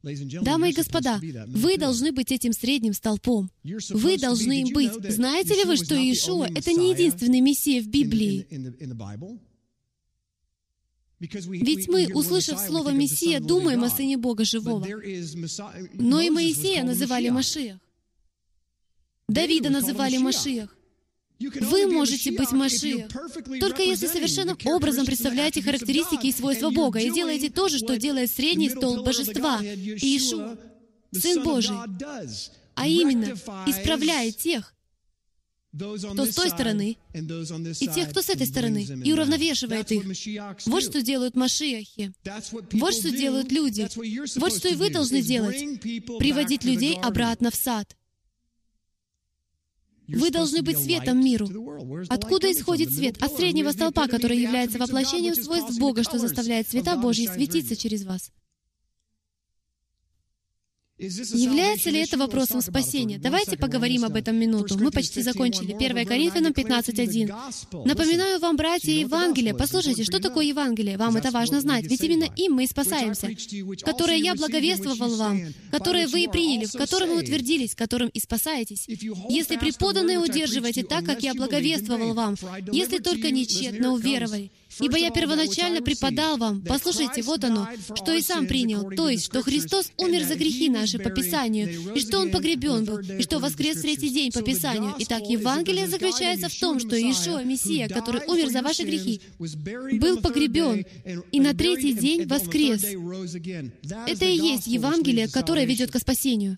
[0.04, 3.52] Дамы и господа, вы должны быть этим средним столпом.
[3.64, 4.94] Вы должны им быть.
[5.14, 8.48] Знаете ли вы, что Иешуа— это не единственный Мессия в Библии?
[11.20, 14.88] Ведь мы, услышав слово «Мессия», думаем о Сыне Бога Живого.
[15.94, 17.80] Но и Моисея называли Машиях.
[19.28, 20.76] Давида называли Машиях.
[21.62, 23.10] Вы можете быть Машиах,
[23.60, 28.32] только если совершенным образом представляете характеристики и свойства Бога и делаете то же, что делает
[28.32, 30.58] средний стол Божества, Иешуа,
[31.12, 31.76] Сын Божий,
[32.76, 33.34] а именно
[33.68, 34.74] исправляет тех,
[35.74, 40.04] кто с той стороны, и тех, кто с этой стороны, и уравновешивает их.
[40.66, 42.14] Вот что делают Машиахи.
[42.74, 43.88] Вот что делают люди.
[44.38, 45.82] Вот что и вы должны делать.
[46.20, 47.96] Приводить людей обратно в сад.
[50.08, 51.48] Вы должны быть светом миру.
[52.10, 53.22] Откуда исходит свет?
[53.22, 58.32] От среднего столпа, который является воплощением свойств Бога, что заставляет света Божьи светиться через вас.
[61.02, 63.18] Является ли это вопросом спасения?
[63.18, 64.78] Давайте поговорим об этом минуту.
[64.78, 65.74] Мы почти закончили.
[65.74, 67.86] 1 Коринфянам 15.1.
[67.86, 69.56] Напоминаю вам, братья, Евангелие.
[69.56, 70.98] Послушайте, что такое Евангелие?
[70.98, 73.30] Вам это важно знать, ведь именно им мы и спасаемся.
[73.84, 75.42] Которое я благовествовал вам,
[75.72, 78.86] которое вы и приняли, в котором вы утвердились, которым и спасаетесь.
[78.88, 82.36] Если преподанное удерживаете так, как я благовествовал вам,
[82.72, 88.48] если только нечетно уверовали, Ибо я первоначально преподал вам, послушайте, вот оно, что и сам
[88.48, 92.86] принял, то есть, что Христос умер за грехи наши по Писанию, и что Он погребен
[92.86, 94.96] был, и что воскрес в третий день по Писанию.
[95.00, 100.86] Итак, Евангелие заключается в том, что Иешуа, Мессия, который умер за ваши грехи, был погребен,
[101.32, 102.84] и на третий день воскрес.
[104.08, 106.58] Это и есть Евангелие, которое ведет к спасению.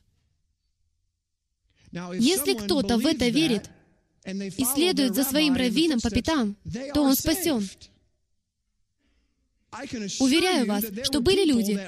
[2.18, 3.70] Если кто-то в это верит,
[4.26, 6.56] и следует за своим раввином по пятам,
[6.94, 7.68] то он спасен.
[10.20, 11.80] Уверяю вас, что были люди,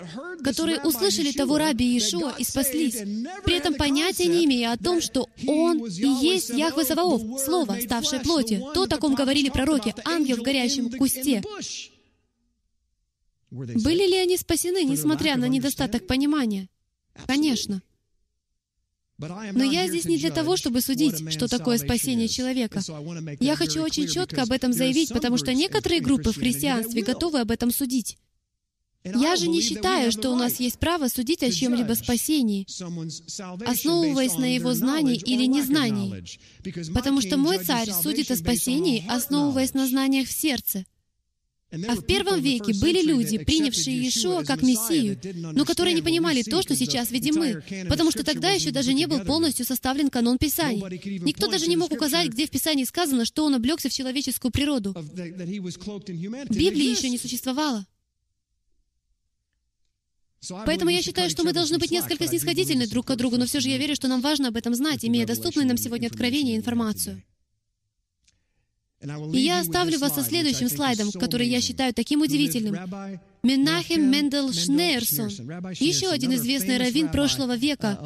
[0.43, 2.95] которые услышали того раби Иешуа и спаслись,
[3.43, 8.21] при этом понятия не имея о том, что Он и есть Яхве Саваоф, Слово, ставшее
[8.21, 11.43] плотью, то, о ком говорили пророки, ангел в горящем кусте.
[13.51, 16.69] Были ли они спасены, несмотря на недостаток понимания?
[17.27, 17.81] Конечно.
[19.17, 22.81] Но я здесь не для того, чтобы судить, что такое спасение человека.
[23.39, 27.51] Я хочу очень четко об этом заявить, потому что некоторые группы в христианстве готовы об
[27.51, 28.17] этом судить.
[29.03, 32.65] Я же не считаю, что у нас есть право судить о чем-либо спасении,
[33.67, 36.25] основываясь на его знании или незнании,
[36.93, 40.85] потому что мой царь судит о спасении, основываясь на знаниях в сердце.
[41.87, 45.19] А в первом веке были люди, принявшие Иешуа как Мессию,
[45.53, 49.07] но которые не понимали то, что сейчас видим мы, потому что тогда еще даже не
[49.07, 50.81] был полностью составлен канон Писаний.
[51.19, 54.93] Никто даже не мог указать, где в Писании сказано, что он облегся в человеческую природу.
[56.49, 57.85] Библии еще не существовало.
[60.65, 63.69] Поэтому я считаю, что мы должны быть несколько снисходительны друг к другу, но все же
[63.69, 67.23] я верю, что нам важно об этом знать, имея доступную нам сегодня откровение и информацию.
[69.33, 72.75] И я оставлю вас со следующим слайдом, который я считаю таким удивительным.
[73.43, 75.29] Менахем Мендел Шнейерсон,
[75.79, 77.99] еще один известный раввин прошлого века,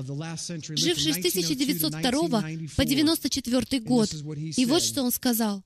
[0.70, 2.44] живший с 1902
[2.76, 4.14] по 94 год.
[4.58, 5.64] И вот что он сказал.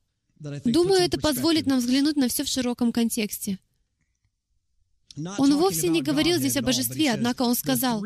[0.66, 3.60] Думаю, это позволит нам взглянуть на все в широком контексте.
[5.38, 8.02] Он вовсе не говорил здесь о божестве, однако он сказал,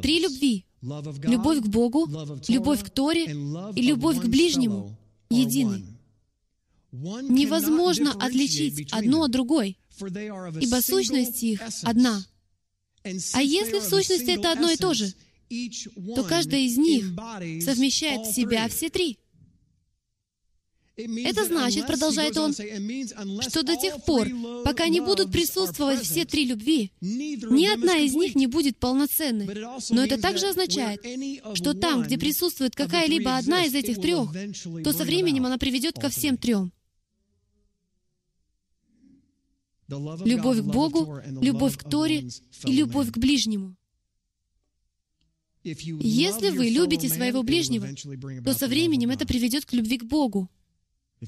[0.00, 2.08] три любви— любовь к Богу,
[2.48, 3.24] любовь к Торе
[3.74, 4.96] и любовь к ближнему—
[5.30, 5.82] едины.
[6.92, 9.78] Невозможно отличить одно от другой,
[10.60, 12.24] ибо сущность их одна.
[13.32, 15.12] А если в сущности это одно и то же,
[16.14, 17.06] то каждая из них
[17.62, 19.18] совмещает в себя все три.
[20.94, 24.28] Это значит, продолжает он, что до тех пор,
[24.62, 29.48] пока не будут присутствовать все три любви, ни одна из них не будет полноценной.
[29.90, 31.00] Но это также означает,
[31.54, 34.30] что там, где присутствует какая-либо одна из этих трех,
[34.84, 36.72] то со временем она приведет ко всем трем.
[40.24, 42.28] Любовь к Богу, любовь к Торе
[42.64, 43.76] и любовь к ближнему.
[45.64, 47.88] Если вы любите своего ближнего,
[48.44, 50.50] то со временем это приведет к любви к Богу.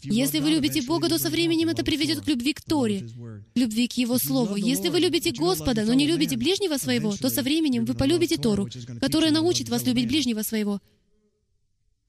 [0.03, 3.09] Если вы любите Бога, то со временем это приведет к любви к Торе,
[3.55, 4.57] любви к Его Слову.
[4.57, 8.69] Если вы любите Господа, но не любите ближнего своего, то со временем вы полюбите Тору,
[9.01, 10.81] которая научит вас любить ближнего своего.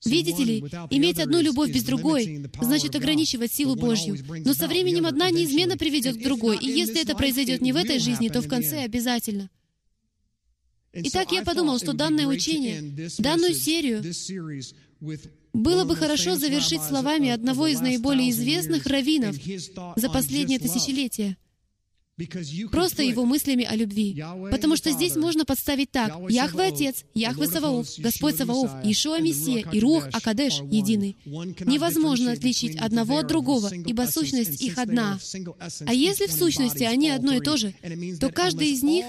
[0.03, 0.59] Видите ли,
[0.91, 4.17] иметь одну любовь без другой значит ограничивать силу Божью.
[4.45, 7.99] Но со временем одна неизменно приведет к другой, и если это произойдет не в этой
[7.99, 9.49] жизни, то в конце обязательно.
[10.93, 14.03] Итак, я подумал, что данное учение, данную серию
[15.53, 19.35] было бы хорошо завершить словами одного из наиболее известных раввинов
[19.95, 21.37] за последнее тысячелетие—
[22.71, 24.23] Просто его мыслями о любви.
[24.49, 26.13] Потому что здесь можно подставить так.
[26.29, 31.17] Яхве Отец, Яхве Саваоф, Господь Саваоф, Ишуа Мессия и Рух Акадеш единый.
[31.25, 35.19] Невозможно отличить одного от другого, ибо сущность их одна.
[35.85, 37.73] А если в сущности они одно и то же,
[38.19, 39.05] то каждый из них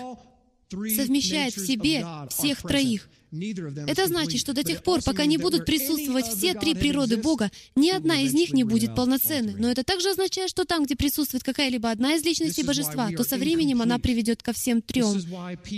[0.70, 3.09] совмещает в себе всех троих.
[3.32, 7.90] Это значит, что до тех пор, пока не будут присутствовать все три природы Бога, ни
[7.90, 9.55] одна из них не будет полноценной.
[9.55, 13.36] Но это также означает, что там, где присутствует какая-либо одна из личностей Божества, то со
[13.36, 15.20] временем она приведет ко всем трем.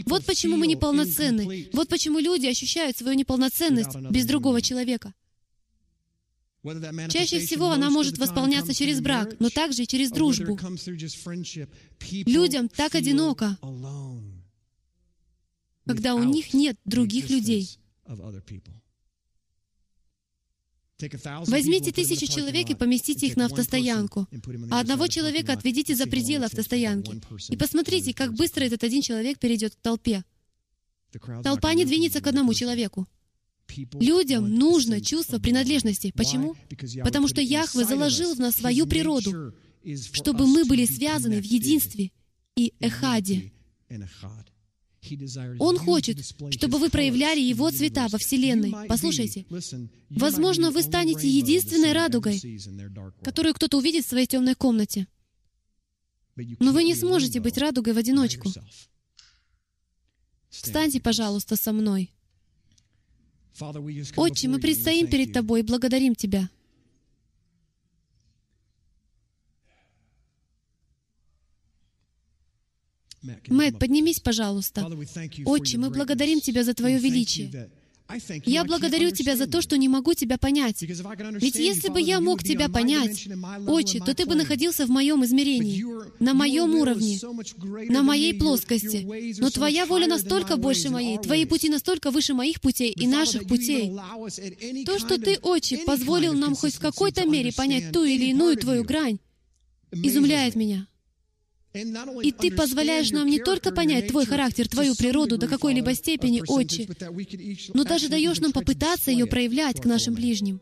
[0.06, 1.68] Вот почему мы неполноценны.
[1.72, 5.12] Вот почему люди ощущают свою неполноценность без другого человека.
[7.08, 10.58] Чаще всего она может восполняться через брак, но также и через дружбу.
[12.26, 13.56] Людям так одиноко,
[15.88, 17.78] когда у них нет других людей.
[21.46, 24.26] Возьмите тысячу человек и поместите их на автостоянку,
[24.70, 27.22] а одного человека отведите за пределы автостоянки.
[27.50, 30.24] И посмотрите, как быстро этот один человек перейдет к толпе.
[31.42, 33.06] Толпа не двинется к одному человеку.
[33.94, 36.12] Людям нужно чувство принадлежности.
[36.14, 36.54] Почему?
[37.02, 39.54] Потому что Яхве заложил в нас свою природу,
[40.12, 42.10] чтобы мы были связаны в единстве
[42.56, 43.52] и эхаде.
[45.58, 48.74] Он хочет, чтобы вы проявляли Его цвета во Вселенной.
[48.88, 49.46] Послушайте,
[50.10, 52.40] возможно, вы станете единственной радугой,
[53.22, 55.06] которую кто-то увидит в своей темной комнате.
[56.60, 58.50] Но вы не сможете быть радугой в одиночку.
[60.50, 62.12] Встаньте, пожалуйста, со мной.
[64.16, 66.48] Отче, мы предстоим перед Тобой и благодарим Тебя.
[73.48, 74.88] Мэтт, поднимись, пожалуйста.
[75.44, 77.70] Отче, мы благодарим Тебя за Твое величие.
[78.46, 80.80] Я благодарю Тебя за то, что не могу Тебя понять.
[80.80, 83.28] Ведь если бы я мог Тебя понять,
[83.66, 85.84] Отче, то Ты бы находился в моем измерении,
[86.18, 87.20] на моем уровне,
[87.90, 89.36] на моей плоскости.
[89.38, 93.92] Но Твоя воля настолько больше моей, Твои пути настолько выше моих путей и наших путей.
[94.86, 98.84] То, что Ты, Отче, позволил нам хоть в какой-то мере понять ту или иную Твою
[98.84, 99.18] грань,
[99.92, 100.87] изумляет меня.
[102.22, 106.88] И Ты позволяешь нам не только понять Твой характер, Твою природу до какой-либо степени, Отче,
[107.74, 110.60] но даже даешь нам попытаться ее проявлять к нашим ближним.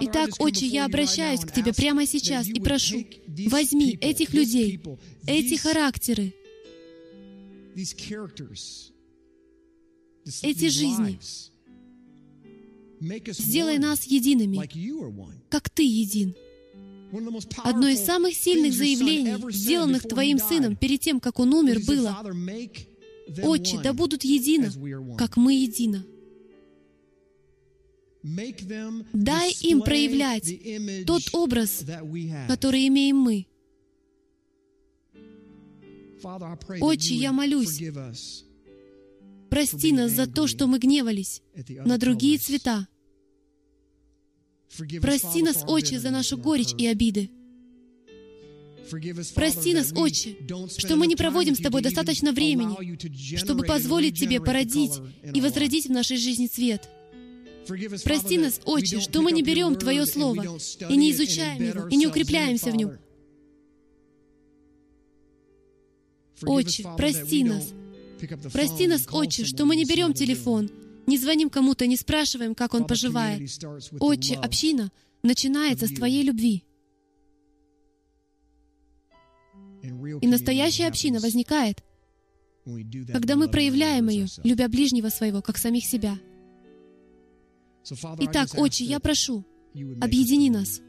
[0.00, 3.06] Итак, Отче, я обращаюсь к Тебе прямо сейчас и прошу,
[3.46, 4.80] возьми этих людей,
[5.26, 6.34] эти характеры,
[10.42, 11.18] эти жизни,
[13.32, 14.58] сделай нас едиными,
[15.50, 16.34] как Ты един.
[17.64, 22.16] Одно из самых сильных заявлений, сделанных Твоим Сыном перед тем, как Он умер, было
[23.42, 24.70] «Отче, да будут едино,
[25.16, 26.04] как мы едино».
[28.22, 31.84] Дай им проявлять тот образ,
[32.48, 33.46] который имеем мы.
[36.80, 37.80] Отче, я молюсь,
[39.48, 41.42] прости нас за то, что мы гневались
[41.84, 42.88] на другие цвета,
[45.00, 47.30] Прости нас, Отче, за нашу горечь и обиды.
[49.34, 50.36] Прости нас, Отче,
[50.76, 54.92] что мы не проводим с Тобой достаточно времени, чтобы позволить Тебе породить
[55.34, 56.88] и возродить в нашей жизни цвет.
[58.04, 60.58] Прости нас, Отче, что мы не берем Твое Слово
[60.88, 62.92] и не изучаем его, и не укрепляемся в нем.
[66.42, 67.72] Отче, прости нас.
[68.52, 70.70] Прости нас, Отче, что мы не берем телефон
[71.08, 73.40] не звоним кому-то, не спрашиваем, как он поживает.
[73.98, 76.64] Отче, община начинается с Твоей любви.
[79.82, 81.82] И настоящая община возникает,
[83.12, 86.18] когда мы проявляем ее, любя ближнего своего, как самих себя.
[88.20, 89.44] Итак, Отче, я прошу,
[90.00, 90.82] объедини нас—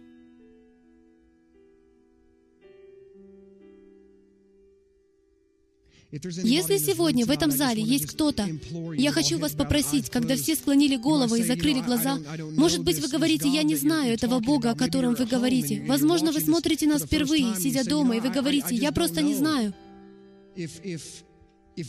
[6.12, 8.50] Если сегодня в этом зале есть кто-то,
[8.96, 12.18] я хочу вас попросить, когда все склонили головы и закрыли глаза,
[12.56, 15.84] может быть, вы говорите, я не знаю этого Бога, о котором вы говорите.
[15.88, 19.74] Возможно, вы смотрите нас впервые, сидя дома, и вы говорите, я просто не знаю.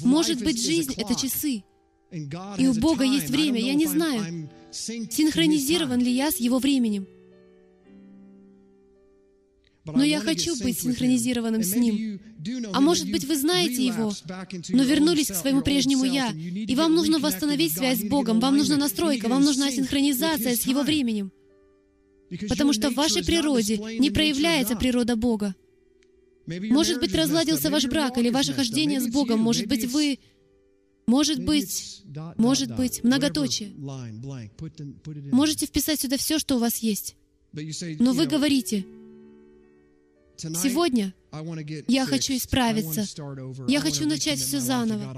[0.03, 1.65] Может быть, жизнь— это часы,
[2.59, 7.07] и у Бога есть время, я не знаю, синхронизирован ли я с Его временем.
[9.85, 12.21] Но я хочу быть синхронизированным с Ним.
[12.73, 14.13] А может быть, вы знаете Его,
[14.69, 18.77] но вернулись к своему прежнему «Я», и вам нужно восстановить связь с Богом, вам нужна
[18.77, 21.33] настройка, вам нужна синхронизация с Его временем.
[22.49, 25.55] Потому что в вашей природе не проявляется природа Бога.
[26.47, 30.19] Может быть, разладился ваш брак или ваше хождение с Богом, может быть, вы...
[31.07, 32.05] Может быть,
[32.37, 33.73] может быть, многоточие.
[35.33, 37.17] Можете вписать сюда все, что у вас есть.
[37.53, 38.87] Но вы говорите,
[40.41, 41.15] Сегодня
[41.87, 43.05] я хочу исправиться.
[43.69, 45.15] Я хочу начать все заново.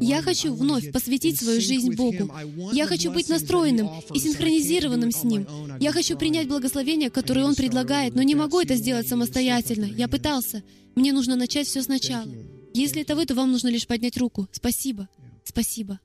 [0.00, 2.30] Я хочу вновь посвятить свою жизнь Богу.
[2.72, 5.46] Я хочу быть настроенным и синхронизированным с Ним.
[5.80, 9.84] Я хочу принять благословение, которое Он предлагает, но не могу это сделать самостоятельно.
[9.84, 10.62] Я пытался.
[10.94, 12.28] Мне нужно начать все сначала.
[12.74, 14.48] Если это вы, то вам нужно лишь поднять руку.
[14.52, 15.08] Спасибо.
[15.44, 16.00] Спасибо.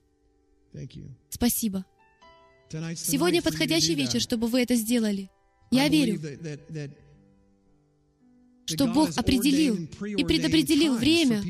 [1.28, 1.84] Спасибо.
[2.96, 5.30] Сегодня подходящий вечер, чтобы вы это сделали.
[5.70, 6.20] Я верю,
[8.72, 11.42] что Бог определил и предопределил время,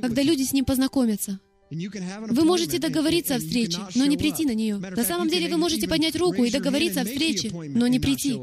[0.00, 1.40] когда люди с Ним познакомятся.
[1.70, 4.78] Вы можете договориться о встрече, но не прийти на нее.
[4.78, 8.36] На самом деле вы можете поднять руку и договориться о встрече, но не прийти.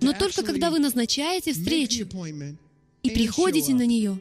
[0.00, 2.08] Но только когда вы назначаете встречу
[3.02, 4.20] и приходите на нее,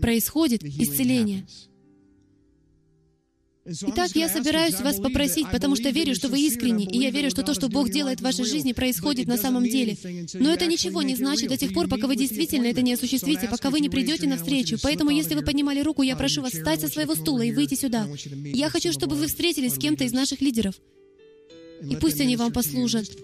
[0.00, 1.46] происходит исцеление.
[3.64, 7.44] Итак, я собираюсь вас попросить, потому что верю, что вы искренни, и я верю, что
[7.44, 9.96] то, что Бог делает в вашей жизни, происходит на самом деле.
[10.34, 13.70] Но это ничего не значит до тех пор, пока вы действительно это не осуществите, пока
[13.70, 14.78] вы не придете навстречу.
[14.82, 18.08] Поэтому, если вы поднимали руку, я прошу вас встать со своего стула и выйти сюда.
[18.34, 20.74] Я хочу, чтобы вы встретились с кем-то из наших лидеров.
[21.88, 23.16] И пусть они вам послужат.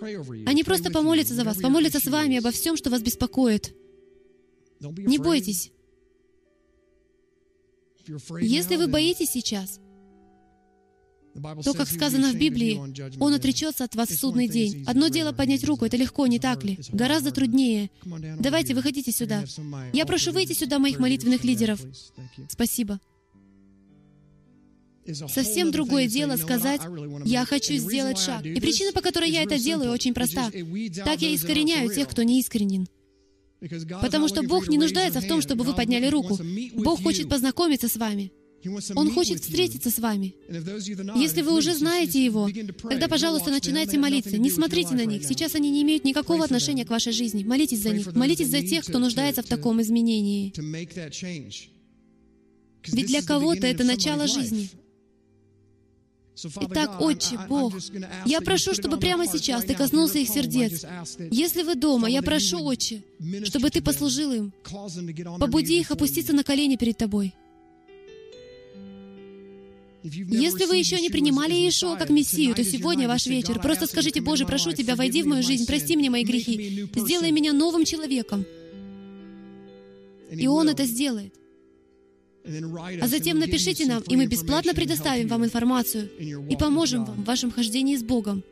[0.47, 3.75] Они просто помолятся за вас, помолятся с вами обо всем, что вас беспокоит.
[4.81, 5.73] Не бойтесь.
[8.41, 9.81] Если вы боитесь сейчас,
[11.65, 12.81] то, как сказано в Библии,
[13.21, 14.85] Он отречется от вас в судный день.
[14.87, 16.79] Одно дело поднять руку, это легко, не так ли?
[16.93, 17.91] Гораздо труднее.
[18.39, 19.45] Давайте, выходите сюда.
[19.93, 21.81] Я прошу выйти сюда моих молитвенных лидеров.
[22.49, 23.01] Спасибо.
[25.29, 26.81] Совсем другое дело сказать,
[27.25, 28.45] я хочу сделать шаг.
[28.45, 30.51] И причина, по которой я это делаю, очень проста.
[31.05, 32.87] Так я искореняю тех, кто не искренен.
[34.01, 36.39] Потому что Бог не нуждается в том, чтобы вы подняли руку.
[36.75, 38.33] Бог хочет познакомиться с вами.
[38.95, 40.35] Он хочет встретиться с вами.
[41.17, 42.49] Если вы уже знаете Его,
[42.83, 44.37] тогда, пожалуйста, начинайте молиться.
[44.37, 45.25] Не смотрите на них.
[45.25, 47.45] Сейчас они не имеют никакого отношения к вашей жизни.
[47.45, 48.15] Молитесь за них.
[48.15, 50.53] Молитесь за тех, кто нуждается в таком изменении.
[52.87, 54.71] Ведь для кого-то это начало жизни.
[56.61, 57.75] Итак, Отче, Бог,
[58.25, 60.85] я прошу, чтобы прямо сейчас Ты коснулся их сердец.
[61.31, 63.03] Если вы дома, я прошу, Отче,
[63.45, 64.53] чтобы Ты послужил им.
[65.39, 67.35] Побуди их опуститься на колени перед Тобой.
[70.11, 73.61] Если вы еще не принимали Иешуа как Мессию, то сегодня ваш вечер.
[73.61, 77.53] Просто скажите, Боже, прошу Тебя, войди в мою жизнь, прости мне мои грехи, сделай меня
[77.53, 78.45] новым человеком.
[80.31, 81.35] И Он это сделает.
[83.01, 87.51] А затем напишите нам, и мы бесплатно предоставим вам информацию и поможем вам в вашем
[87.51, 88.43] хождении с Богом.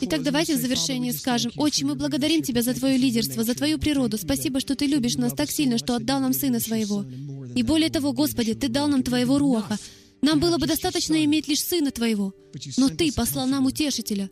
[0.00, 4.16] Итак, давайте в завершении скажем, «Отче, мы благодарим Тебя за Твое лидерство, за Твою природу.
[4.16, 7.04] Спасибо, что Ты любишь нас так сильно, что отдал нам Сына Своего.
[7.54, 9.76] И более того, Господи, Ты дал нам Твоего Руаха.
[10.20, 12.34] Нам было бы достаточно иметь лишь Сына Твоего,
[12.76, 14.30] но Ты послал нам Утешителя.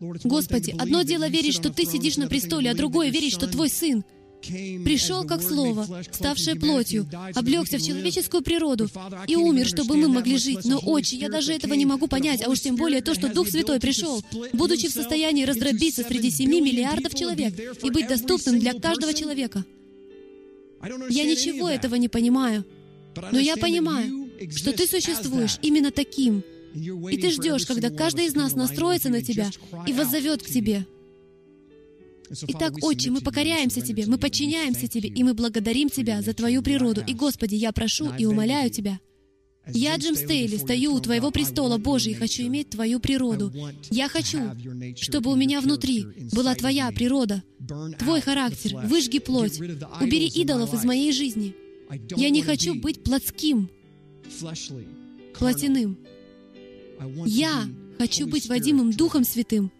[0.00, 4.02] Господи, одно дело верить, что Ты сидишь на престоле, а другое верить, что Твой Сын
[4.40, 8.88] пришел как Слово, ставшее плотью, облегся в человеческую природу
[9.26, 10.64] и умер, чтобы мы могли жить.
[10.64, 13.48] Но, Отче, я даже этого не могу понять, а уж тем более то, что Дух
[13.48, 14.24] Святой пришел,
[14.54, 19.64] будучи в состоянии раздробиться среди семи миллиардов человек и быть доступным для каждого человека.
[20.82, 22.64] Я ничего этого не понимаю,
[23.32, 26.42] но я понимаю, что Ты существуешь именно таким,
[26.74, 29.50] и Ты ждешь, когда каждый из нас настроится на Тебя
[29.86, 30.86] и воззовет к Тебе.
[32.30, 37.02] Итак, Отче, мы покоряемся Тебе, мы подчиняемся Тебе, и мы благодарим Тебя за Твою природу.
[37.06, 39.00] И, Господи, я прошу и умоляю Тебя,
[39.74, 43.52] я, Джим Стейли, стою у Твоего престола, Божий, и хочу иметь Твою природу.
[43.90, 44.38] Я хочу,
[44.96, 47.42] чтобы у меня внутри была Твоя природа,
[47.98, 48.80] Твой характер.
[48.84, 49.60] Выжги плоть.
[49.60, 51.54] Убери идолов из моей жизни.
[52.16, 53.68] Я не хочу быть плотским,
[55.38, 55.98] плотяным.
[57.26, 57.68] Я
[57.98, 59.72] хочу быть водимым Духом Святым,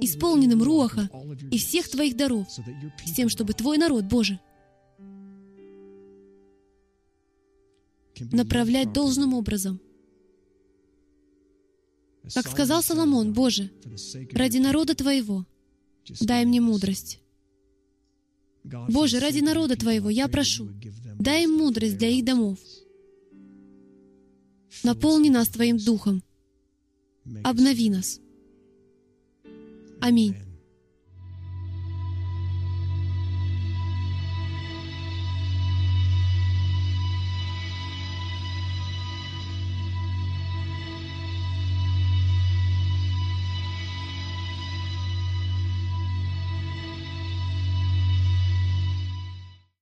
[0.00, 1.10] исполненным Руаха
[1.50, 2.46] и всех Твоих даров,
[3.04, 4.40] с тем, чтобы Твой народ, Боже,
[8.32, 9.80] направлять должным образом.
[12.34, 13.70] Как сказал Соломон, Боже,
[14.32, 15.46] ради народа Твоего
[16.20, 17.20] дай мне мудрость.
[18.64, 20.68] Боже, ради народа Твоего я прошу,
[21.18, 22.58] дай им мудрость для их домов.
[24.82, 26.22] Наполни нас Твоим Духом.
[27.42, 28.20] Обнови нас.
[30.00, 30.34] Аминь.